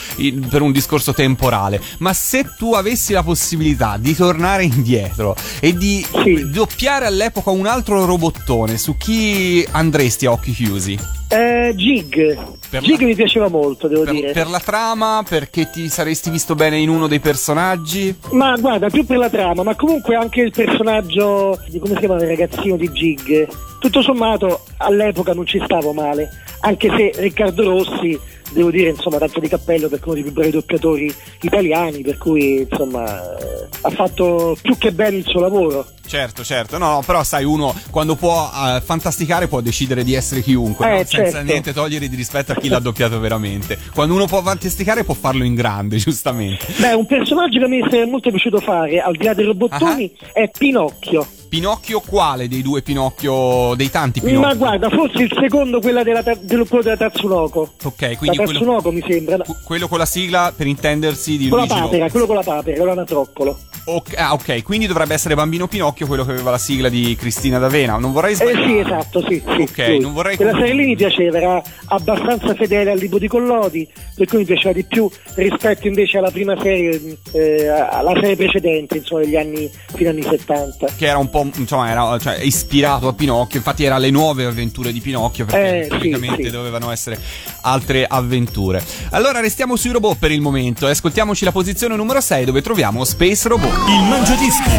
per 0.51 0.61
un 0.61 0.73
discorso 0.73 1.15
temporale. 1.15 1.81
Ma 1.99 2.13
se 2.13 2.45
tu 2.59 2.75
avessi 2.75 3.15
la 3.15 3.23
possibilità 3.23 3.68
di 3.99 4.15
tornare 4.15 4.65
indietro 4.65 5.35
e 5.61 5.75
di 5.77 6.05
Sì. 6.25 6.51
doppiare 6.51 7.07
all'epoca 7.07 7.51
un 7.51 7.67
altro 7.67 8.05
robottone, 8.05 8.79
su 8.79 8.97
chi 8.97 9.67
andresti 9.71 10.27
a 10.27 10.33
occhi 10.33 10.53
chiusi? 10.53 10.99
Eh, 11.31 11.73
Jig. 11.77 12.39
Per 12.71 12.83
Jig 12.83 13.01
la- 13.01 13.07
mi 13.07 13.15
piaceva 13.15 13.49
molto, 13.49 13.87
devo 13.87 14.05
Per, 14.05 14.13
dire. 14.15 14.33
per 14.33 14.49
la 14.49 14.61
trama, 14.61 15.23
perché 15.29 15.69
ti 15.71 15.89
saresti 15.89 16.31
visto 16.31 16.55
bene 16.55 16.79
in 16.79 16.89
uno 16.89 17.07
dei 17.07 17.21
personaggi? 17.21 18.15
Ma 18.33 18.57
guarda, 18.57 18.89
più 18.89 19.05
per 19.05 19.19
la 19.19 19.29
trama, 19.29 19.63
ma 19.63 19.75
comunque 19.75 20.15
anche 20.15 20.41
il 20.41 20.53
personaggio 20.53 21.59
di 21.69 21.79
come 21.79 21.95
si 21.95 22.01
chiama 22.01 22.15
il 22.17 22.27
ragazzino 22.27 22.77
di 22.77 22.89
Jig. 22.91 23.47
Tutto 23.79 24.01
sommato 24.03 24.63
all'epoca 24.79 25.33
non 25.35 25.47
ci 25.47 25.61
stavo 25.65 25.93
male, 25.93 26.31
anche 26.61 26.89
se 26.97 27.13
Riccardo 27.21 27.63
Rossi, 27.63 28.19
devo 28.53 28.71
dire, 28.71 28.91
insomma, 28.91 29.19
tanto 29.19 29.39
di 29.41 29.49
cappello 29.49 29.89
perché 29.89 30.05
uno 30.07 30.15
dei 30.15 30.23
più 30.25 30.33
bravi 30.33 30.51
doppiatori 30.51 31.15
italiani, 31.43 32.01
per 32.01 32.17
cui 32.19 32.67
insomma 32.69 33.05
eh, 33.39 33.67
ha 33.83 33.91
fatto 33.91 34.57
più 34.61 34.77
che 34.79 34.93
bene 34.93 35.17
il 35.19 35.25
suo 35.27 35.41
lavoro. 35.41 35.87
Certo, 36.09 36.43
certo, 36.43 36.79
no, 36.79 36.89
no, 36.91 37.03
però 37.05 37.23
sai, 37.23 37.45
uno 37.45 37.75
quando 37.91 38.17
può 38.17 38.51
eh, 38.51 38.81
fantasticare 38.83 39.47
può 39.47 39.61
decidere 39.61 40.05
di 40.05 40.15
essere 40.15 40.41
chiunque, 40.41 40.87
Eh, 40.87 40.91
no? 40.91 40.97
senza 41.05 41.31
certo. 41.33 41.43
niente 41.43 41.73
togliere 41.75 42.09
di 42.09 42.17
rispetto 42.17 42.53
a 42.53 42.55
chi 42.55 42.69
l'ha 42.69 42.79
doppiato 42.79 43.21
veramente. 43.21 43.79
Quando 43.95 44.15
uno 44.15 44.27
può 44.27 44.43
fantasticare 44.43 45.05
può 45.05 45.15
farlo 45.15 45.45
in 45.45 45.55
grande, 45.55 45.97
giustamente. 46.01 46.67
Beh, 46.79 46.95
un 46.95 47.07
personaggio 47.07 47.61
che 47.61 47.67
me 47.67 47.79
è 47.81 48.05
molto 48.07 48.31
piaciuto 48.31 48.59
fare, 48.61 49.01
al 49.01 49.17
di 49.17 49.25
là 49.25 49.35
dei 49.35 49.45
robottoni, 49.45 50.11
è 50.33 50.51
Pinocchio. 50.57 51.27
Pinocchio 51.49 52.01
quale 52.01 52.47
dei 52.49 52.63
due 52.63 52.83
Pinocchio, 52.83 53.75
dei 53.75 53.91
tanti 53.91 54.21
Pinocchio? 54.21 54.47
Ma 54.49 54.55
guarda, 54.55 54.89
forse 54.91 55.23
il 55.23 55.37
secondo, 55.41 55.81
quella 55.81 56.03
della, 56.03 56.23
ta- 56.23 56.37
dello- 56.41 56.65
quello 56.67 56.85
della 56.85 56.97
Tatsunoko. 56.97 57.73
Ok, 57.85 58.17
quindi 58.17 58.37
la 58.37 58.45
quello, 58.45 58.59
Tatsunoko 58.59 58.91
mi 58.93 59.03
sembra. 59.09 59.37
que- 59.39 59.55
quello 59.65 59.89
con 59.89 59.99
la 59.99 60.07
sigla 60.07 60.53
per 60.57 60.67
intendersi 60.67 61.37
di 61.37 61.49
Con 61.49 61.59
la 61.59 61.65
Luigi 61.65 61.81
papera, 61.81 61.97
Lopez. 61.97 62.11
quello 62.13 62.27
con 62.27 62.37
la 62.37 62.43
papera, 62.43 62.77
con 62.79 62.87
l'anatroccolo. 62.87 63.59
Ok, 63.85 64.15
ah, 64.19 64.35
ok, 64.35 64.63
quindi 64.63 64.87
dovrebbe 64.87 65.15
essere 65.15 65.35
Bambino 65.35 65.67
Pinocchio 65.67 66.07
quello 66.07 66.23
che 66.25 66.33
aveva 66.33 66.51
la 66.51 66.59
sigla 66.59 66.91
di 66.91 67.17
Cristina 67.19 67.59
D'Avena. 67.59 67.97
Non 67.97 68.13
vorrei 68.13 68.33
Eh 68.33 68.37
sbagliare. 68.37 68.67
sì, 68.67 68.79
esatto, 68.79 69.25
sì. 69.27 69.43
sì 69.57 69.63
Ok, 69.63 69.87
lui. 69.89 69.99
non 70.01 70.13
vorrei 70.13 70.37
Quella 70.37 70.53
serie 70.53 70.75
lì 70.75 70.85
mi 70.87 70.97
piaceva, 70.97 71.39
era 71.39 71.63
abbastanza 71.87 72.55
fedele 72.55 72.91
al 72.91 72.99
libro 72.99 73.19
di 73.19 73.29
Collodi, 73.29 73.89
per 74.15 74.27
cui 74.27 74.39
mi 74.39 74.45
piaceva 74.45 74.75
di 74.75 74.85
più 74.85 75.09
rispetto 75.37 75.87
invece 75.87 76.19
alla 76.19 76.31
prima 76.31 76.55
serie, 76.61 77.17
eh, 77.33 77.67
alla 77.69 78.13
serie 78.21 78.37
precedente, 78.37 78.99
insomma, 78.99 79.23
degli 79.23 79.37
anni, 79.37 79.71
fino 79.95 80.11
agli 80.11 80.19
anni 80.19 80.29
70. 80.37 80.87
che 80.97 81.07
era 81.07 81.17
un 81.19 81.31
po' 81.31 81.38
insomma 81.57 81.91
era 81.91 82.19
cioè, 82.19 82.39
ispirato 82.43 83.09
a 83.09 83.13
Pinocchio 83.13 83.59
infatti 83.59 83.85
era 83.85 83.99
le 83.99 84.11
nuove 84.11 84.45
avventure 84.45 84.93
di 84.93 85.01
Pinocchio 85.01 85.45
perché 85.45 85.79
Eh, 85.79 85.83
sì, 85.83 85.89
praticamente 85.89 86.45
sì. 86.45 86.51
dovevano 86.51 86.91
essere 86.91 87.19
altre 87.63 88.05
avventure 88.09 88.83
allora 89.11 89.41
restiamo 89.41 89.77
sui 89.77 89.91
robot 89.91 90.17
per 90.19 90.31
il 90.33 90.41
momento 90.41 90.87
e 90.87 90.91
ascoltiamoci 90.91 91.45
la 91.45 91.53
posizione 91.53 91.97
numero 91.97 92.21
6 92.21 92.45
dove 92.45 92.63
troviamo 92.63 93.05
Space 93.05 93.49
Robot 93.49 93.73
Il 93.89 94.03
Mangiadischi 94.09 94.71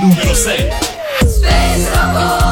numero 0.00 0.34
6. 0.34 0.68
Space 1.26 1.88
Robot, 1.94 2.51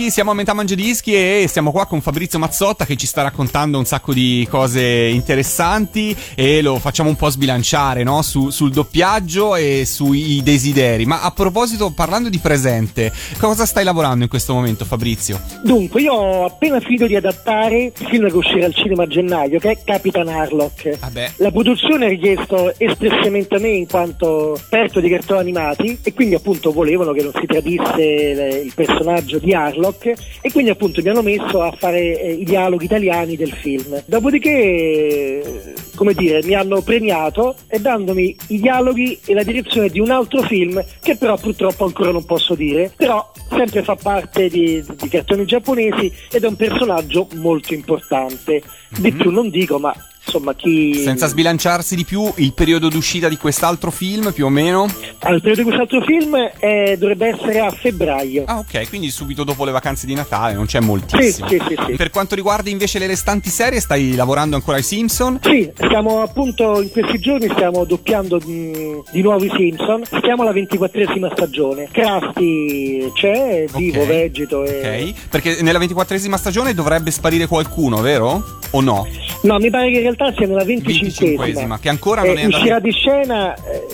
mangiadischi, 0.00 0.10
siamo 0.10 0.30
a 0.30 0.34
metà 0.34 0.54
mangiadischi 0.54 1.14
e 1.14 1.46
siamo 1.46 1.70
qua 1.70 1.84
con 1.86 2.00
Fabrizio 2.00 2.38
Mazzotta 2.38 2.86
che 2.86 2.96
ci 2.96 3.06
sta 3.06 3.22
raccontando 3.22 3.76
un 3.76 3.84
sacco 3.84 4.14
di 4.14 4.46
cose 4.48 4.82
interessanti 4.82 6.16
e 6.34 6.62
lo 6.62 6.78
facciamo 6.78 7.10
un 7.10 7.16
po' 7.16 7.28
sbilanciare 7.28 8.02
no? 8.02 8.22
Su- 8.22 8.50
sul 8.50 8.70
doppiaggio 8.70 9.56
e 9.56 9.82
sui 9.84 10.40
desideri. 10.42 11.04
Ma 11.04 11.22
a 11.22 11.30
proposito, 11.32 11.90
parlando 11.90 12.30
di 12.30 12.38
presente, 12.38 13.12
cosa 13.38 13.66
stai 13.66 13.84
lavorando 13.84 14.24
in 14.24 14.30
questo 14.30 14.54
momento 14.54 14.84
Fabrizio? 14.84 15.40
Dunque, 15.62 16.00
io 16.00 16.12
ho 16.12 16.44
appena 16.46 16.80
finito 16.80 17.06
di 17.06 17.16
adattare 17.16 17.92
il 17.96 18.06
film 18.08 18.28
che 18.28 18.36
uscirà 18.36 18.66
al 18.66 18.74
cinema 18.74 19.02
a 19.02 19.06
gennaio, 19.06 19.58
che 19.58 19.70
è 19.70 19.78
Capitan 19.84 20.28
Harlock. 20.28 20.98
Vabbè. 20.98 21.32
La 21.36 21.50
produzione 21.50 22.06
ha 22.06 22.08
richiesto 22.08 22.72
espressamente 22.78 23.56
a 23.56 23.58
me 23.58 23.68
in 23.68 23.86
quanto 23.86 24.54
esperto 24.54 25.00
di 25.00 25.08
cartoni 25.08 25.40
animati 25.40 25.98
e 26.02 26.14
quindi 26.14 26.34
appunto 26.34 26.72
volevano 26.72 27.12
che 27.12 27.22
non 27.22 27.32
si 27.38 27.46
tradisse 27.46 28.62
il 28.64 28.72
personaggio 28.74 29.38
di 29.38 29.52
Harlock 29.52 29.88
e 30.00 30.50
quindi 30.50 30.70
appunto 30.70 31.02
mi 31.02 31.08
hanno 31.08 31.22
messo 31.22 31.62
a 31.62 31.72
fare 31.72 32.20
eh, 32.20 32.32
i 32.32 32.44
dialoghi 32.44 32.84
italiani 32.84 33.36
del 33.36 33.52
film. 33.52 34.02
Dopodiché, 34.06 35.74
come 35.94 36.14
dire, 36.14 36.42
mi 36.44 36.54
hanno 36.54 36.80
premiato 36.80 37.54
e 37.68 37.78
dandomi 37.78 38.36
i 38.48 38.60
dialoghi 38.60 39.18
e 39.26 39.34
la 39.34 39.42
direzione 39.42 39.88
di 39.88 40.00
un 40.00 40.10
altro 40.10 40.42
film 40.42 40.82
che 41.02 41.16
però 41.16 41.36
purtroppo 41.36 41.84
ancora 41.84 42.10
non 42.10 42.24
posso 42.24 42.54
dire, 42.54 42.92
però 42.96 43.30
sempre 43.50 43.82
fa 43.82 43.96
parte 43.96 44.48
di, 44.48 44.82
di 44.96 45.08
cartoni 45.08 45.44
giapponesi 45.44 46.12
ed 46.30 46.44
è 46.44 46.46
un 46.46 46.56
personaggio 46.56 47.28
molto 47.34 47.74
importante. 47.74 48.62
Di 48.98 49.12
più 49.12 49.30
non 49.30 49.50
dico, 49.50 49.78
ma 49.78 49.94
insomma 50.30 50.54
chi... 50.54 50.94
Senza 50.94 51.26
sbilanciarsi 51.26 51.96
di 51.96 52.04
più, 52.04 52.32
il 52.36 52.52
periodo 52.52 52.88
d'uscita 52.88 53.28
di 53.28 53.36
quest'altro 53.36 53.90
film 53.90 54.32
più 54.32 54.46
o 54.46 54.48
meno? 54.48 54.84
Al 55.20 55.40
periodo 55.40 55.62
di 55.62 55.62
quest'altro 55.64 56.00
film 56.02 56.34
eh, 56.58 56.96
dovrebbe 56.98 57.28
essere 57.28 57.58
a 57.58 57.70
febbraio. 57.70 58.44
Ah 58.46 58.58
ok, 58.58 58.88
quindi 58.88 59.10
subito 59.10 59.42
dopo 59.44 59.64
le 59.64 59.72
vacanze 59.72 60.06
di 60.06 60.14
Natale, 60.14 60.54
non 60.54 60.66
c'è 60.66 60.80
moltissimo. 60.80 61.48
Sì, 61.48 61.58
sì, 61.58 61.74
sì, 61.74 61.82
sì. 61.86 61.92
Per 61.96 62.10
quanto 62.10 62.34
riguarda 62.36 62.70
invece 62.70 62.98
le 62.98 63.08
restanti 63.08 63.50
serie, 63.50 63.80
stai 63.80 64.14
lavorando 64.14 64.54
ancora 64.56 64.76
ai 64.76 64.82
Simpson? 64.82 65.40
Sì, 65.42 65.70
stiamo 65.74 66.22
appunto 66.22 66.80
in 66.80 66.90
questi 66.90 67.18
giorni 67.18 67.48
stiamo 67.50 67.84
doppiando 67.84 68.36
mh, 68.38 69.10
di 69.10 69.22
nuovo 69.22 69.44
i 69.44 69.50
Simpson. 69.54 70.02
Siamo 70.22 70.42
alla 70.42 70.52
ventiquattresima 70.52 71.30
stagione. 71.32 71.88
Krusty 71.90 73.10
c'è, 73.14 73.64
è 73.64 73.66
vivo, 73.76 74.00
Ok. 74.00 74.06
vegeto 74.06 74.64
e... 74.64 75.12
Ok, 75.12 75.28
perché 75.28 75.62
nella 75.62 75.78
ventiquattresima 75.78 76.36
stagione 76.36 76.74
dovrebbe 76.74 77.10
sparire 77.10 77.46
qualcuno, 77.46 78.00
vero? 78.00 78.58
O 78.72 78.80
no? 78.80 79.06
No, 79.42 79.58
mi 79.58 79.68
pare 79.70 79.90
che 79.90 79.96
in 79.96 80.02
realtà 80.02 80.19
sia 80.36 80.46
nella 80.46 80.64
venticinquesima. 80.64 81.44
25esima, 81.44 81.80
che 81.80 81.88
ancora 81.88 82.22
non 82.22 82.36
è 82.36 82.42
andata- 82.42 82.56
Uscirà 82.58 82.78
di 82.80 82.90
scena, 82.92 83.54
eh, 83.54 83.86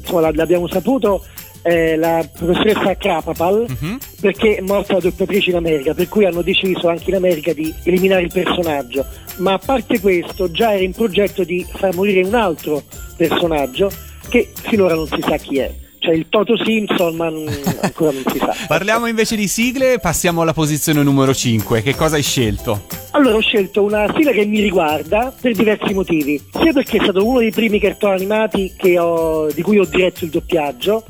insomma 0.00 0.20
l'ab- 0.22 0.34
l'abbiamo 0.36 0.68
saputo, 0.68 1.24
eh, 1.62 1.96
la 1.96 2.26
professoressa 2.36 2.96
Krapapal, 2.96 3.66
Mhm. 3.68 3.98
perché 4.20 4.56
è 4.56 4.60
morta 4.60 4.94
la 4.94 5.00
doppiatrice 5.00 5.50
in 5.50 5.56
America, 5.56 5.94
per 5.94 6.08
cui 6.08 6.24
hanno 6.24 6.42
deciso 6.42 6.88
anche 6.88 7.10
in 7.10 7.16
America 7.16 7.52
di 7.52 7.72
eliminare 7.84 8.22
il 8.22 8.30
personaggio. 8.32 9.04
Ma 9.36 9.52
a 9.54 9.58
parte 9.58 10.00
questo, 10.00 10.50
già 10.50 10.72
era 10.74 10.82
in 10.82 10.92
progetto 10.92 11.44
di 11.44 11.64
far 11.70 11.94
morire 11.94 12.22
un 12.26 12.34
altro 12.34 12.82
personaggio 13.16 13.90
che 14.28 14.50
finora 14.60 14.94
non 14.94 15.06
si 15.06 15.20
sa 15.20 15.36
chi 15.36 15.58
è. 15.58 15.72
Cioè 16.02 16.14
il 16.14 16.26
Toto 16.30 16.56
Simpson, 16.56 17.14
ma 17.14 17.26
ancora 17.26 18.10
non 18.12 18.22
si 18.32 18.38
sa. 18.38 18.56
Parliamo 18.66 19.06
invece 19.06 19.36
di 19.36 19.46
sigle, 19.46 19.98
passiamo 19.98 20.40
alla 20.40 20.54
posizione 20.54 21.02
numero 21.02 21.34
5. 21.34 21.82
Che 21.82 21.94
cosa 21.94 22.16
hai 22.16 22.22
scelto? 22.22 22.84
Allora 23.10 23.36
ho 23.36 23.40
scelto 23.40 23.82
una 23.82 24.10
sigla 24.16 24.30
che 24.32 24.46
mi 24.46 24.60
riguarda 24.60 25.30
per 25.38 25.52
diversi 25.54 25.92
motivi, 25.92 26.42
sia 26.58 26.72
perché 26.72 26.96
è 26.96 27.02
stato 27.02 27.26
uno 27.26 27.40
dei 27.40 27.50
primi 27.50 27.78
cartoni 27.78 28.14
animati 28.14 28.72
che 28.78 28.98
ho- 28.98 29.48
di 29.52 29.60
cui 29.60 29.78
ho 29.78 29.84
diretto 29.84 30.24
il 30.24 30.30
doppiaggio, 30.30 31.04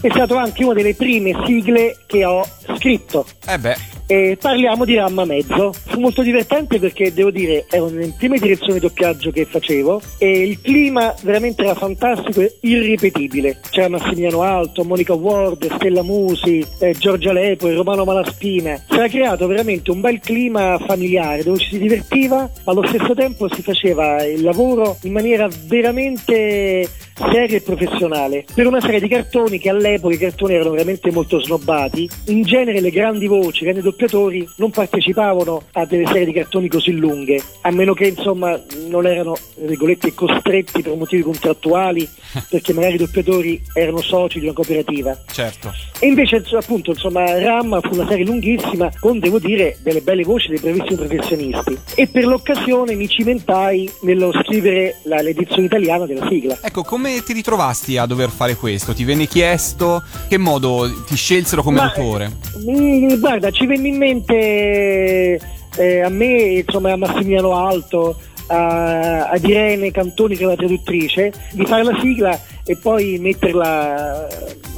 è 0.00 0.08
stato 0.10 0.36
anche 0.36 0.64
una 0.64 0.72
delle 0.74 0.94
prime 0.94 1.36
sigle 1.44 1.98
che 2.06 2.24
ho 2.24 2.42
scritto. 2.78 3.26
Eh 3.46 3.58
beh, 3.58 3.76
E 4.06 4.36
parliamo 4.40 4.84
di 4.84 4.94
Ramma 4.94 5.24
Mezzo. 5.24 5.72
Fu 5.72 6.00
molto 6.00 6.22
divertente 6.22 6.78
perché 6.78 7.12
devo 7.12 7.30
dire, 7.30 7.66
ero 7.70 7.88
nelle 7.88 8.14
prime 8.16 8.38
direzioni 8.38 8.74
di 8.74 8.80
doppiaggio 8.80 9.30
che 9.30 9.44
facevo 9.44 10.00
e 10.18 10.42
il 10.42 10.60
clima 10.60 11.14
veramente 11.22 11.62
era 11.64 11.74
fantastico 11.74 12.40
e 12.40 12.56
irripetibile. 12.60 13.60
C'era 13.70 13.88
Massimiliano 13.88 14.42
Alto, 14.42 14.84
Monica 14.84 15.14
Ward, 15.14 15.72
Stella 15.74 16.02
Musi, 16.02 16.64
eh, 16.78 16.92
Giorgia 16.92 17.32
Lepo 17.32 17.72
Romano 17.72 18.04
Malaspina. 18.04 18.76
Si 18.88 18.94
era 18.94 19.08
creato 19.08 19.46
veramente 19.46 19.90
un 19.90 20.00
bel 20.00 20.20
clima 20.20 20.78
familiare 20.78 21.42
dove 21.42 21.58
ci 21.58 21.70
si 21.70 21.78
divertiva, 21.78 22.36
ma 22.36 22.72
allo 22.72 22.86
stesso 22.86 23.14
tempo 23.14 23.52
si 23.52 23.62
faceva 23.62 24.24
il 24.24 24.42
lavoro 24.42 24.98
in 25.02 25.12
maniera 25.12 25.48
veramente 25.66 26.88
seria 27.14 27.56
e 27.56 27.60
professionale. 27.60 28.44
Per 28.54 28.66
una 28.66 28.80
serie 28.80 29.00
di 29.00 29.08
cartoni 29.08 29.58
che 29.58 29.68
all'epoca 29.70 30.14
i 30.14 30.18
cartoni 30.18 30.54
erano 30.54 30.70
veramente 30.70 31.10
molto 31.10 31.40
snobbati, 31.40 32.08
in 32.26 32.42
genere 32.42 32.80
le 32.80 32.90
grandi 32.90 33.26
voci, 33.26 33.62
i 33.62 33.64
grandi 33.64 33.82
doppiatori 33.82 34.46
non 34.56 34.70
partecipavano 34.70 35.62
a 35.72 35.84
delle 35.86 36.06
serie 36.06 36.24
di 36.24 36.32
cartoni 36.32 36.68
così 36.68 36.92
lunghe, 36.92 37.42
a 37.62 37.70
meno 37.70 37.94
che 37.94 38.06
insomma 38.08 38.60
non 38.88 39.06
erano, 39.06 39.34
tra 39.54 39.66
virgolette, 39.66 40.14
costretti 40.14 40.82
per 40.82 40.96
motivi 40.96 41.22
contrattuali, 41.22 42.08
perché 42.48 42.72
magari 42.72 42.94
i 42.94 42.98
doppiatori 42.98 43.60
erano 43.74 44.00
soci 44.00 44.38
di 44.38 44.44
una 44.46 44.54
cooperativa. 44.54 45.16
certo. 45.30 45.72
E 45.98 46.06
invece 46.06 46.42
appunto 46.56 46.90
insomma 46.90 47.38
Ram 47.38 47.80
fu 47.80 47.94
una 47.94 48.06
serie 48.08 48.24
lunghissima 48.24 48.90
con 48.98 49.18
devo 49.20 49.38
dire 49.38 49.76
delle 49.82 50.00
belle 50.00 50.24
voci 50.24 50.48
dei 50.48 50.58
bravissimi 50.58 50.96
professionisti 50.96 51.78
e 51.94 52.08
per 52.08 52.26
l'occasione 52.26 52.94
mi 52.94 53.08
cimentai 53.08 53.88
nello 54.02 54.32
scrivere 54.42 54.96
la- 55.04 55.20
l'edizione 55.22 55.66
italiana 55.66 56.04
della 56.06 56.26
sigla. 56.28 56.58
Ecco, 56.60 56.82
come 57.02 57.20
ti 57.24 57.32
ritrovasti 57.32 57.96
a 57.96 58.06
dover 58.06 58.30
fare 58.30 58.54
questo? 58.54 58.94
Ti 58.94 59.02
venne 59.02 59.26
chiesto? 59.26 60.04
Che 60.28 60.38
modo 60.38 60.88
ti 61.04 61.16
scelsero 61.16 61.60
come 61.60 61.78
Ma, 61.78 61.86
autore? 61.86 62.30
Mi- 62.64 63.18
guarda, 63.18 63.50
ci 63.50 63.66
venne 63.66 63.88
in 63.88 63.96
mente 63.96 65.40
eh, 65.76 66.00
a 66.00 66.08
me, 66.08 66.62
insomma, 66.64 66.92
a 66.92 66.96
Massimiliano 66.96 67.56
Alto, 67.56 68.16
a, 68.46 69.30
ad 69.30 69.44
Irene 69.44 69.90
Cantoni, 69.90 70.36
che 70.36 70.44
è 70.44 70.46
la 70.46 70.54
traduttrice, 70.54 71.32
di 71.50 71.66
fare 71.66 71.82
la 71.82 71.98
sigla 72.00 72.40
e 72.64 72.76
poi 72.76 73.18
metterla 73.18 74.26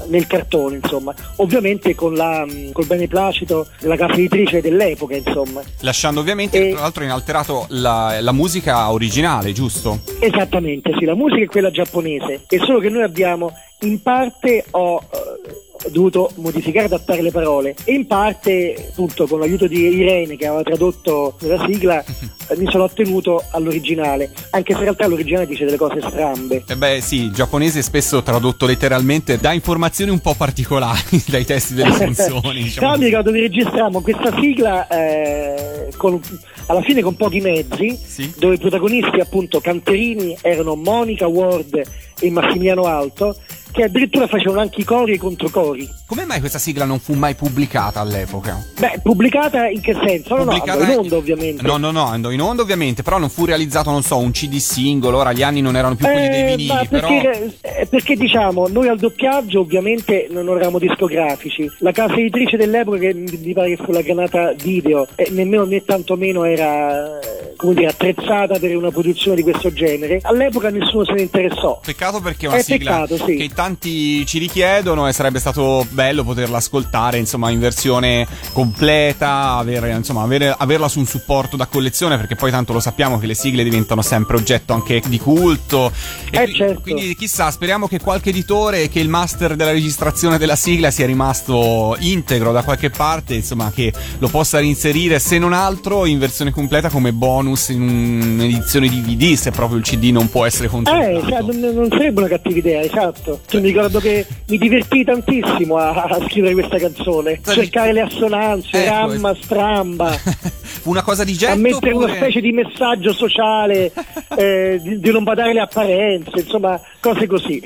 nel 0.09 0.27
cartone, 0.27 0.77
insomma. 0.77 1.15
Ovviamente 1.37 1.95
con 1.95 2.15
la, 2.15 2.47
col 2.73 2.87
beneplacito 2.87 3.67
della 3.81 3.97
casa 3.97 4.15
editrice 4.15 4.61
dell'epoca, 4.61 5.17
insomma. 5.17 5.63
Lasciando 5.81 6.21
ovviamente, 6.21 6.69
E- 6.69 6.71
tra 6.73 6.81
l'altro, 6.81 7.05
inalterato 7.05 7.67
la, 7.71 8.19
la 8.21 8.33
musica 8.33 8.91
originale, 8.91 9.53
giusto? 9.53 10.01
Esattamente, 10.19 10.95
sì, 10.99 11.05
la 11.05 11.15
musica 11.15 11.43
è 11.43 11.47
quella 11.47 11.71
giapponese, 11.71 12.43
è 12.49 12.59
solo 12.59 12.79
che 12.79 12.89
noi 12.89 13.03
abbiamo 13.03 13.53
in 13.81 14.01
parte 14.01 14.65
ho 14.71 14.99
eh, 14.99 15.64
dovuto 15.91 16.31
modificare, 16.37 16.87
adattare 16.87 17.21
le 17.23 17.31
parole 17.31 17.75
e 17.85 17.93
in 17.93 18.07
parte, 18.07 18.75
appunto, 18.91 19.27
con 19.27 19.39
l'aiuto 19.41 19.67
di 19.67 19.81
Irene 19.81 20.37
che 20.37 20.47
aveva 20.47 20.63
tradotto 20.63 21.37
la 21.41 21.65
sigla, 21.67 22.03
eh, 22.49 22.57
mi 22.57 22.67
sono 22.71 22.85
attenuto 22.85 23.43
all'originale, 23.51 24.31
anche 24.51 24.73
se 24.73 24.79
in 24.79 24.85
realtà 24.85 25.07
l'originale 25.07 25.47
dice 25.47 25.65
delle 25.65 25.77
cose 25.77 26.01
strambe. 26.01 26.65
E 26.67 26.77
beh, 26.77 27.01
sì, 27.01 27.23
il 27.25 27.33
giapponese 27.33 27.83
spesso 27.83 28.23
tradotto 28.23 28.67
letteralmente 28.67 29.37
dà 29.39 29.53
informazioni 29.53 30.11
un 30.11 30.21
po' 30.21 30.35
particolari 30.35 31.23
dai 31.29 31.45
testi 31.45 31.75
delle 31.75 31.93
canzoni. 31.97 32.63
diciamo. 32.63 32.87
Però 32.87 32.99
mi 32.99 33.05
ricordo 33.07 33.31
che 33.33 33.41
registrammo 33.41 34.01
questa 34.01 34.35
sigla 34.41 34.87
eh, 34.89 35.89
con- 35.97 36.21
alla 36.67 36.81
fine 36.83 37.03
con 37.03 37.15
pochi 37.17 37.41
mezzi, 37.41 37.99
Sì. 38.03 38.33
dove 38.39 38.55
i 38.55 38.59
protagonisti 38.59 39.21
appunto 39.21 39.61
canterini 39.61 40.37
erano 40.41 40.77
Monica 40.77 41.27
Ward 41.27 41.83
e 42.21 42.31
Massimiliano 42.31 42.85
Alto, 42.85 43.37
che 43.71 43.83
addirittura 43.83 44.29
facevano 44.29 44.61
anche 44.61 44.83
i 44.83 44.85
cori 44.85 45.13
e 45.13 45.15
i 45.17 45.19
controcori. 45.19 45.89
Come 46.07 46.25
mai 46.25 46.39
questa 46.39 46.61
sigla 46.61 46.85
non 46.85 47.01
fu 47.01 47.15
mai 47.15 47.35
pubblicata 47.35 47.99
all'epoca? 47.99 48.65
Beh, 48.79 49.01
pubblicata 49.03 49.67
in 49.67 49.81
che 49.81 49.97
senso? 50.07 50.37
No, 50.37 50.45
no, 50.45 50.53
Pubblicata 50.53 50.81
andò 50.81 50.93
in 50.93 50.99
onda 50.99 51.17
ovviamente. 51.17 51.63
No, 51.67 51.77
no, 51.77 51.91
no, 51.91 52.05
andò 52.05 52.31
in 52.31 52.41
onda 52.41 52.63
ovviamente, 52.63 53.03
però 53.03 53.19
non 53.19 53.29
fu 53.31 53.45
realizzato, 53.45 53.91
non 53.91 54.03
so, 54.03 54.19
un 54.19 54.31
CD 54.31 54.59
singolo, 54.59 55.19
ora 55.19 55.33
gli 55.33 55.43
anni 55.43 55.61
non 55.61 55.75
erano 55.77 55.97
più 55.97 56.07
quelli 56.07 56.29
dei 56.29 56.43
Eh, 56.43 56.47
vinili, 56.57 56.67
ma 56.69 56.85
però... 56.85 57.09
perché, 57.09 57.53
eh, 57.63 57.87
perché 57.87 58.15
diciamo, 58.15 58.69
noi 58.69 58.87
al 58.87 58.99
doppiaggio 58.99 59.61
ovviamente 59.61 60.29
non 60.31 60.49
eravamo 60.49 60.79
discografici. 60.79 61.69
La 61.79 61.91
casa 61.91 62.15
editrice 62.15 62.57
dell'epoca, 62.57 62.99
che 62.99 63.13
mi 63.15 63.53
pare 63.53 63.75
che 63.75 63.83
fu 63.83 63.91
la 63.91 64.03
granata 64.03 64.53
video, 64.53 65.09
e 65.17 65.31
nemmeno 65.31 65.65
né 65.65 65.83
tantomeno 65.85 66.45
era 66.45 67.19
eh, 67.19 67.55
come 67.57 67.75
dire, 67.75 67.89
attrezzata 67.89 68.59
per 68.61 68.77
una 68.77 68.91
produzione 68.93 69.35
di 69.35 69.43
questo 69.43 69.73
genere, 69.73 70.21
all'epoca 70.23 70.71
nessuno 70.71 71.05
se 71.05 71.13
ne 71.15 71.23
interessò. 71.23 71.81
Peccato 71.85 72.04
perché 72.21 72.47
è 72.47 72.49
una 72.49 72.59
Eh, 72.59 72.63
sigla 72.63 73.01
peccato, 73.07 73.25
sì. 73.27 73.37
che 73.37 73.51
tanti 73.55 74.27
ci 74.27 74.39
richiedono 74.39 75.09
e 75.09 75.13
sarebbe 75.13 75.39
stato 75.39 75.87
bello 75.91 76.23
poterla 76.25 76.59
ascoltare 76.59 77.19
insomma 77.19 77.51
in 77.51 77.59
versione 77.61 78.27
completa, 78.53 79.57
avere, 79.57 79.91
insomma, 79.93 80.23
avere- 80.23 80.55
averla 80.57 80.89
su 80.89 80.99
un 80.99 81.07
supporto 81.07 81.57
da 81.57 81.67
collezione 81.67 82.17
perché 82.17 82.35
poi 82.35 82.51
tanto 82.51 82.73
lo 82.73 82.81
sappiamo 82.81 83.19
che 83.19 83.27
le 83.27 83.35
sigle 83.35 83.63
diventano 83.65 84.03
sempre 84.03 84.37
oggetto 84.37 84.73
anche 84.73 85.01
di 85.07 85.19
culto. 85.19 85.93
E 86.31 86.39
Eh, 86.39 86.45
qui- 86.45 86.55
certo. 86.55 86.81
Quindi 86.81 87.15
chissà, 87.15 87.51
speriamo 87.51 87.87
che 87.89 87.99
qualche 88.01 88.31
editore 88.31 88.89
che 88.89 89.01
il 89.01 89.09
master 89.09 89.57
della 89.57 89.71
registrazione 89.73 90.39
della 90.39 90.57
sigla 90.57 90.91
sia 90.91 91.07
rimasto 91.07 91.97
integro 92.01 92.53
da 92.53 92.63
qualche 92.63 92.91
parte, 92.91 93.35
insomma 93.35 93.71
che 93.75 93.93
lo 94.19 94.29
possa 94.29 94.59
reinserire 94.59 95.19
se 95.19 95.39
non 95.39 95.53
altro 95.53 96.05
in 96.07 96.19
versione 96.19 96.51
completa 96.51 96.89
come 96.89 97.13
bonus 97.13 97.69
in 97.69 97.81
un'edizione 97.83 98.89
DVD 98.89 99.35
se 99.35 99.51
proprio 99.51 99.79
il 99.79 99.85
CD 99.85 100.11
non 100.11 100.29
può 100.29 100.45
essere 100.45 100.67
Eh, 100.67 100.71
controllato. 100.71 101.29
cioè, 101.29 101.41
non, 101.43 101.75
non 101.75 101.89
sarebbe 101.97 102.21
una 102.21 102.29
cattiva 102.29 102.59
idea, 102.59 102.81
esatto. 102.81 103.41
Cioè, 103.47 103.61
mi 103.61 103.69
ricordo 103.69 103.99
che 103.99 104.27
mi 104.49 104.59
divertii 104.59 105.05
tantissimo 105.05 105.77
a, 105.77 105.93
a 105.93 106.21
scrivere 106.29 106.55
questa 106.55 106.79
canzone. 106.79 107.41
Cercare 107.45 107.93
le 107.93 108.01
assonanze, 108.03 108.85
Ecco, 108.85 108.91
ramma, 108.91 109.35
stramba, 109.41 110.19
una 110.85 111.03
cosa 111.03 111.25
di 111.25 111.33
getto? 111.33 111.53
a 111.53 111.57
mettere 111.57 111.93
una 111.93 112.05
oppure- 112.05 112.19
specie 112.21 112.41
di 112.41 112.53
messaggio 112.53 113.13
sociale, 113.13 113.93
eh, 114.37 114.81
di, 114.83 114.99
di 115.01 115.11
non 115.11 115.25
badare 115.25 115.53
le 115.53 115.61
apparenze, 115.61 116.41
insomma, 116.41 116.81
cose 117.01 117.27
così. 117.27 117.63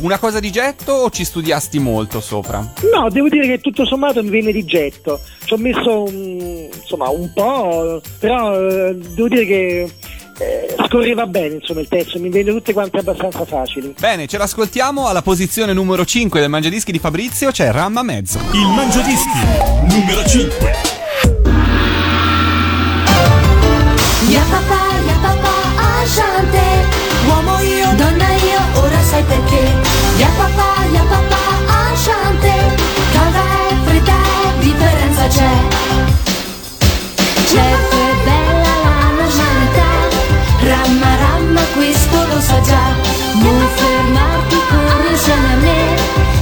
Una 0.00 0.18
cosa 0.18 0.40
di 0.40 0.50
getto 0.50 0.92
o 0.92 1.10
ci 1.10 1.24
studiasti 1.24 1.78
molto 1.78 2.20
sopra? 2.20 2.58
No, 2.92 3.08
devo 3.08 3.28
dire 3.28 3.46
che 3.46 3.60
tutto 3.60 3.84
sommato 3.84 4.20
mi 4.24 4.30
venne 4.30 4.50
di 4.50 4.64
getto. 4.64 5.20
Ci 5.44 5.52
ho 5.52 5.58
messo 5.58 6.02
un, 6.02 6.68
insomma, 6.74 7.08
un 7.08 7.30
po', 7.32 8.00
però 8.18 8.58
eh, 8.58 8.96
devo 8.96 9.28
dire 9.28 9.44
che 9.46 9.90
eh, 10.38 10.74
scorreva 10.86 11.26
bene 11.26 11.56
insomma, 11.56 11.80
il 11.80 11.88
testo, 11.88 12.18
mi 12.18 12.28
venne 12.30 12.50
tutte 12.50 12.72
quante 12.72 12.98
abbastanza 12.98 13.44
facili. 13.44 13.94
Bene, 13.98 14.26
ce 14.26 14.38
l'ascoltiamo 14.38 15.06
alla 15.06 15.22
posizione 15.22 15.72
numero 15.72 16.04
5 16.04 16.40
del 16.40 16.48
Mangiadischi 16.48 16.92
di 16.92 16.98
Fabrizio, 16.98 17.50
c'è 17.50 17.70
Ramma 17.70 18.02
Mezzo. 18.02 18.38
Il 18.52 18.68
Mangiadischi 18.68 19.38
numero 19.88 20.24
5. 20.26 21.00
Ya 24.28 24.42
papà, 24.48 24.80
ya 25.04 25.16
papà, 25.20 26.00
Asciante 26.00 26.60
Uomo 27.26 27.58
io, 27.60 27.88
donna 27.96 28.28
io, 28.34 28.80
ora 28.80 29.02
sai 29.02 29.22
perché 29.24 29.60
Ya 30.16 30.28
papà, 30.36 30.84
ya 30.92 31.02
papà, 31.02 31.90
Asciante 31.90 32.52
Calda 33.12 33.42
è, 33.68 33.74
fredda 33.84 34.12
è, 34.12 34.58
differenza 34.60 35.26
c'è 35.26 35.50
Certo 37.46 38.11
Ramma, 40.82 41.14
ramma, 41.14 41.60
questo 41.74 42.16
lo 42.26 42.40
so 42.40 42.60
già. 42.62 42.96
Non 43.34 43.68
fermarti, 43.76 44.56
corri 44.68 45.10
insieme 45.10 45.52
a 45.52 45.56
me 45.56 45.96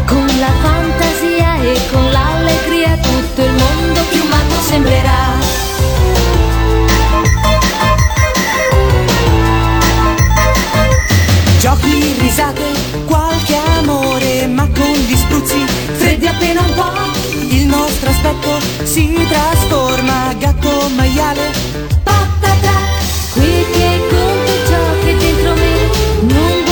Con 0.06 0.26
la 0.38 0.50
fantasia 0.62 1.60
e 1.62 1.80
con 1.92 2.10
l'allegria 2.10 2.96
Tutto 2.96 3.42
il 3.42 3.52
mondo 3.52 4.00
più 4.10 4.22
matto 4.28 4.60
sembrerà. 4.62 5.38
Giochi, 11.58 12.16
risate, 12.18 12.62
qualche 13.04 13.56
amore, 13.78 14.46
ma 14.46 14.66
con 14.68 14.92
gli 15.06 15.16
spruzzi. 15.16 15.66
Freddi 15.98 16.26
appena 16.26 16.62
un 16.62 16.74
po' 16.74 16.92
il 17.46 17.66
nostro 17.66 18.08
aspetto 18.08 18.58
si 18.84 19.14
trasforma. 19.28 20.32
Gatto 20.38 20.88
maiale, 20.96 21.52
patata 22.02 22.89
Qui 23.32 23.42
che 23.42 23.90
conto 24.10 24.52
ciò 24.66 24.98
che 25.04 25.16
dentro 25.16 25.54
me 25.54 26.34
Non 26.34 26.69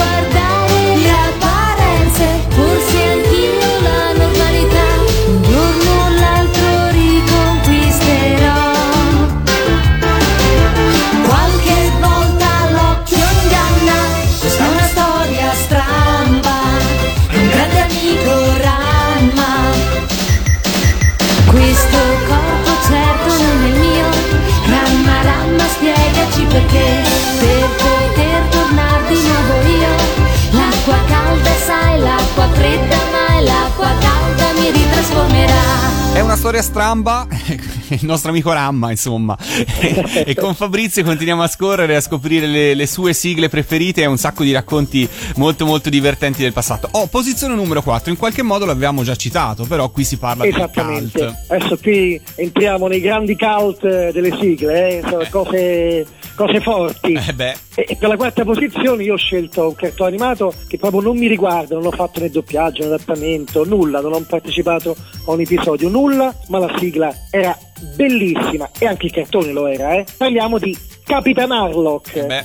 È 36.18 36.20
una 36.20 36.34
storia 36.34 36.62
stramba, 36.62 37.28
il 37.91 38.05
nostro 38.05 38.30
amico 38.30 38.53
Ramma, 38.53 38.91
insomma. 38.91 39.36
E, 39.80 40.24
e 40.26 40.34
con 40.34 40.55
Fabrizio 40.55 41.03
continuiamo 41.05 41.43
a 41.43 41.49
scorrere, 41.49 41.97
a 41.97 42.01
scoprire 42.01 42.47
le, 42.47 42.74
le 42.74 42.86
sue 42.86 43.12
sigle 43.12 43.49
preferite 43.49 44.03
e 44.03 44.07
un 44.07 44.16
sacco 44.18 44.43
di 44.43 44.53
racconti 44.53 45.09
molto 45.36 45.66
molto 45.66 45.89
divertenti 45.89 46.43
del 46.43 46.53
passato. 46.53 46.89
Oh, 46.93 47.07
posizione 47.07 47.55
numero 47.55 47.82
4, 47.82 48.11
in 48.11 48.16
qualche 48.16 48.43
modo 48.43 48.64
l'avevamo 48.64 49.03
già 49.03 49.16
citato, 49.16 49.64
però 49.64 49.91
qui 49.91 50.05
si 50.05 50.16
parla 50.16 50.45
di 50.45 50.53
cult. 50.53 51.36
Adesso 51.49 51.78
qui 51.78 52.20
entriamo 52.34 52.86
nei 52.86 53.01
grandi 53.01 53.36
cult 53.36 53.84
eh, 53.84 54.11
delle 54.12 54.36
sigle, 54.39 54.99
eh, 54.99 55.03
sono 55.09 55.24
cose, 55.30 56.07
cose 56.34 56.61
forti. 56.61 57.12
Eh 57.12 57.32
beh, 57.32 57.57
E 57.74 57.86
e 57.89 57.97
per 57.97 58.09
la 58.09 58.16
quarta 58.16 58.45
posizione 58.45 59.03
io 59.03 59.14
ho 59.14 59.18
scelto 59.18 59.68
un 59.68 59.74
cartone 59.74 60.09
animato 60.09 60.53
che 60.66 60.78
proprio 60.78 61.01
non 61.01 61.16
mi 61.16 61.26
riguarda, 61.26 61.74
non 61.74 61.86
ho 61.86 61.91
fatto 61.91 62.20
né 62.20 62.30
doppiaggio, 62.30 62.82
né 62.82 62.95
adattamento, 62.95 63.64
nulla, 63.64 64.01
non 64.01 64.12
ho 64.12 64.20
partecipato 64.20 64.97
a 65.26 65.30
un 65.30 65.41
episodio, 65.41 65.89
nulla, 65.89 66.34
ma 66.49 66.59
la 66.59 66.74
sigla 66.78 67.12
era 67.30 67.57
bellissima 67.95 68.68
e 68.79 68.87
anche 68.87 69.07
il 69.07 69.12
cartone 69.12 69.53
lo 69.53 69.66
era, 69.66 69.93
eh. 69.95 70.05
Parliamo 70.16 70.59
di 70.59 70.76
Capitan 71.05 71.51
Harlock. 71.53 72.26
beh. 72.26 72.39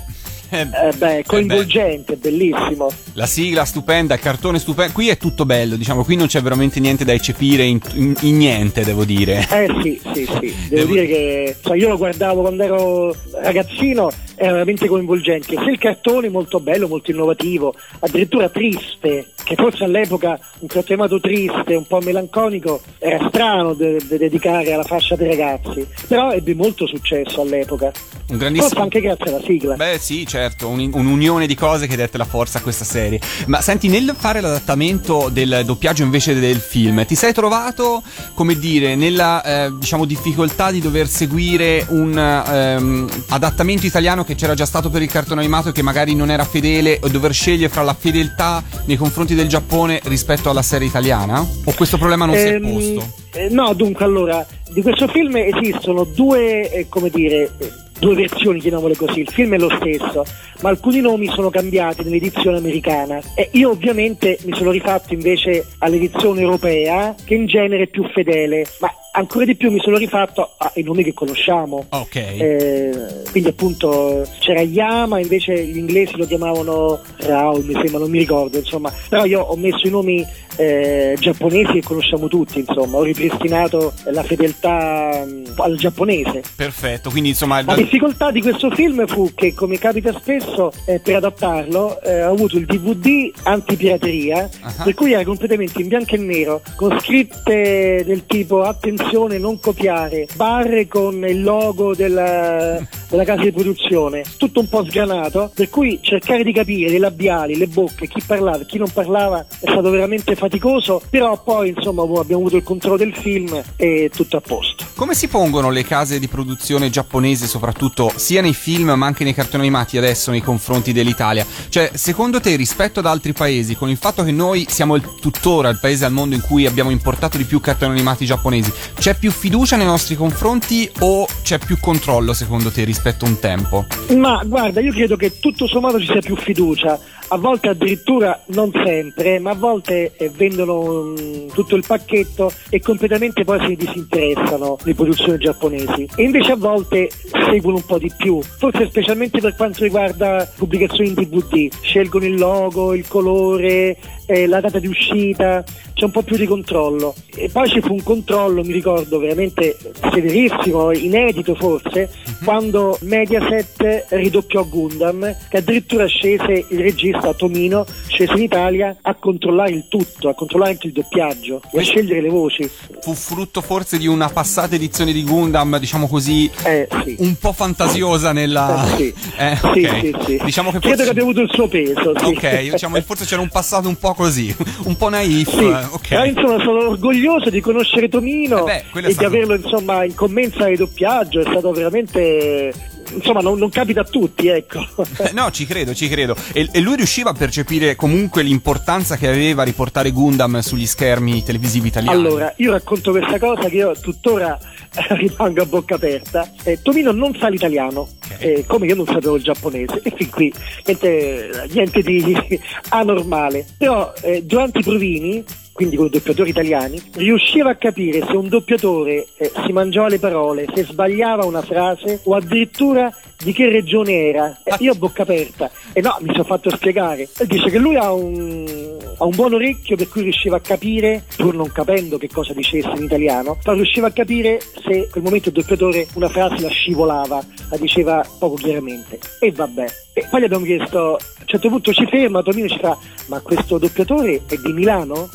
eh, 0.50 0.62
Eh 0.62 0.94
beh, 0.96 1.24
coinvolgente, 1.26 2.16
bellissimo. 2.16 2.88
La 3.14 3.26
sigla 3.26 3.66
stupenda, 3.66 4.14
il 4.14 4.20
cartone 4.20 4.60
stupendo. 4.60 4.94
Qui 4.94 5.10
è 5.10 5.18
tutto 5.18 5.46
bello, 5.46 5.76
diciamo, 5.76 6.04
qui 6.04 6.16
non 6.16 6.28
c'è 6.28 6.42
veramente 6.42 6.80
niente 6.80 7.04
da 7.04 7.12
eccepire 7.14 7.64
in, 7.64 7.80
in- 7.96 8.16
in 8.22 8.38
niente, 8.38 8.84
devo 8.84 9.04
dire. 9.04 9.48
Eh 9.50 9.68
sì, 9.82 10.00
sì, 10.14 10.26
sì. 10.26 10.56
Devo 10.70 10.86
Devo- 10.86 10.94
dire 10.94 11.08
che 11.08 11.56
cioè, 11.64 11.76
io 11.78 11.90
lo 11.90 11.98
guardavo 11.98 12.42
quando 12.42 12.64
ero 12.64 13.16
ragazzino, 13.42 14.12
era 14.36 14.52
veramente 14.54 14.88
coinvolgente. 14.88 15.56
Sia 15.56 15.72
il 15.72 15.78
cartone 15.78 16.30
molto 16.30 16.60
bello, 16.60 16.88
molto 16.88 17.12
innovativo, 17.12 17.74
addirittura 18.00 18.50
triste, 18.50 19.28
che 19.44 19.56
forse 19.56 19.84
all'epoca 19.84 20.40
un 20.60 20.68
cartone 20.68 21.02
animato 21.02 21.20
triste, 21.20 21.76
un 21.76 21.86
po' 21.88 22.00
melanconico, 22.02 22.82
era 23.00 23.28
strano 23.30 23.74
da 23.74 23.92
da 23.94 24.18
dedicare 24.18 24.72
alla 24.74 24.84
fascia 24.84 25.16
dei 25.16 25.28
ragazzi. 25.28 25.86
Però 26.08 26.32
ebbe 26.32 26.56
molto 26.56 26.88
successo 26.88 27.42
all'epoca. 27.42 27.86
Un 27.86 27.92
Forse 28.28 28.38
grandissimo. 28.38 28.82
anche 28.82 29.02
grazie 29.02 29.26
alla 29.30 29.42
sigla. 29.46 29.76
Beh, 29.76 29.98
sì, 30.00 30.26
certo, 30.26 30.68
un- 30.70 30.90
un'unione 30.94 31.46
di 31.46 31.56
cose 31.56 31.88
che 31.88 31.96
dette 31.96 32.18
la 32.18 32.26
forza 32.26 32.60
a 32.60 32.62
questa 32.62 32.86
serie. 32.86 33.20
Ma 33.48 33.62
senti, 33.62 33.88
nel 33.90 34.16
fare 34.18 34.40
l'adattamento 34.42 35.30
del 35.32 35.64
doppiaggio 35.66 36.04
invece 36.04 36.40
del 36.40 36.58
film, 36.58 37.06
ti 37.06 37.16
sei 37.16 37.34
trovato, 37.34 38.02
come 38.34 38.56
dire, 38.58 38.96
nella 38.96 39.44
eh, 39.66 39.72
diciamo 39.78 40.06
difficoltà 40.06 40.72
di 40.72 40.80
dover 40.80 41.08
seguire 41.08 41.86
un 41.90 42.18
ehm, 42.18 43.10
adattamento 43.30 43.86
italiano 43.86 44.22
che 44.24 44.36
c'era 44.36 44.53
già 44.55 44.65
stato 44.65 44.89
per 44.89 45.01
il 45.01 45.09
cartone 45.11 45.41
animato 45.41 45.69
e 45.69 45.71
che 45.71 45.82
magari 45.82 46.15
non 46.15 46.30
era 46.32 46.43
fedele, 46.43 46.99
o 47.01 47.07
dover 47.09 47.34
scegliere 47.34 47.69
fra 47.71 47.84
la 47.84 47.93
fedeltà 47.93 48.63
nei 48.86 48.97
confronti 48.97 49.36
del 49.36 49.47
Giappone 49.47 49.99
rispetto 50.05 50.49
alla 50.49 50.61
serie 50.61 50.88
italiana? 50.88 51.39
O 51.41 51.74
questo 51.76 51.97
problema 51.97 52.26
non 52.26 52.36
si 52.36 52.41
è 52.41 52.53
Ehm, 52.53 52.71
posto? 52.74 53.13
eh, 53.34 53.47
no, 53.49 53.74
dunque, 53.74 54.05
allora, 54.05 54.45
di 54.69 54.82
questo 54.82 55.07
film 55.07 55.36
esistono 55.38 56.03
due, 56.03 56.71
eh, 56.71 56.86
come 56.89 57.09
dire, 57.09 57.49
eh, 57.59 57.71
due 57.99 58.15
versioni, 58.15 58.59
chiamiamole 58.59 58.95
così. 58.95 59.21
Il 59.21 59.30
film 59.30 59.53
è 59.53 59.57
lo 59.57 59.71
stesso, 59.80 60.26
ma 60.61 60.69
alcuni 60.69 60.99
nomi 60.99 61.28
sono 61.28 61.49
cambiati 61.49 62.03
nell'edizione 62.03 62.57
americana. 62.57 63.19
E 63.36 63.49
io 63.53 63.69
ovviamente 63.69 64.38
mi 64.45 64.53
sono 64.55 64.71
rifatto 64.71 65.13
invece 65.13 65.65
all'edizione 65.78 66.41
europea, 66.41 67.15
che 67.24 67.36
in 67.36 67.45
genere 67.45 67.84
è 67.84 67.88
più 67.88 68.03
fedele, 68.11 68.65
ma 68.80 68.91
ancora 69.16 69.45
di 69.45 69.55
più 69.55 69.72
mi 69.72 69.80
sono 69.80 69.97
rifatto 69.97 70.51
ai 70.57 70.84
nomi 70.84 71.03
che 71.03 71.14
conosciamo. 71.14 71.86
Ok. 71.89 72.16
Eh, 72.16 72.91
quindi 73.32 73.49
appunto 73.49 74.28
c'era 74.39 74.61
Yama, 74.61 75.20
invece 75.20 75.64
gli 75.66 75.78
inglesi 75.78 76.16
lo 76.18 76.26
chiamavano 76.26 76.99
Raul, 77.18 77.64
mi 77.64 77.74
sembra, 77.74 77.99
non 77.99 78.09
mi 78.09 78.20
ricordo, 78.20 78.57
insomma. 78.57 78.91
Però 79.09 79.26
io 79.26 79.41
ho 79.41 79.55
messo 79.55 79.88
i 79.88 79.89
nomi 79.89 80.26
eh, 80.55 81.16
giapponesi 81.20 81.74
che 81.74 81.84
conosciamo 81.84 82.28
tutti, 82.28 82.59
insomma, 82.59 82.97
ho 82.97 83.03
ripristinato 83.03 83.93
la 84.05 84.24
fedeltà 84.24 85.24
mm, 85.26 85.45
al 85.57 85.76
giapponese. 85.78 86.43
Perfetto, 86.55 87.09
quindi 87.09 87.30
insomma... 87.30 87.61
La 87.64 87.76
difficoltà 87.76 88.30
di 88.32 88.41
questo 88.41 88.70
film 88.72 89.05
fu 89.07 89.32
che, 89.34 89.53
come 89.53 89.78
capita 89.80 90.11
spesso, 90.14 90.72
eh, 90.86 90.99
per 90.99 91.16
adattarlo, 91.16 92.01
eh, 92.01 92.24
ho 92.24 92.32
avuto 92.34 92.57
il 92.57 92.66
DVD 92.66 93.32
antipirateria, 93.43 94.49
Ah. 94.61 94.84
per 94.84 94.93
cui 94.93 95.14
era 95.14 95.24
completamente 95.24 95.82
in 95.82 95.88
bianco 95.88 96.16
e 96.16 96.18
nero, 96.18 96.61
con 96.76 96.97
scritte 96.99 98.03
del 98.05 98.26
tipo 98.26 98.61
attenzione, 98.61 99.01
non 99.38 99.60
copiare, 99.60 100.28
barre 100.36 100.88
con 100.88 101.24
il 101.28 101.43
logo 101.43 101.95
della, 101.95 102.82
della 103.10 103.24
casa 103.24 103.43
di 103.43 103.51
produzione, 103.51 104.24
tutto 104.38 104.60
un 104.60 104.68
po' 104.68 104.84
sgranato, 104.84 105.51
per 105.54 105.70
cui 105.70 105.99
cercare 106.01 106.43
di 106.43 106.51
capire 106.51 106.89
le 106.89 106.97
labiali, 106.97 107.58
le 107.58 107.68
bocche, 107.68 108.08
chi 108.08 108.22
parlava 108.26 108.64
chi 108.64 108.78
non 108.78 108.89
parlava 108.91 109.45
è 109.60 109.70
stato 109.70 109.89
veramente 109.89 110.36
faticoso, 110.36 111.01
però 111.10 111.41
poi 111.41 111.70
insomma 111.70 112.01
abbiamo 112.04 112.41
avuto 112.41 112.58
il 112.58 112.64
controllo 112.64 112.97
del 112.97 113.16
film 113.16 113.62
e 113.76 114.10
tutto 114.14 114.38
a 114.38 114.41
posto. 114.41 114.86
Come 114.95 115.14
si 115.14 115.28
pongono 115.28 115.70
le 115.70 115.84
case 115.84 116.20
di 116.20 116.28
produzione 116.28 116.89
giapponesi, 116.89 117.45
soprattutto 117.45 118.12
sia 118.16 118.41
nei 118.41 118.54
film 118.54 118.91
ma 118.91 119.06
anche 119.06 119.24
nei 119.24 119.34
cartoni 119.34 119.64
animati 119.64 119.97
adesso 119.97 120.32
nei 120.32 120.41
confronti 120.41 120.91
dell'Italia? 120.91 121.45
Cioè, 121.70 121.91
secondo 121.93 122.39
te, 122.39 122.56
rispetto 122.56 122.99
ad 122.99 123.06
altri 123.06 123.34
paesi, 123.34 123.76
con 123.76 123.89
il 123.89 123.97
fatto 123.97 124.24
che 124.24 124.32
noi 124.32 124.66
siamo 124.70 124.95
il, 124.95 125.04
tuttora 125.20 125.70
il 125.70 125.80
paese 125.80 126.06
al 126.06 126.12
mondo 126.12 126.36
in 126.36 126.41
cui 126.41 126.66
abbiamo 126.66 126.89
importato 126.89 127.38
di 127.38 127.43
più 127.43 127.60
cartoni 127.60 127.91
animati 127.91 128.26
giapponesi, 128.26 128.72
c'è 128.98 129.16
più 129.16 129.32
fiducia 129.32 129.76
nei 129.76 129.86
nostri 129.86 130.16
confronti 130.16 130.89
o 131.00 131.28
c'è 131.41 131.60
più 131.60 131.78
controllo 131.80 132.34
secondo 132.34 132.72
te 132.72 132.84
rispetto 132.84 133.26
a 133.26 133.28
un 133.28 133.39
tempo? 133.39 133.86
Ma 134.16 134.41
guarda, 134.46 134.80
io 134.80 134.91
credo 134.91 135.16
che 135.16 135.39
tutto 135.39 135.68
sommato 135.68 136.00
ci 136.00 136.06
sia 136.06 136.22
più 136.22 136.36
fiducia, 136.36 137.00
a 137.30 137.38
volte 137.38 137.69
addirittura 137.69 138.41
non 138.47 138.71
sempre, 138.84 139.39
ma 139.39 139.51
a 139.51 139.55
volte 139.55 140.13
eh, 140.17 140.30
vendono 140.30 141.03
mm, 141.03 141.47
tutto 141.53 141.76
il 141.76 141.84
pacchetto 141.86 142.51
e 142.69 142.80
completamente 142.80 143.43
poi 143.43 143.59
si 143.67 143.76
disinteressano 143.76 144.78
le 144.84 144.93
produzioni 144.93 145.38
giapponesi. 145.38 146.07
E 146.15 146.24
invece 146.24 146.53
a 146.53 146.57
volte 146.57 147.09
seguono 147.49 147.78
un 147.78 147.86
po' 147.86 147.97
di 147.97 148.11
più, 148.15 148.41
forse 148.41 148.88
specialmente 148.88 149.39
per 149.39 149.55
quanto 149.55 149.84
riguarda 149.84 150.49
pubblicazioni 150.55 151.09
in 151.09 151.15
DVD, 151.15 151.69
scelgono 151.82 152.26
il 152.26 152.36
logo, 152.36 152.93
il 152.93 153.07
colore, 153.07 153.97
eh, 154.26 154.47
la 154.47 154.59
data 154.59 154.80
di 154.80 154.88
uscita, 154.88 155.63
c'è 155.93 156.05
un 156.05 156.11
po' 156.11 156.24
più 156.24 156.38
di 156.38 156.45
controllo. 156.45 157.13
E 157.36 157.49
poi 157.49 157.69
ci 157.69 157.82
fu 157.82 157.93
un 157.93 158.03
controllo, 158.03 158.63
mi 158.63 158.74
ricordo, 158.74 159.19
veramente 159.19 159.78
severissimo, 160.11 160.91
inedito 160.91 161.55
forse, 161.55 162.09
quando 162.43 162.97
Mediaset 163.01 164.05
ridoppiò 164.09 164.63
Gundam, 164.65 165.36
che 165.49 165.57
addirittura 165.57 166.05
scese 166.05 166.65
il 166.69 166.80
regista 166.80 167.22
Tomino, 167.32 167.86
scese 168.07 168.34
in 168.34 168.41
Italia 168.41 168.93
a 169.01 169.15
controllare 169.15 169.71
il 169.71 169.86
tutto, 169.88 170.28
a 170.28 170.34
controllare 170.34 170.71
anche 170.71 170.88
il 170.88 170.93
doppiaggio 170.93 171.61
e 171.71 171.80
a 171.80 171.84
scegliere 171.84 172.19
le 172.21 172.30
voci. 172.30 172.69
Fu 172.99 173.13
frutto 173.13 173.61
forse 173.61 173.97
di 173.97 174.07
una 174.07 174.28
passata 174.28 174.76
edizione 174.76 175.13
di 175.13 175.24
Gundam, 175.24 175.78
diciamo 175.80 176.07
così, 176.07 176.51
Eh 176.63 176.88
sì. 177.05 177.15
un 177.19 177.36
po' 177.38 177.53
fantasiosa 177.53 178.34
nella... 178.34 178.84
Eh, 178.86 178.95
sì. 178.97 179.13
Eh, 179.38 179.57
Sì, 179.74 179.84
ok. 179.86 179.99
sì, 179.99 180.15
sì. 180.26 180.41
Diciamo 180.43 180.71
che 180.71 180.80
Credo 180.80 180.95
forse... 180.97 181.03
che 181.05 181.09
abbia 181.09 181.21
avuto 181.24 181.41
il 181.41 181.49
suo 181.51 181.67
peso. 181.67 182.13
Sì. 182.17 182.26
Ok, 182.26 182.69
diciamo 182.71 182.95
che 182.95 183.01
forse 183.01 183.26
c'era 183.26 183.41
un 183.41 183.49
passato 183.49 183.88
un 183.88 183.97
po' 183.97 184.13
così, 184.13 184.53
un 184.86 184.95
po' 184.97 185.09
naif. 185.09 185.49
Sì, 185.49 185.63
eh, 185.65 185.84
ok. 185.89 186.07
però 186.07 186.26
insomma 186.26 186.57
sono 186.63 186.89
orgoglioso 186.89 187.49
di 187.49 187.61
conoscere 187.61 188.09
Tomino 188.09 188.67
Eh 188.67 188.84
beh, 188.91 188.99
e 189.07 189.11
stato- 189.11 189.30
di 189.30 189.36
averlo 189.36 189.55
insomma 189.55 190.03
in 190.03 190.13
commensa 190.15 190.65
di 190.65 190.76
doppiaggio, 190.76 191.39
è 191.39 191.43
stato 191.43 191.71
veramente 191.71 192.74
insomma 193.16 193.41
non, 193.41 193.57
non 193.57 193.70
capita 193.70 194.01
a 194.01 194.03
tutti, 194.03 194.47
ecco. 194.47 194.86
Eh, 195.18 195.32
No, 195.34 195.51
ci 195.51 195.66
credo, 195.66 195.93
ci 195.93 196.07
credo. 196.07 196.36
E, 196.53 196.68
e 196.72 196.80
lui 196.80 196.95
riusciva 196.95 197.32
a 197.32 197.34
percepire 197.34 197.95
comunque 197.95 198.43
l'importanza 198.43 199.18
che 199.18 199.28
aveva 199.28 199.64
riportare 199.64 200.11
Gundam 200.11 200.59
sugli 200.59 200.86
schermi 200.86 201.43
televisivi 201.43 201.88
italiani. 201.88 202.18
Allora, 202.18 202.53
io 202.57 202.72
racconto 202.72 203.11
questa 203.11 203.39
cosa 203.39 203.68
che 203.70 203.76
io 203.76 203.93
tuttora 203.99 204.57
eh, 204.57 205.16
rimango 205.16 205.61
a 205.61 205.66
bocca 205.66 205.95
aperta. 205.95 206.49
Eh, 206.64 206.82
Tomino 206.82 207.11
non 207.11 207.36
sa 207.36 207.47
l'italiano, 207.49 208.07
eh, 208.38 208.64
come 208.68 208.86
io 208.86 208.95
non 208.95 209.05
sapevo 209.05 209.36
il 209.36 209.43
giapponese, 209.43 210.01
e 210.03 210.14
fin 210.16 210.30
qui 210.30 210.53
niente, 210.86 211.68
niente 211.72 212.01
di 212.01 212.38
anormale. 212.89 213.66
Però 213.78 214.14
eh, 214.22 214.43
durante 214.43 214.80
i 214.80 214.84
provini, 214.84 215.43
quindi 215.74 215.95
con 215.95 216.05
i 216.05 216.09
doppiatori 216.09 216.51
italiani, 216.51 217.01
riusciva 217.15 217.71
a 217.71 217.76
capire 217.76 218.24
se 218.26 218.36
un 218.36 218.47
doppiatore 218.47 219.26
eh, 219.38 219.51
si 219.65 219.71
mangiava 219.71 220.07
le 220.07 220.19
parole, 220.19 220.67
se 220.74 220.84
sbagliava 220.84 221.45
una 221.45 221.63
frase 221.63 222.21
o 222.24 222.36
addirittura 222.36 223.11
di 223.43 223.51
che 223.51 223.69
regione 223.69 224.30
era. 224.30 224.61
Eh, 224.63 224.76
io 224.80 224.93
a 224.93 224.95
bocca 224.95 225.24
aperta. 225.24 225.69
E 225.91 226.01
no, 226.01 226.15
mi 226.21 226.32
sono 226.32 226.43
fatto 226.43 226.69
spiegare. 226.69 227.28
E 227.38 227.45
dice 227.45 227.69
che 227.69 227.78
lui 227.78 227.95
ha 227.95 228.13
un, 228.13 228.97
ha 229.17 229.26
un 229.26 229.36
buon 229.36 229.53
orecchio 229.53 229.97
per 229.97 230.07
cui 230.09 230.21
riusciva 230.21 230.57
a 230.57 230.61
capire, 230.61 231.24
pur 231.36 231.55
non 231.55 231.71
capendo 231.71 232.17
che 232.17 232.30
cosa 232.32 232.53
dicesse 232.53 232.91
in 232.95 233.03
italiano, 233.03 233.57
però 233.61 233.76
riusciva 233.76 234.07
a 234.07 234.11
capire 234.11 234.59
se 234.61 234.93
in 234.93 235.07
quel 235.09 235.24
momento 235.24 235.49
il 235.49 235.55
doppiatore 235.55 236.07
una 236.13 236.30
frase 236.30 236.61
la 236.61 236.69
scivolava, 236.69 237.43
la 237.69 237.78
diceva 237.78 238.24
poco 238.39 238.55
chiaramente. 238.55 239.19
E 239.39 239.51
vabbè. 239.51 239.86
E 240.13 240.28
poi 240.30 240.41
gli 240.41 240.45
abbiamo 240.45 240.65
chiesto, 240.65 241.15
a 241.15 241.17
un 241.39 241.47
certo 241.47 241.69
punto 241.69 241.91
ci 241.91 242.05
ferma, 242.05 242.43
Tomino 242.43 242.67
ci 242.67 242.78
fa, 242.80 242.95
ma 243.28 243.39
questo 243.41 243.80
doppiatore 243.80 244.43
è 244.47 244.55
di 244.55 244.71
Milano? 244.71 245.28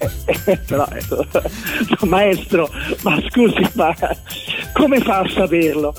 Però 0.66 0.86
ecco, 0.90 1.26
maestro, 2.06 2.70
ma 3.02 3.20
scusi, 3.28 3.68
ma 3.74 3.94
come 4.72 5.00
fa 5.00 5.18
a 5.20 5.28
saperlo? 5.28 5.94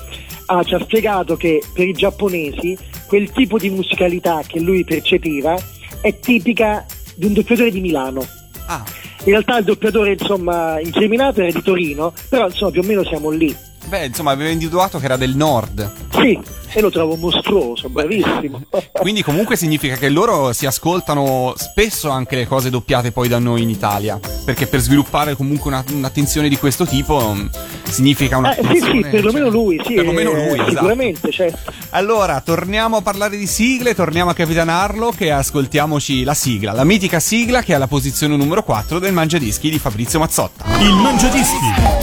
Ah, 0.46 0.64
ci 0.64 0.74
ha 0.74 0.80
spiegato 0.80 1.36
che 1.36 1.62
per 1.72 1.86
i 1.86 1.92
giapponesi 1.92 2.76
quel 3.06 3.30
tipo 3.30 3.58
di 3.58 3.70
musicalità 3.70 4.42
che 4.46 4.58
lui 4.60 4.84
percepiva 4.84 5.56
è 6.00 6.18
tipica 6.18 6.84
di 7.14 7.26
un 7.26 7.32
doppiatore 7.32 7.70
di 7.70 7.80
Milano. 7.80 8.26
Ah, 8.66 8.82
In 9.24 9.30
realtà 9.30 9.58
il 9.58 9.64
doppiatore 9.64 10.12
insomma 10.12 10.80
incriminato 10.80 11.40
era 11.40 11.52
di 11.52 11.62
Torino, 11.62 12.12
però 12.28 12.46
insomma 12.46 12.70
più 12.72 12.80
o 12.80 12.84
meno 12.84 13.04
siamo 13.04 13.30
lì. 13.30 13.54
Beh, 13.86 14.06
insomma, 14.06 14.30
aveva 14.32 14.50
individuato 14.50 14.98
che 14.98 15.04
era 15.04 15.16
del 15.16 15.36
nord. 15.36 15.90
Sì, 16.12 16.38
e 16.72 16.80
lo 16.80 16.90
trovo 16.90 17.16
mostruoso, 17.16 17.88
bravissimo. 17.88 18.62
Quindi 18.92 19.22
comunque 19.22 19.56
significa 19.56 19.96
che 19.96 20.08
loro 20.08 20.52
si 20.52 20.66
ascoltano 20.66 21.52
spesso 21.56 22.08
anche 22.08 22.36
le 22.36 22.46
cose 22.46 22.70
doppiate 22.70 23.12
poi 23.12 23.28
da 23.28 23.38
noi 23.38 23.62
in 23.62 23.70
Italia. 23.70 24.18
Perché 24.44 24.66
per 24.66 24.80
sviluppare 24.80 25.36
comunque 25.36 25.70
una- 25.70 25.84
un'attenzione 25.90 26.48
di 26.48 26.56
questo 26.56 26.86
tipo 26.86 27.32
mh, 27.32 27.50
significa 27.84 28.36
una... 28.38 28.54
Eh, 28.54 28.64
sì, 28.66 28.80
sì, 28.80 29.00
perlomeno 29.10 29.48
lui, 29.48 29.80
sì, 29.84 29.94
Perlomeno 29.94 30.30
eh, 30.30 30.48
lui, 30.48 30.54
esatto. 30.54 30.70
sicuramente, 30.70 31.30
certo. 31.30 31.72
Allora, 31.90 32.40
torniamo 32.40 32.96
a 32.98 33.02
parlare 33.02 33.36
di 33.36 33.46
sigle, 33.46 33.94
torniamo 33.94 34.30
a 34.30 34.34
capitanarlo 34.34 35.10
che 35.10 35.30
ascoltiamoci 35.30 36.24
la 36.24 36.34
sigla, 36.34 36.72
la 36.72 36.84
mitica 36.84 37.20
sigla 37.20 37.62
che 37.62 37.72
è 37.72 37.74
alla 37.74 37.86
posizione 37.86 38.36
numero 38.36 38.62
4 38.62 38.98
del 38.98 39.12
Mangiadischi 39.12 39.68
di 39.68 39.78
Fabrizio 39.78 40.18
Mazzotta. 40.18 40.64
Il 40.80 40.94
Mangiadischi 40.94 41.56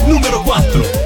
numero 0.06 0.42
4. 0.42 0.99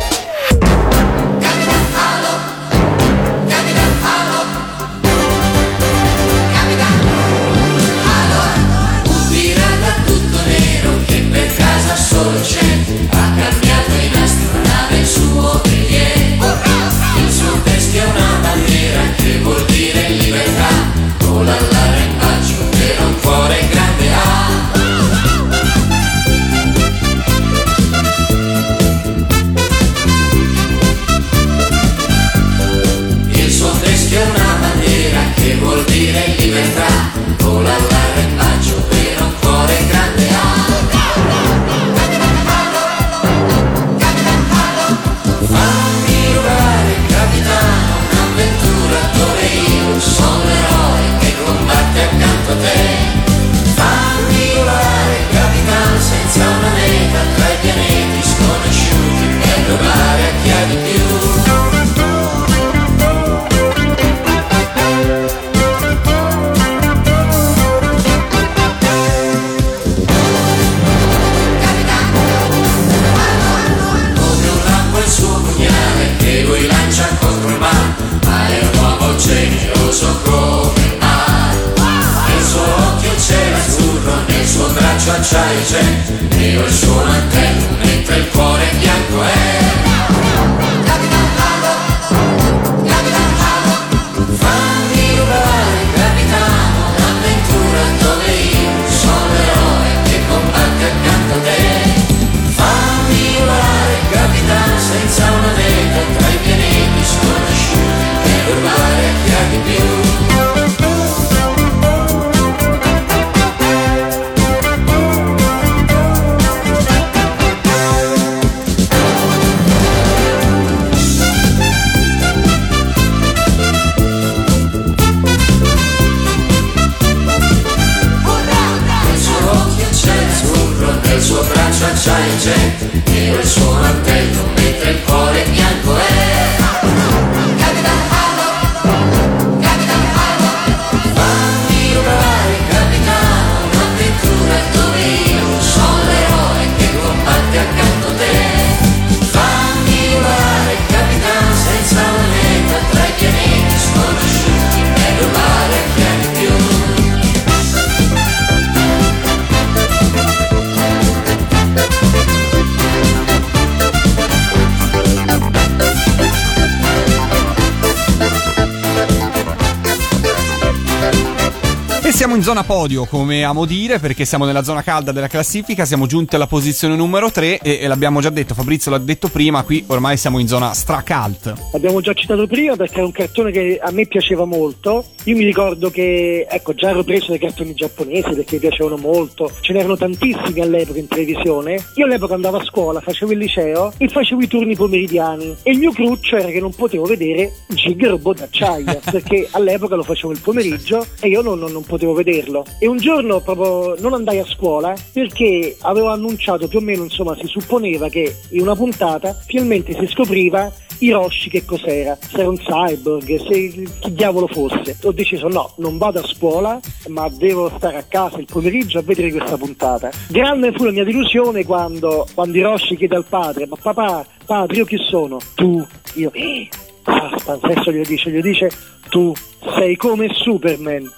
Siamo 172.25 172.39
in 172.39 172.45
zona 172.49 172.64
podio, 172.64 173.05
come 173.05 173.45
amo 173.45 173.66
dire, 173.66 173.99
perché 173.99 174.25
siamo 174.25 174.47
nella 174.47 174.62
zona 174.62 174.83
calda 174.83 175.12
della 175.12 175.29
classifica, 175.29 175.85
siamo 175.85 176.07
giunti 176.07 176.37
alla 176.37 176.47
posizione 176.47 176.97
numero 176.97 177.31
3 177.31 177.59
e, 177.59 177.81
e 177.83 177.87
l'abbiamo 177.87 178.22
già 178.22 178.31
detto, 178.31 178.55
Fabrizio 178.55 178.91
l'ha 178.91 178.97
detto 178.97 179.29
prima, 179.29 179.62
qui 179.62 179.85
ormai 179.89 180.16
siamo 180.16 180.39
in 180.39 180.49
zona 180.49 180.72
stracalt. 180.72 181.53
L'abbiamo 181.72 182.01
già 182.01 182.14
citato 182.14 182.47
prima 182.47 182.77
perché 182.77 183.01
è 183.01 183.03
un 183.03 183.12
cartone 183.12 183.51
che 183.51 183.79
a 183.79 183.91
me 183.91 184.07
piaceva 184.07 184.47
molto. 184.47 185.05
Io 185.25 185.37
mi 185.37 185.45
ricordo 185.45 185.91
che, 185.91 186.47
ecco, 186.49 186.72
già 186.72 186.89
ero 186.89 187.05
preso 187.05 187.27
dai 187.29 187.39
cartoni 187.39 187.75
giapponesi 187.75 188.31
perché 188.31 188.55
mi 188.55 188.61
piacevano 188.61 188.97
molto. 188.97 189.51
Ce 189.61 189.75
n'erano 189.75 189.99
tantissimi 189.99 190.61
all'epoca 190.61 190.99
in 190.99 191.09
televisione. 191.09 191.79
Io 191.97 192.07
all'epoca 192.07 192.33
andavo 192.33 192.57
a 192.57 192.64
scuola, 192.64 193.03
facevo 193.03 193.33
il 193.33 193.39
liceo 193.39 193.93
e 193.99 194.09
facevo 194.09 194.41
i 194.41 194.49
turni 194.49 194.75
pomeridiani. 194.75 195.57
E 195.62 195.72
il 195.72 195.79
mio 195.79 195.93
cruccio 195.93 196.37
era 196.37 196.49
che 196.49 196.61
non 196.61 196.72
potevo 196.75 197.05
vedere 197.05 197.53
Gig 197.68 198.03
Robot 198.03 198.39
d'acciaia 198.39 198.99
perché 199.12 199.47
all'epoca 199.51 199.95
lo 199.95 200.05
facevo 200.05 200.33
il 200.33 200.41
pomeriggio 200.41 201.05
e 201.20 201.29
io 201.29 201.43
non, 201.43 201.59
non- 201.59 201.72
non 201.72 201.85
potevo 201.85 202.12
vederlo. 202.15 202.65
E 202.79 202.87
un 202.87 202.97
giorno 202.97 203.41
proprio 203.41 203.95
non 204.01 204.15
andai 204.15 204.39
a 204.39 204.47
scuola 204.47 204.95
perché 205.12 205.77
avevo 205.81 206.09
annunciato 206.09 206.69
più 206.69 206.79
o 206.79 206.83
meno, 206.83 207.05
insomma, 207.05 207.35
si 207.37 207.47
supponeva 207.47 208.09
che 208.09 208.35
in 208.51 208.61
una 208.61 208.75
puntata 208.75 209.37
finalmente 209.47 209.95
si 209.99 210.07
scopriva 210.07 210.73
Hiroshi 210.99 211.51
che 211.51 211.65
cos'era, 211.65 212.17
se 212.21 212.39
era 212.39 212.49
un 212.49 212.57
cyborg, 212.57 213.47
se 213.49 213.89
chi 213.99 214.12
diavolo 214.15 214.47
fosse. 214.47 214.97
Ho 215.03 215.12
deciso 215.12 215.49
no, 215.49 215.73
non 215.79 215.99
vado 215.99 216.21
a 216.21 216.27
scuola, 216.27 216.79
ma 217.09 217.29
devo 217.29 217.71
stare 217.77 217.97
a 217.97 218.05
casa 218.09 218.39
il 218.39 218.47
pomeriggio 218.47 218.99
a 218.99 219.03
vedere 219.03 219.31
questa 219.33 219.57
puntata. 219.57 220.11
Grande 220.29 220.73
fu 220.73 220.85
la 220.85 220.93
mia 220.93 221.05
delusione 221.05 221.65
quando, 221.65 222.27
quando 222.33 222.57
Hiroshi 222.57 222.97
chiede 222.97 223.17
al 223.17 223.27
padre, 223.29 223.67
ma 223.67 223.77
papà, 223.81 224.25
padre, 224.47 224.77
io 224.77 224.85
chi 224.85 224.97
sono? 224.99 225.39
Tu, 225.55 225.85
io. 226.15 226.31
"Eh, 226.33 226.69
Ah, 227.07 227.31
adesso 227.45 227.93
gli 227.93 228.01
dice, 228.01 228.31
gli 228.31 228.41
dice, 228.41 228.71
tu 229.11 229.31
sei 229.77 229.97
come 229.97 230.29
Superman. 230.33 231.12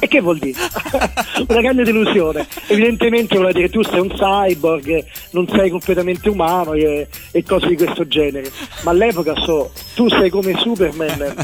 E 0.00 0.06
che 0.06 0.20
vuol 0.20 0.38
dire? 0.38 0.58
Una 1.48 1.60
grande 1.60 1.82
delusione. 1.82 2.46
Evidentemente 2.68 3.36
vuol 3.36 3.52
dire 3.52 3.68
tu 3.68 3.82
sei 3.82 3.98
un 4.00 4.10
cyborg, 4.10 5.04
non 5.30 5.48
sei 5.48 5.70
completamente 5.70 6.28
umano 6.28 6.74
e, 6.74 7.08
e 7.32 7.42
cose 7.42 7.66
di 7.68 7.76
questo 7.76 8.06
genere. 8.06 8.50
Ma 8.82 8.92
all'epoca 8.92 9.34
so, 9.42 9.72
tu 9.94 10.08
sei 10.08 10.30
come 10.30 10.56
Superman, 10.58 11.34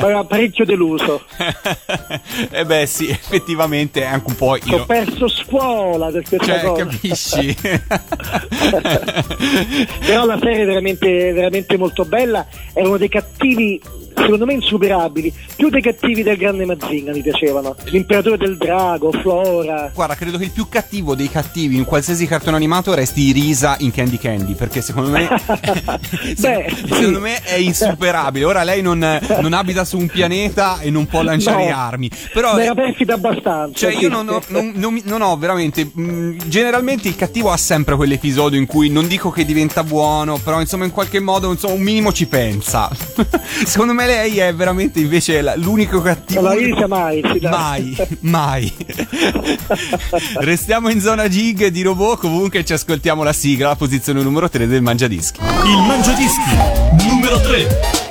ma 0.00 0.08
era 0.08 0.24
parecchio 0.24 0.64
deluso. 0.64 1.22
e 2.50 2.64
beh 2.64 2.86
sì, 2.86 3.08
effettivamente 3.08 4.02
è 4.02 4.06
anche 4.06 4.28
un 4.28 4.36
po' 4.36 4.50
Ho 4.50 4.56
io. 4.62 4.84
perso 4.86 5.26
scuola 5.26 6.10
per 6.10 6.22
questa 6.28 6.60
Cioè, 6.60 6.60
cosa. 6.60 6.86
capisci? 6.86 7.56
Però 10.06 10.24
la 10.26 10.38
serie 10.40 10.62
è 10.62 10.66
veramente, 10.66 11.32
veramente 11.32 11.76
molto 11.76 12.04
bella. 12.04 12.46
Erano 12.72 12.98
dei 12.98 13.08
cattivi, 13.08 13.80
secondo 14.14 14.44
me, 14.46 14.54
insuperabili. 14.54 15.32
Più 15.56 15.68
dei 15.68 15.82
cattivi 15.82 16.22
del 16.22 16.36
grande 16.36 16.64
Mazinga 16.64 17.12
mi 17.12 17.22
piacevano. 17.22 17.74
L'imperatore 17.84 18.36
del 18.36 18.56
drago, 18.56 19.12
Flora. 19.12 19.90
Guarda, 19.94 20.14
credo 20.14 20.38
che 20.38 20.44
il 20.44 20.50
più 20.50 20.68
cattivo 20.68 21.14
dei 21.14 21.28
cattivi 21.30 21.76
in 21.76 21.84
qualsiasi 21.84 22.26
cartone 22.26 22.56
animato 22.56 22.94
resti 22.94 23.32
Risa 23.32 23.76
in 23.80 23.90
Candy 23.92 24.18
Candy, 24.18 24.54
perché 24.54 24.80
secondo 24.80 25.10
me, 25.10 25.28
Beh, 26.38 26.66
secondo 26.86 27.16
sì. 27.16 27.22
me 27.22 27.42
è 27.42 27.56
insuperabile. 27.56 28.44
Ora 28.44 28.62
lei 28.62 28.82
non, 28.82 28.98
non 29.40 29.52
abita 29.52 29.84
su 29.84 29.98
un 29.98 30.06
pianeta 30.08 30.80
e 30.80 30.90
non 30.90 31.06
può 31.06 31.22
lanciare 31.22 31.68
No. 31.70 31.76
armi, 31.76 32.10
però... 32.32 32.56
Era 32.58 32.74
perfida 32.74 33.14
abbastanza. 33.14 33.78
Cioè, 33.78 33.92
sì. 33.92 33.98
io 34.00 34.08
non 34.08 34.28
ho, 34.28 34.42
non- 34.48 34.72
non 34.74 35.00
non 35.04 35.22
ho 35.22 35.36
veramente. 35.36 35.84
mh, 35.92 36.48
generalmente 36.48 37.08
il 37.08 37.16
cattivo 37.16 37.50
ha 37.50 37.56
sempre 37.56 37.94
quell'episodio 37.96 38.58
in 38.58 38.66
cui 38.66 38.88
non 38.88 39.06
dico 39.06 39.30
che 39.30 39.44
diventa 39.44 39.82
buono, 39.84 40.38
però 40.38 40.60
insomma, 40.60 40.84
in 40.84 40.90
qualche 40.90 41.20
modo, 41.20 41.50
insomma, 41.50 41.74
un 41.74 41.82
minimo 41.82 42.12
ci 42.12 42.26
pensa. 42.26 42.90
Secondo 43.64 43.92
me 43.92 44.03
lei 44.06 44.38
è 44.38 44.54
veramente 44.54 45.00
invece 45.00 45.40
la- 45.40 45.56
l'unico 45.56 46.00
cattivo. 46.00 46.40
La 46.42 46.52
Risa 46.54 46.86
mai. 46.86 47.22
Mai, 47.42 47.96
mai. 48.20 48.72
Restiamo 50.40 50.88
in 50.88 51.00
zona 51.00 51.28
gig 51.28 51.66
di 51.68 51.82
robot. 51.82 52.20
Comunque 52.20 52.64
ci 52.64 52.72
ascoltiamo 52.72 53.22
la 53.22 53.32
sigla, 53.32 53.68
la 53.68 53.76
posizione 53.76 54.22
numero 54.22 54.48
3 54.48 54.66
del 54.66 54.82
Mangiadischi. 54.82 55.40
Il 55.40 55.82
Mangiadischi 55.86 57.08
numero 57.08 57.40
3. 57.40 58.03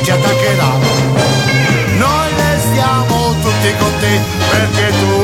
Che 0.00 0.04
ci 0.04 0.10
attaccherà, 0.10 0.78
noi 1.98 2.28
restiamo 2.34 3.34
tutti 3.42 3.74
con 3.78 3.92
te 4.00 4.20
perché 4.50 4.92
tu, 4.98 5.22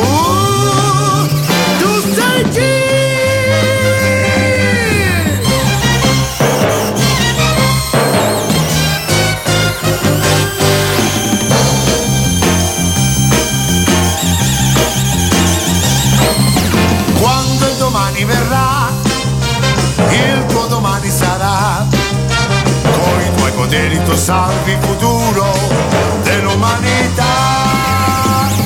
tu 1.79 2.14
sei 2.14 2.43
G. 2.51 2.55
Quando 17.20 17.66
il 17.66 17.77
domani 17.79 18.24
verrà, 18.24 18.91
il 20.11 20.47
tuo 20.47 20.66
domani 20.66 21.11
sarà. 21.11 21.26
Tu 23.69 24.14
salvi 24.14 24.71
il 24.71 24.79
futuro 24.81 25.53
dell'umanità. 26.23 27.25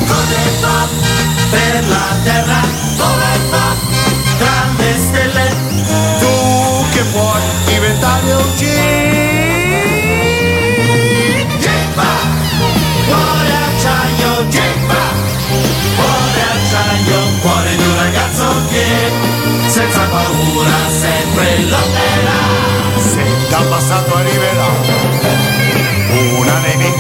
Cosa 0.07 0.41
fa 0.61 0.89
per 1.51 1.89
la 1.89 2.07
terra? 2.23 2.61
Dove 2.97 3.39
fa 3.51 3.75
tra 4.39 4.67
le 4.77 4.95
stelle? 4.99 5.49
Tu 6.21 6.85
che 6.93 7.03
puoi 7.13 7.41
diventare 7.65 8.33
un 8.35 8.55
G. 8.57 8.63
Cuore 13.07 13.53
acciaio, 13.69 14.49
gemma, 14.49 15.03
cuore 15.97 16.43
acciaio, 16.53 17.19
cuore 17.41 17.75
di 17.75 17.87
un 17.87 17.97
ragazzo 17.97 18.47
che 18.69 19.11
senza 19.67 20.01
paura 20.01 20.79
sempre 21.01 21.59
lotterà. 21.69 22.69
Se 23.01 23.25
dal 23.49 23.67
passato 23.67 24.15
arriverà 24.15 24.80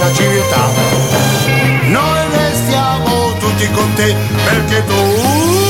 nemica 0.00 0.12
civiltà, 0.14 0.70
noi 1.88 2.20
restiamo 2.32 3.34
tutti 3.38 3.70
con 3.70 3.92
te 3.94 4.16
perché 4.44 4.84
tu 4.86 5.69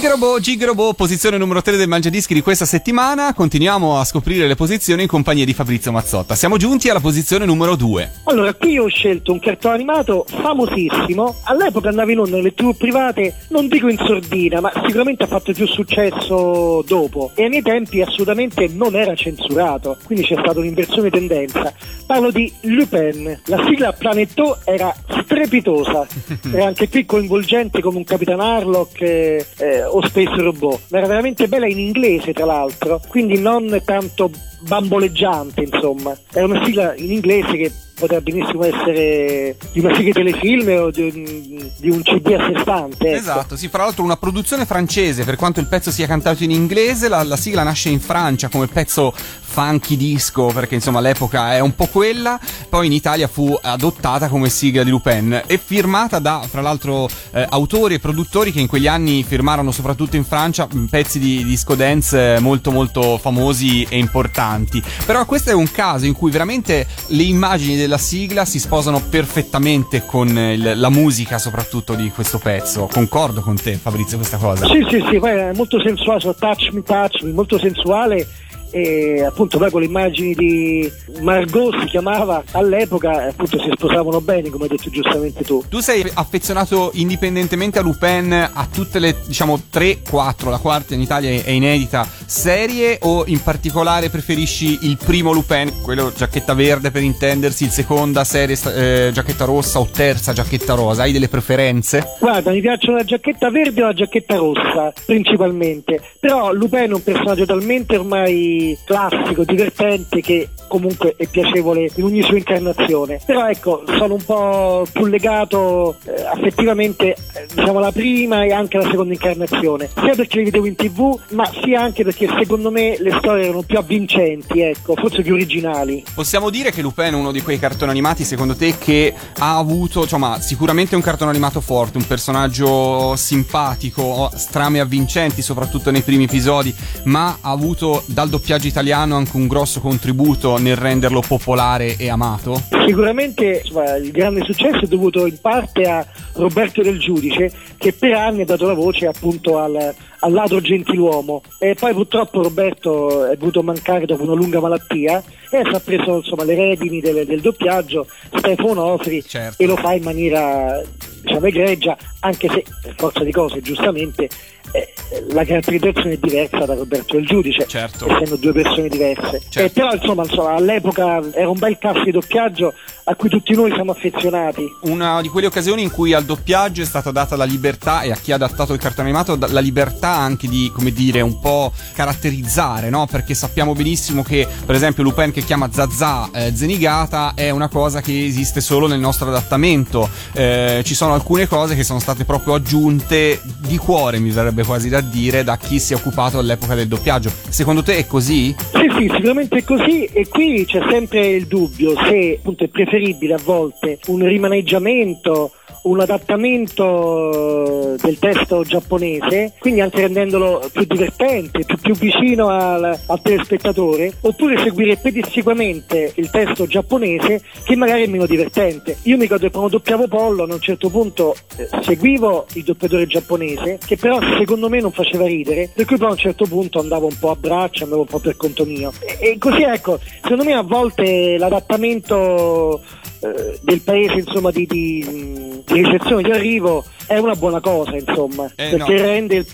Gig 0.00 0.08
Robot, 0.08 0.40
Gig 0.40 0.64
Robot, 0.64 0.96
posizione 0.96 1.36
numero 1.36 1.60
3 1.60 1.76
del 1.76 1.86
Mangiadischi 1.86 2.32
di 2.32 2.40
questa 2.40 2.64
settimana. 2.64 3.34
Continuiamo 3.34 3.98
a 3.98 4.04
scoprire 4.04 4.46
le 4.46 4.54
posizioni 4.54 5.02
in 5.02 5.08
compagnia 5.08 5.44
di 5.44 5.52
Fabrizio 5.52 5.92
Mazzotta. 5.92 6.34
Siamo 6.34 6.56
giunti 6.56 6.88
alla 6.88 7.00
posizione 7.00 7.44
numero 7.44 7.76
2. 7.76 8.12
Allora, 8.24 8.54
qui 8.54 8.78
ho 8.78 8.86
scelto 8.86 9.30
un 9.30 9.40
cartone 9.40 9.74
animato 9.74 10.24
famosissimo. 10.26 11.40
All'epoca 11.42 11.90
andava 11.90 12.10
in 12.12 12.20
onda 12.20 12.36
nelle 12.36 12.54
tv 12.54 12.74
private, 12.74 13.40
non 13.48 13.68
dico 13.68 13.88
in 13.88 13.98
sordina, 13.98 14.62
ma 14.62 14.72
sicuramente 14.86 15.24
ha 15.24 15.26
fatto 15.26 15.52
più 15.52 15.66
successo 15.66 16.82
dopo. 16.86 17.32
E 17.34 17.42
ai 17.42 17.50
miei 17.50 17.62
tempi 17.62 18.00
assolutamente 18.00 18.68
non 18.68 18.94
era 18.94 19.14
censurato, 19.14 19.98
quindi 20.06 20.24
c'è 20.24 20.36
stata 20.40 20.60
un'inversione 20.60 21.10
tendenza. 21.10 21.74
Parlo 22.06 22.30
di 22.30 22.50
Lupin. 22.62 23.38
La 23.44 23.62
sigla 23.68 23.92
Planetò 23.92 24.56
era 24.64 24.94
strepitosa. 25.24 26.06
Era 26.52 26.66
anche 26.66 26.88
qui 26.88 27.04
coinvolgente 27.04 27.80
come 27.80 27.98
un 27.98 28.04
Capitan 28.04 28.40
Harlock 28.40 29.00
eh, 29.00 29.44
o 29.90 30.04
Space 30.06 30.40
Robot. 30.40 30.80
Ma 30.88 30.98
era 30.98 31.06
veramente 31.06 31.48
bella 31.48 31.66
in 31.66 31.78
inglese, 31.78 32.32
tra 32.32 32.44
l'altro, 32.44 33.00
quindi 33.08 33.38
non 33.38 33.80
tanto 33.84 34.30
bamboleggiante, 34.60 35.62
insomma. 35.62 36.16
Era 36.32 36.46
una 36.46 36.64
sigla 36.64 36.94
in 36.96 37.12
inglese 37.12 37.56
che 37.56 37.72
poteva 38.00 38.20
benissimo 38.20 38.64
essere 38.64 39.56
di 39.72 39.80
una 39.80 39.94
serie 39.94 40.12
telefilm 40.12 40.68
o 40.80 40.90
di 40.90 41.02
un, 41.02 41.70
di 41.76 41.90
un 41.90 42.02
CD 42.02 42.26
a 42.32 42.46
sé 42.46 42.60
stante. 42.60 43.08
ecco. 43.08 43.18
Esatto, 43.18 43.56
sì, 43.56 43.68
fra 43.68 43.84
l'altro 43.84 44.02
una 44.02 44.16
produzione 44.16 44.64
francese, 44.64 45.24
per 45.24 45.36
quanto 45.36 45.60
il 45.60 45.66
pezzo 45.66 45.90
sia 45.90 46.06
cantato 46.06 46.42
in 46.42 46.50
inglese, 46.50 47.08
la, 47.08 47.22
la 47.22 47.36
sigla 47.36 47.62
nasce 47.62 47.90
in 47.90 48.00
Francia 48.00 48.48
come 48.48 48.66
pezzo 48.66 49.14
funky 49.50 49.96
disco, 49.96 50.46
perché 50.46 50.76
insomma 50.76 51.00
l'epoca 51.00 51.54
è 51.54 51.60
un 51.60 51.74
po' 51.74 51.86
quella, 51.86 52.38
poi 52.68 52.86
in 52.86 52.92
Italia 52.92 53.28
fu 53.28 53.56
adottata 53.60 54.28
come 54.28 54.48
sigla 54.48 54.82
di 54.84 54.90
Lupin 54.90 55.42
e 55.46 55.58
firmata 55.62 56.18
da, 56.20 56.42
fra 56.48 56.60
l'altro, 56.60 57.08
eh, 57.32 57.44
autori 57.48 57.94
e 57.94 57.98
produttori 57.98 58.52
che 58.52 58.60
in 58.60 58.68
quegli 58.68 58.86
anni 58.86 59.24
firmarono 59.24 59.72
soprattutto 59.72 60.16
in 60.16 60.24
Francia 60.24 60.66
mh, 60.70 60.84
pezzi 60.86 61.18
di 61.18 61.44
disco 61.44 61.74
dance 61.74 62.36
eh, 62.36 62.38
molto 62.38 62.70
molto 62.70 63.18
famosi 63.18 63.86
e 63.88 63.98
importanti. 63.98 64.82
Però 65.04 65.24
questo 65.26 65.50
è 65.50 65.54
un 65.54 65.70
caso 65.70 66.06
in 66.06 66.14
cui 66.14 66.30
veramente 66.30 66.86
le 67.08 67.22
immagini 67.24 67.76
della 67.90 67.98
sigla 68.02 68.44
si 68.44 68.60
sposano 68.60 69.02
perfettamente 69.02 70.06
con 70.06 70.28
il- 70.28 70.74
la 70.78 70.90
musica 70.90 71.38
soprattutto 71.38 71.96
di 71.96 72.08
questo 72.10 72.38
pezzo. 72.38 72.86
Concordo 72.86 73.40
con 73.40 73.56
te 73.56 73.74
Fabrizio 73.74 74.16
questa 74.16 74.36
cosa. 74.36 74.64
Sì, 74.66 74.86
sì, 74.88 75.04
sì, 75.10 75.16
è 75.16 75.52
molto 75.54 75.80
sensuale, 75.82 76.20
touch 76.38 76.70
me, 76.70 76.82
touch 76.84 77.22
me, 77.22 77.32
molto 77.32 77.58
sensuale 77.58 78.28
e 78.70 79.24
appunto 79.24 79.58
poi 79.58 79.70
con 79.70 79.80
le 79.80 79.86
immagini 79.86 80.34
di 80.34 80.92
Margot 81.20 81.78
si 81.80 81.86
chiamava 81.86 82.42
all'epoca, 82.52 83.28
appunto 83.28 83.58
si 83.58 83.70
sposavano 83.72 84.20
bene, 84.20 84.50
come 84.50 84.64
hai 84.64 84.70
detto 84.70 84.90
giustamente 84.90 85.44
tu. 85.44 85.62
Tu 85.68 85.80
sei 85.80 86.04
affezionato 86.14 86.90
indipendentemente 86.94 87.78
a 87.78 87.82
Lupin 87.82 88.32
a 88.32 88.68
tutte 88.72 88.98
le, 88.98 89.16
diciamo, 89.26 89.60
3, 89.70 90.02
4, 90.08 90.50
la 90.50 90.58
quarta 90.58 90.94
in 90.94 91.00
Italia 91.00 91.30
è 91.42 91.50
inedita, 91.50 92.06
serie 92.26 92.98
o 93.02 93.24
in 93.26 93.42
particolare 93.42 94.08
preferisci 94.08 94.78
il 94.82 94.96
primo 94.96 95.32
Lupin, 95.32 95.80
quello 95.82 96.12
giacchetta 96.14 96.54
verde 96.54 96.90
per 96.90 97.02
intendersi, 97.02 97.64
il 97.64 97.70
seconda 97.70 98.24
serie 98.24 98.58
eh, 98.74 99.10
giacchetta 99.12 99.44
rossa 99.44 99.80
o 99.80 99.88
terza 99.90 100.32
giacchetta 100.32 100.74
rosa? 100.74 101.02
Hai 101.02 101.12
delle 101.12 101.28
preferenze? 101.28 102.16
Guarda, 102.18 102.50
mi 102.50 102.60
piacciono 102.60 102.98
la 102.98 103.04
giacchetta 103.04 103.50
verde 103.50 103.80
e 103.80 103.84
la 103.84 103.92
giacchetta 103.92 104.36
rossa, 104.36 104.92
principalmente. 105.06 106.00
Però 106.18 106.52
Lupin 106.52 106.90
è 106.90 106.92
un 106.92 107.02
personaggio 107.02 107.46
talmente 107.46 107.96
ormai 107.96 108.59
classico, 108.84 109.44
divertente, 109.44 110.20
che 110.20 110.48
comunque 110.68 111.14
è 111.16 111.26
piacevole 111.26 111.90
in 111.96 112.04
ogni 112.04 112.22
sua 112.22 112.36
incarnazione. 112.36 113.20
Però 113.24 113.48
ecco, 113.48 113.82
sono 113.98 114.14
un 114.14 114.24
po' 114.24 114.86
più 114.92 115.06
legato 115.06 115.96
eh, 116.04 116.22
affettivamente, 116.22 117.12
eh, 117.12 117.46
diciamo, 117.52 117.78
alla 117.78 117.92
prima 117.92 118.44
e 118.44 118.52
anche 118.52 118.76
alla 118.76 118.88
seconda 118.88 119.12
incarnazione. 119.12 119.88
Sia 119.94 120.14
perché 120.14 120.38
li 120.38 120.44
vedevo 120.44 120.66
in 120.66 120.76
tv, 120.76 121.18
ma 121.30 121.50
sia 121.62 121.82
anche 121.82 122.04
perché 122.04 122.28
secondo 122.38 122.70
me 122.70 122.96
le 123.00 123.16
storie 123.18 123.44
erano 123.44 123.62
più 123.62 123.78
avvincenti, 123.78 124.60
ecco, 124.60 124.94
forse 124.94 125.22
più 125.22 125.34
originali. 125.34 126.04
Possiamo 126.14 126.50
dire 126.50 126.70
che 126.70 126.82
Lupin 126.82 127.12
è 127.12 127.16
uno 127.16 127.32
di 127.32 127.40
quei 127.42 127.58
cartoni 127.58 127.90
animati, 127.90 128.24
secondo 128.24 128.54
te, 128.54 128.74
che 128.78 129.12
ha 129.38 129.56
avuto, 129.56 130.02
insomma, 130.02 130.40
sicuramente 130.40 130.94
un 130.94 131.02
cartone 131.02 131.30
animato 131.30 131.60
forte, 131.60 131.98
un 131.98 132.06
personaggio 132.06 133.16
simpatico, 133.16 134.30
strame 134.34 134.80
avvincenti, 134.80 135.42
soprattutto 135.42 135.90
nei 135.90 136.02
primi 136.02 136.24
episodi, 136.24 136.74
ma 137.04 137.38
ha 137.40 137.50
avuto 137.50 138.02
dal 138.06 138.28
doppiaggio 138.28 138.49
italiano 138.58 139.16
anche 139.16 139.36
un 139.36 139.46
grosso 139.46 139.80
contributo 139.80 140.58
nel 140.58 140.76
renderlo 140.76 141.22
popolare 141.26 141.96
e 141.96 142.08
amato? 142.08 142.60
Sicuramente 142.86 143.62
insomma, 143.64 143.96
il 143.96 144.10
grande 144.10 144.42
successo 144.44 144.84
è 144.84 144.86
dovuto 144.86 145.26
in 145.26 145.38
parte 145.40 145.82
a 145.84 146.04
Roberto 146.34 146.82
Del 146.82 146.98
Giudice 146.98 147.52
che 147.76 147.92
per 147.92 148.12
anni 148.14 148.42
ha 148.42 148.44
dato 148.44 148.66
la 148.66 148.74
voce 148.74 149.06
appunto 149.06 149.58
al, 149.58 149.94
al 150.20 150.32
ladro 150.32 150.60
gentiluomo 150.60 151.42
e 151.58 151.74
poi 151.78 151.92
purtroppo 151.92 152.42
Roberto 152.42 153.26
è 153.26 153.36
dovuto 153.36 153.62
mancare 153.62 154.06
dopo 154.06 154.22
una 154.22 154.34
lunga 154.34 154.60
malattia 154.60 155.22
e 155.50 155.62
si 155.68 155.74
ha 155.74 155.80
preso 155.80 156.16
insomma, 156.16 156.44
le 156.44 156.54
redini 156.54 157.00
del, 157.00 157.26
del 157.26 157.40
doppiaggio 157.40 158.06
Stefano 158.36 158.82
Onofri 158.82 159.22
Certo. 159.26 159.62
e 159.62 159.66
lo 159.66 159.76
fa 159.76 159.94
in 159.94 160.02
maniera 160.02 160.80
diciamo 161.22 161.46
egregia 161.46 161.96
anche 162.20 162.48
se 162.48 162.64
per 162.82 162.94
forza 162.96 163.22
di 163.22 163.32
cose 163.32 163.60
giustamente 163.60 164.28
eh, 164.72 164.92
la 165.30 165.44
caratterizzazione 165.44 166.12
è 166.12 166.18
diversa 166.20 166.64
da 166.64 166.74
Roberto 166.74 167.16
Del 167.16 167.26
Giudice 167.26 167.66
Certo. 167.66 168.08
essendo 168.08 168.36
due 168.36 168.52
persone 168.52 168.88
diverse 168.88 169.42
Certo. 169.48 169.60
Eh, 169.60 169.70
però 169.70 169.92
insomma, 169.92 170.22
insomma, 170.22 170.54
all'epoca 170.54 171.20
era 171.32 171.48
un 171.48 171.58
bel 171.58 171.78
cast 171.78 172.04
di 172.04 172.10
doppiaggio 172.10 172.72
a 173.04 173.14
cui 173.16 173.28
tutti 173.28 173.54
noi 173.54 173.72
siamo 173.72 173.90
affezionati 173.90 174.64
Una 174.82 175.20
di 175.20 175.28
quelle 175.28 175.48
occasioni 175.48 175.82
in 175.82 175.90
cui 175.90 176.12
al 176.12 176.24
doppiaggio 176.24 176.82
è 176.82 176.84
stata 176.84 177.10
data 177.10 177.36
la 177.36 177.44
libertà 177.44 178.02
e 178.02 178.12
a 178.12 178.16
chi 178.16 178.32
ha 178.32 178.36
adattato 178.36 178.72
il 178.72 178.78
cartone 178.78 179.08
animato 179.08 179.36
la 179.48 179.60
libertà 179.60 180.08
anche 180.16 180.48
di, 180.48 180.70
come 180.72 180.92
dire, 180.92 181.20
un 181.20 181.40
po' 181.40 181.72
caratterizzare, 181.94 182.90
no? 182.90 183.06
Perché 183.10 183.34
sappiamo 183.34 183.74
benissimo 183.74 184.22
che, 184.22 184.46
per 184.64 184.74
esempio, 184.74 185.02
Lupin 185.02 185.32
che 185.32 185.42
chiama 185.42 185.70
Zazà 185.72 186.30
eh, 186.32 186.52
Zenigata 186.54 187.32
è 187.34 187.50
una 187.50 187.68
cosa 187.68 188.00
che 188.00 188.24
esiste 188.24 188.60
solo 188.60 188.86
nel 188.86 189.00
nostro 189.00 189.28
adattamento. 189.28 190.08
Eh, 190.32 190.82
ci 190.84 190.94
sono 190.94 191.14
alcune 191.14 191.48
cose 191.48 191.74
che 191.74 191.82
sono 191.82 191.98
state 191.98 192.24
proprio 192.24 192.54
aggiunte 192.54 193.40
di 193.58 193.76
cuore, 193.76 194.18
mi 194.18 194.30
verrebbe 194.30 194.59
quasi 194.64 194.88
da 194.88 195.00
dire, 195.00 195.44
da 195.44 195.56
chi 195.56 195.78
si 195.78 195.92
è 195.92 195.96
occupato 195.96 196.38
all'epoca 196.38 196.74
del 196.74 196.88
doppiaggio. 196.88 197.30
Secondo 197.48 197.82
te 197.82 197.96
è 197.96 198.06
così? 198.06 198.54
Sì, 198.72 198.88
sì, 198.98 199.10
sicuramente 199.14 199.58
è 199.58 199.64
così 199.64 200.04
e 200.04 200.28
qui 200.28 200.64
c'è 200.66 200.80
sempre 200.88 201.26
il 201.28 201.46
dubbio 201.46 201.94
se 201.96 202.36
appunto 202.38 202.64
è 202.64 202.68
preferibile 202.68 203.34
a 203.34 203.40
volte 203.42 203.98
un 204.06 204.26
rimaneggiamento, 204.26 205.52
un 205.82 206.00
adattamento 206.00 207.96
del 208.00 208.18
testo 208.18 208.62
giapponese, 208.64 209.54
quindi 209.58 209.80
anche 209.80 210.00
rendendolo 210.00 210.68
più 210.72 210.84
divertente, 210.84 211.64
più, 211.64 211.76
più 211.78 211.94
vicino 211.94 212.48
al, 212.48 212.98
al 213.06 213.22
telespettatore, 213.22 214.12
oppure 214.20 214.58
seguire 214.58 214.96
pedissequamente 214.96 216.12
il 216.16 216.28
testo 216.30 216.66
giapponese 216.66 217.42
che 217.64 217.76
magari 217.76 218.04
è 218.04 218.08
meno 218.08 218.26
divertente. 218.26 218.98
Io 219.04 219.16
mi 219.16 219.22
ricordo 219.22 219.46
che 219.46 219.52
quando 219.52 219.70
doppiavo 219.70 220.08
Pollo 220.08 220.42
a 220.42 220.52
un 220.52 220.60
certo 220.60 220.90
punto 220.90 221.34
eh, 221.56 221.68
seguivo 221.82 222.46
il 222.54 222.64
doppiatore 222.64 223.06
giapponese 223.06 223.78
che 223.84 223.96
però 223.96 224.18
secondo 224.50 224.68
me 224.68 224.80
non 224.80 224.90
faceva 224.90 225.26
ridere, 225.26 225.70
per 225.72 225.84
cui 225.84 225.96
poi 225.96 226.08
a 226.08 226.10
un 226.10 226.16
certo 226.16 226.44
punto 226.44 226.80
andavo 226.80 227.06
un 227.06 227.16
po' 227.16 227.30
a 227.30 227.36
braccio, 227.36 227.84
andavo 227.84 228.00
un 228.00 228.08
po' 228.08 228.18
per 228.18 228.36
conto 228.36 228.64
mio. 228.64 228.92
E, 228.98 229.28
e 229.28 229.38
così 229.38 229.62
ecco, 229.62 230.00
secondo 230.20 230.42
me 230.42 230.54
a 230.54 230.62
volte 230.62 231.38
l'adattamento 231.38 232.82
eh, 233.20 233.58
del 233.62 233.80
paese 233.80 234.14
insomma 234.14 234.50
di, 234.50 234.66
di, 234.66 235.62
di 235.66 235.74
ricezione 235.82 236.22
di 236.22 236.30
arrivo 236.30 236.84
è 237.06 237.18
una 237.18 237.34
buona 237.34 237.60
cosa 237.60 237.96
insomma 237.96 238.46
Eh, 238.56 238.70
perché 238.70 238.94
no. 238.94 239.02
rende, 239.02 239.46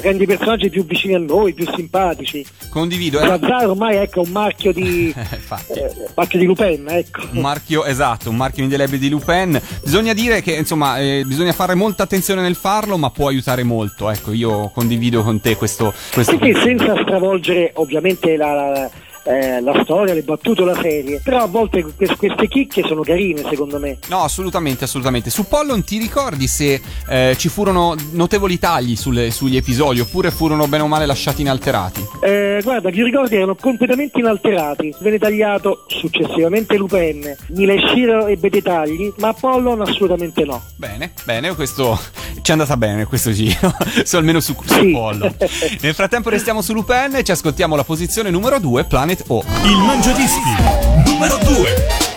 rende 0.00 0.22
i 0.24 0.26
personaggi 0.26 0.70
più 0.70 0.84
vicini 0.84 1.14
a 1.14 1.18
noi 1.18 1.52
più 1.52 1.66
simpatici 1.74 2.44
Condivido. 2.70 3.18
Era 3.18 3.38
Zazzaro 3.38 3.70
ormai 3.70 3.96
ecco, 3.96 4.22
è 4.22 4.26
un 4.26 4.32
marchio 4.32 4.72
di 4.72 5.12
Eh, 5.68 5.80
eh, 5.80 5.92
marchio 6.14 6.38
di 6.38 6.44
Lupin 6.44 6.86
ecco 6.88 7.22
Un 7.32 7.40
marchio 7.40 7.84
esatto, 7.84 8.30
un 8.30 8.36
marchio 8.36 8.62
indelebile 8.62 8.98
di 8.98 9.08
Lupin. 9.08 9.60
Bisogna 9.82 10.12
dire 10.12 10.40
che 10.42 10.52
insomma 10.54 10.98
eh, 10.98 11.22
bisogna 11.26 11.52
fare 11.52 11.74
molta 11.74 12.04
attenzione 12.04 12.40
nel 12.42 12.54
farlo, 12.54 12.96
ma 12.96 13.10
può 13.10 13.28
aiutare 13.28 13.62
molto. 13.64 14.08
Ecco, 14.10 14.32
io 14.32 14.70
condivido 14.72 15.22
con 15.22 15.40
te 15.40 15.56
questo. 15.56 15.92
questo 16.12 16.32
Sì, 16.32 16.52
sì, 16.54 16.60
senza 16.62 16.94
stravolgere 17.02 17.72
ovviamente 17.74 18.36
la, 18.36 18.54
la- 18.54 18.90
eh, 19.24 19.60
la 19.60 19.80
storia, 19.84 20.14
le 20.14 20.22
battute 20.22 20.64
la 20.64 20.74
serie 20.80 21.20
però 21.22 21.42
a 21.42 21.46
volte 21.46 21.84
que- 21.96 22.16
queste 22.16 22.48
chicche 22.48 22.82
sono 22.86 23.02
carine 23.02 23.42
secondo 23.48 23.78
me 23.78 23.98
No, 24.08 24.22
assolutamente, 24.22 24.84
assolutamente. 24.84 25.30
Su 25.30 25.46
Pollon 25.46 25.84
ti 25.84 25.98
ricordi 25.98 26.46
se 26.46 26.80
eh, 27.08 27.34
ci 27.38 27.48
furono 27.48 27.94
notevoli 28.12 28.58
tagli 28.58 28.96
sulle- 28.96 29.30
sugli 29.30 29.56
episodi 29.56 30.00
oppure 30.00 30.30
furono 30.30 30.66
bene 30.68 30.82
o 30.82 30.86
male 30.86 31.06
lasciati 31.06 31.42
inalterati? 31.42 32.04
Eh, 32.22 32.60
guarda, 32.62 32.88
i 32.90 33.02
ricordi 33.02 33.36
erano 33.36 33.54
completamente 33.54 34.18
inalterati. 34.18 34.94
Venne 35.00 35.18
tagliato 35.18 35.84
successivamente 35.88 36.76
Lupin. 36.76 37.36
Nile 37.48 37.76
Shiro 37.88 38.26
ebbe 38.26 38.48
dei 38.50 38.62
tagli, 38.62 39.12
ma 39.18 39.28
Apollon 39.28 39.80
assolutamente 39.82 40.44
no. 40.44 40.62
Bene, 40.76 41.12
bene, 41.24 41.54
questo 41.54 41.98
ci 42.42 42.50
è 42.50 42.52
andata 42.52 42.76
bene 42.76 43.04
questo 43.04 43.32
giro, 43.32 43.72
su, 44.04 44.16
almeno 44.16 44.40
su, 44.40 44.54
su 44.64 44.74
Sì. 44.74 44.90
Pollon. 44.92 45.34
Nel 45.80 45.94
frattempo 45.94 46.28
restiamo 46.30 46.62
su 46.62 46.72
Lupin 46.72 47.14
e 47.16 47.22
ci 47.24 47.30
ascoltiamo 47.32 47.76
la 47.76 47.84
posizione 47.84 48.30
numero 48.30 48.58
2, 48.58 48.84
Planet 48.84 49.09
O. 49.26 49.42
Il 49.64 49.76
Mangiadischi 49.78 50.54
numero 51.04 51.36
2. 51.38 52.09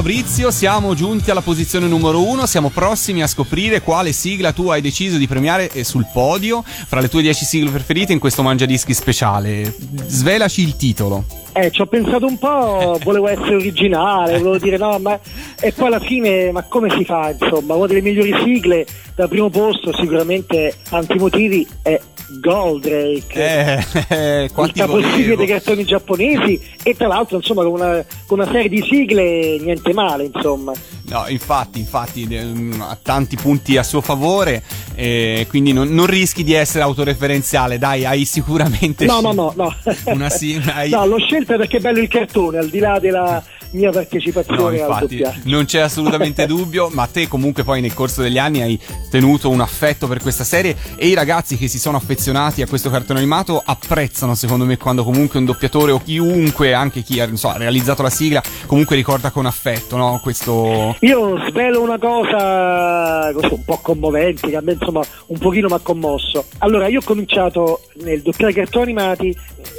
Fabrizio, 0.00 0.50
siamo 0.50 0.94
giunti 0.94 1.30
alla 1.30 1.42
posizione 1.42 1.86
numero 1.86 2.26
uno, 2.26 2.46
siamo 2.46 2.70
prossimi 2.70 3.20
a 3.20 3.26
scoprire 3.26 3.82
quale 3.82 4.12
sigla 4.12 4.52
tu 4.52 4.70
hai 4.70 4.80
deciso 4.80 5.18
di 5.18 5.26
premiare 5.26 5.70
eh, 5.70 5.84
sul 5.84 6.06
podio 6.10 6.64
fra 6.64 7.00
le 7.00 7.08
tue 7.10 7.20
10 7.20 7.44
sigle 7.44 7.70
preferite 7.70 8.14
in 8.14 8.18
questo 8.18 8.42
Mangiadischi 8.42 8.94
speciale. 8.94 9.74
Svelaci 10.06 10.62
il 10.62 10.76
titolo. 10.76 11.24
Eh, 11.52 11.70
ci 11.70 11.82
ho 11.82 11.86
pensato 11.86 12.24
un 12.24 12.38
po', 12.38 12.98
volevo 13.02 13.28
essere 13.28 13.56
originale, 13.56 14.38
volevo 14.38 14.56
dire 14.56 14.78
no, 14.78 14.98
ma 15.00 15.20
e 15.60 15.72
poi 15.72 15.88
alla 15.88 16.00
fine, 16.00 16.50
ma 16.50 16.62
come 16.62 16.88
si 16.96 17.04
fa, 17.04 17.34
insomma, 17.38 17.74
una 17.74 17.86
delle 17.86 18.00
migliori 18.00 18.32
sigle 18.42 18.86
dal 19.14 19.28
primo 19.28 19.50
posto 19.50 19.94
sicuramente 19.94 20.76
antimotivi 20.88 21.66
è 21.82 22.00
Goldrake. 22.38 23.34
Eh, 23.34 23.84
eh, 24.08 24.44
il 24.44 24.52
quanti 24.52 24.80
volevo. 24.82 25.36
dei 25.36 25.46
cartoni 25.46 25.84
giapponesi 25.84 26.60
e 26.82 26.94
tra 26.94 27.08
l'altro 27.08 27.36
insomma 27.36 27.62
con 27.62 27.72
una, 27.72 28.04
con 28.26 28.38
una 28.40 28.50
serie 28.50 28.68
di 28.68 28.82
sigle 28.82 29.58
niente 29.58 29.92
male 29.92 30.30
insomma 30.32 30.72
No, 31.10 31.24
infatti, 31.26 31.80
infatti, 31.80 32.24
ehm, 32.30 32.84
ha 32.88 32.96
tanti 33.00 33.34
punti 33.34 33.76
a 33.76 33.82
suo 33.82 34.00
favore, 34.00 34.62
eh, 34.94 35.44
quindi 35.48 35.72
non, 35.72 35.88
non 35.92 36.06
rischi 36.06 36.44
di 36.44 36.52
essere 36.52 36.84
autoreferenziale, 36.84 37.78
dai, 37.78 38.04
hai 38.04 38.24
sicuramente... 38.24 39.06
no 39.06 39.20
no 39.20 39.32
no 39.32 39.52
no 39.56 39.74
Una 40.14 40.30
sì- 40.30 40.60
hai- 40.72 40.90
no 40.90 41.04
l'ho 41.06 41.18
scelta 41.18 41.56
perché 41.56 41.78
è 41.78 41.80
bello 41.80 41.98
il 41.98 42.06
cartone 42.06 42.58
al 42.58 42.68
di 42.68 42.78
là 42.78 43.00
della 43.00 43.42
mia 43.72 43.88
No, 43.88 43.92
partecipazione 43.92 44.80
al 44.80 44.88
infatti, 44.88 45.16
doppiaggio 45.16 45.40
non 45.44 45.64
c'è 45.64 45.80
assolutamente 45.80 46.46
dubbio, 46.48 46.88
ma 46.92 47.06
te 47.06 47.28
comunque 47.28 47.64
poi 47.64 47.80
nel 47.80 47.94
corso 47.94 48.22
degli 48.22 48.38
anni 48.38 48.62
hai 48.62 48.78
tenuto 49.10 49.50
un 49.50 49.60
affetto 49.60 50.06
per 50.06 50.20
questa 50.20 50.44
serie 50.44 50.76
e 50.96 51.06
i 51.06 51.14
ragazzi 51.14 51.56
che 51.56 51.68
si 51.68 51.78
sono 51.78 51.96
affezionati 51.96 52.62
a 52.62 52.66
questo 52.66 52.90
cartone 52.90 53.18
animato 53.18 53.60
apprezzano 53.64 54.34
secondo 54.34 54.64
me 54.64 54.76
quando 54.76 55.04
comunque 55.04 55.38
un 55.38 55.44
doppiatore 55.44 55.92
o 55.92 56.00
chiunque, 56.02 56.72
anche 56.72 57.02
chi 57.02 57.20
ha 57.20 57.28
so, 57.36 57.48
ha 57.48 57.56
realizzato 57.56 58.02
la 58.02 58.10
sigla, 58.10 58.42
comunque 58.66 58.96
ricorda 58.96 59.30
con 59.30 59.46
affetto, 59.46 59.96
no? 59.96 60.20
Questo... 60.22 60.96
Io 61.00 61.38
svelo 61.48 61.82
una 61.82 61.98
cosa 61.98 63.32
un 63.32 63.64
po' 63.64 63.78
commovente, 63.78 64.48
che 64.48 64.56
a 64.56 64.60
me 64.60 64.72
insomma 64.72 65.02
un 65.26 65.38
pochino 65.38 65.68
mi 65.68 65.74
ha 65.74 65.80
commosso. 65.80 66.46
Allora, 66.58 66.88
io 66.88 67.00
ho 67.00 67.04
cominciato 67.04 67.82
nel 68.02 68.22
doppiare 68.22 68.52
cartoni 68.52 68.92
animati 68.92 69.36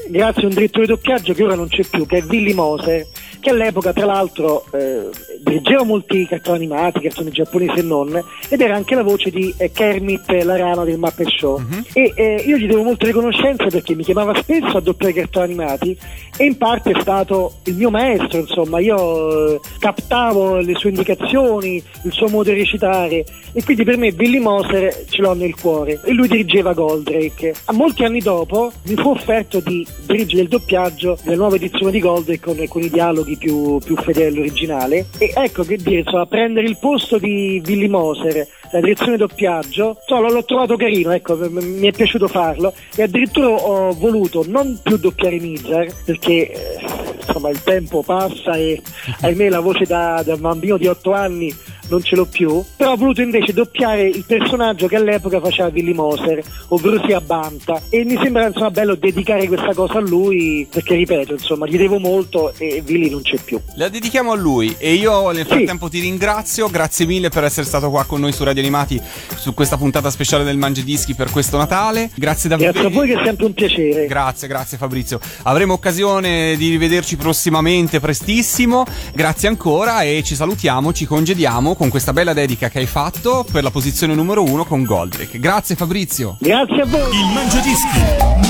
grazie 0.10 0.44
a 0.44 0.46
un 0.48 0.54
direttore 0.54 0.86
di 0.86 0.92
doppiaggio 0.92 1.34
che 1.34 1.44
ora 1.44 1.56
non 1.56 1.68
c'è 1.68 1.84
più, 1.84 2.06
che 2.06 2.18
è 2.18 2.24
Willy 2.24 2.54
Moser, 2.54 3.06
che 3.42 3.50
all'epoca 3.50 3.92
tra 3.92 4.06
l'altro 4.06 4.64
eh, 4.72 5.10
dirigeva 5.42 5.84
molti 5.84 6.26
cartoni 6.26 6.58
animati, 6.58 7.02
cartoni 7.02 7.32
giapponesi 7.32 7.80
e 7.80 7.82
non, 7.82 8.24
ed 8.48 8.62
era 8.62 8.76
anche 8.76 8.96
la 8.96 9.04
voce 9.04 9.30
di 9.30 9.54
eh, 9.58 9.72
Kermit 9.72 10.30
la 10.44 10.56
rana 10.56 10.86
del 10.86 10.98
Muppet 10.98 11.28
Show. 11.28 11.62
E 11.92 12.14
eh, 12.16 12.44
io 12.46 12.58
gli 12.58 12.68
devo 12.68 12.84
molte 12.84 13.08
riconoscenze 13.08 13.68
perché 13.68 13.96
mi 13.96 14.04
chiamava 14.04 14.34
spesso 14.36 14.78
a 14.78 14.82
doppiare 14.82 15.14
cartoni 15.14 15.46
animati 15.46 15.98
e 16.38 16.46
in 16.46 16.58
parte 16.58 16.92
è 16.92 17.02
stato 17.02 17.56
il 17.66 17.76
mio 17.76 17.90
maestro, 17.90 18.40
insomma, 18.40 18.80
io 18.80 19.56
eh, 19.56 19.60
captavo 19.80 20.58
le 20.58 20.76
sue 20.76 20.90
indicazioni, 20.90 21.84
il 22.04 22.12
suo 22.12 22.30
modo 22.30 22.52
di 22.52 22.58
recitare 22.58 23.26
e 23.54 23.64
quindi 23.64 23.84
per 23.84 23.98
me 23.98 24.12
Billy 24.12 24.40
Moser 24.40 25.06
ce 25.10 25.22
l'ho 25.22 25.34
nel 25.34 25.56
cuore 25.60 26.00
e 26.06 26.14
lui 26.14 26.28
dirigeva 26.28 26.74
Goldrake. 26.74 27.54
A 27.66 27.74
molti 27.74 28.04
anni 28.04 28.20
dopo 28.20 28.72
mi 28.84 28.96
fu 28.96 29.10
offerto 29.10 29.60
di 29.60 29.86
dirigere 30.06 30.44
il 30.44 30.48
doppiaggio 30.48 31.18
della 31.24 31.36
nuova 31.36 31.56
edizione 31.56 31.92
di 31.92 32.00
Goldrake 32.00 32.40
con, 32.40 32.68
con 32.68 32.82
i 32.82 32.90
dialoghi 32.90 33.31
più, 33.38 33.80
più 33.80 33.96
fedeli 33.96 34.36
all'originale. 34.36 35.08
E 35.18 35.32
ecco 35.36 35.64
che 35.64 35.78
dire, 35.78 36.00
insomma, 36.00 36.26
prendere 36.26 36.68
il 36.68 36.78
posto 36.80 37.18
di 37.18 37.62
Billy 37.64 37.88
Moser 37.88 38.48
la 38.72 38.80
direzione 38.80 39.18
doppiaggio, 39.18 39.98
insomma, 40.00 40.30
l'ho 40.30 40.46
trovato 40.46 40.78
carino, 40.78 41.12
ecco, 41.12 41.36
mi 41.50 41.88
è 41.88 41.92
piaciuto 41.92 42.28
farlo. 42.28 42.74
E 42.96 43.04
addirittura 43.04 43.48
ho 43.48 43.92
voluto 43.94 44.44
non 44.48 44.80
più 44.82 44.98
doppiare 44.98 45.40
Mizar 45.40 45.88
perché 46.06 46.52
eh, 46.52 46.80
insomma 47.18 47.50
il 47.50 47.62
tempo 47.64 48.02
passa 48.02 48.56
e 48.56 48.82
ahimè 49.22 49.50
la 49.50 49.60
voce 49.60 49.86
da, 49.86 50.22
da 50.26 50.38
bambino 50.38 50.78
di 50.78 50.88
8 50.88 51.12
anni 51.14 51.54
non 51.90 52.04
ce 52.04 52.16
l'ho 52.16 52.26
più, 52.26 52.64
però 52.76 52.94
ho 52.94 52.96
voluto 52.96 53.22
invece 53.22 53.54
doppiare 53.54 54.08
il 54.08 54.24
personaggio 54.26 54.88
che 54.88 54.96
all'epoca 54.96 55.40
faceva 55.40 55.70
Billy 55.70 55.94
Moser, 55.94 56.44
ovvero 56.70 57.02
sia 57.06 57.22
Banta 57.22 57.82
e 57.90 58.04
mi 58.04 58.18
sembra 58.22 58.48
insomma 58.48 58.72
bello 58.72 58.96
dedicare 58.96 59.48
questa 59.48 59.74
cosa 59.74 59.98
a 59.98 60.02
lui 60.02 60.68
perché 60.70 60.96
ripeto, 60.96 61.34
insomma, 61.34 61.68
gli 61.68 61.78
devo 61.78 62.00
molto 62.00 62.54
e 62.58 62.82
Billy 62.82 63.10
non 63.10 63.22
c'è 63.22 63.38
più. 63.38 63.60
La 63.76 63.90
dedichiamo 63.90 64.32
a 64.32 64.36
lui 64.36 64.76
e 64.78 64.94
io 64.94 65.32
nel 65.32 65.46
frattempo 65.46 65.90
ti 65.90 66.00
ringrazio, 66.00 66.70
grazie 66.70 67.06
mille 67.06 67.30
per 67.30 67.44
essere 67.44 67.66
stato 67.66 67.90
qua 67.90 68.06
con 68.06 68.20
noi 68.20 68.32
su 68.32 68.44
Radio 68.44 68.62
Animati 68.62 69.02
su 69.36 69.54
questa 69.54 69.78
puntata 69.78 70.10
speciale 70.10 70.44
del 70.44 70.58
Mangia 70.58 70.82
Dischi 70.82 71.14
per 71.14 71.32
questo 71.32 71.58
Natale. 71.58 72.10
Grazie 72.16 72.50
davvero. 72.50 72.72
Grazie 72.72 72.90
a 72.90 72.92
voi 72.92 73.08
che 73.08 73.20
è 73.20 73.24
sempre 73.24 73.46
un 73.46 73.54
piacere. 73.54 74.06
Grazie, 74.06 74.48
grazie 74.48 74.78
Fabrizio. 74.78 75.20
Avremo 75.44 75.74
occasione 75.74 76.56
di 76.58 76.70
rivederci 76.70 77.18
prossimamente, 77.18 78.00
prestissimo. 78.00 78.86
Grazie 79.14 79.48
ancora 79.48 80.04
e 80.04 80.22
ci 80.24 80.36
salutiamo, 80.36 80.94
ci 80.94 81.06
congediamo 81.06 81.76
con 81.82 81.90
questa 81.90 82.14
bella 82.14 82.34
dedica 82.34 82.70
che 82.70 82.78
hai 82.78 82.86
fatto 82.86 83.44
per 83.52 83.64
la 83.64 83.72
posizione 83.72 84.14
numero 84.14 84.44
uno 84.44 84.66
con 84.66 84.84
Goldrake. 84.84 85.40
Grazie 85.40 85.76
Fabrizio. 85.76 86.38
Grazie 86.40 86.84
a 86.84 86.86
voi. 86.86 87.12
Il 87.12 87.26
Mangiadischi 87.34 87.98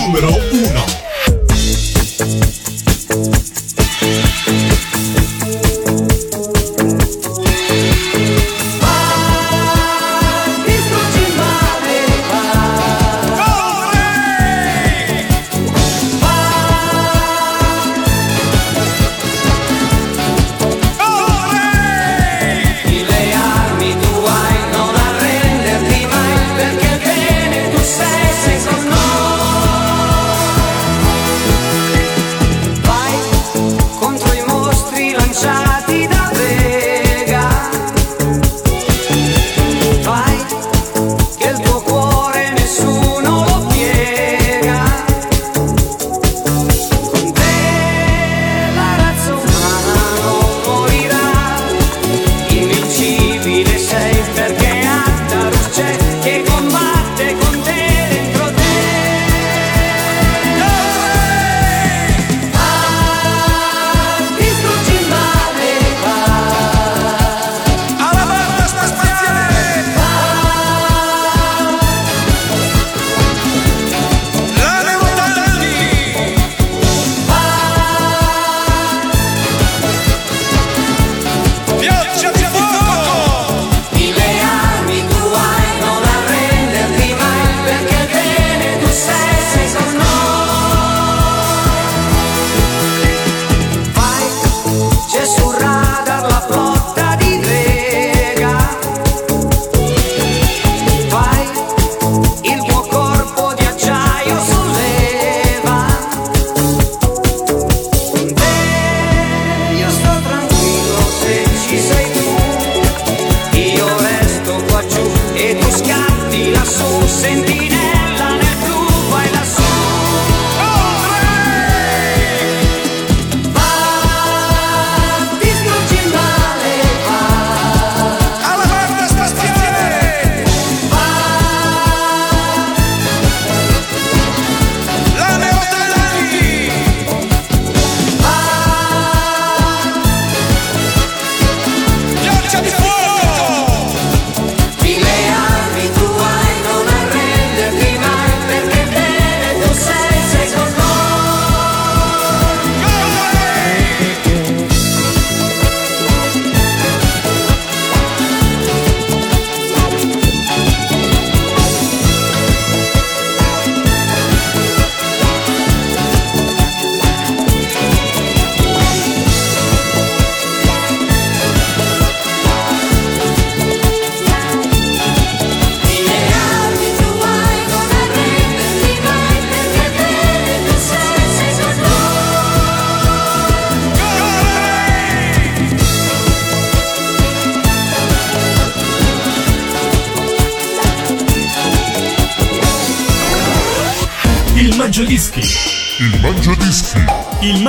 numero 0.04 0.28
1. 0.28 1.02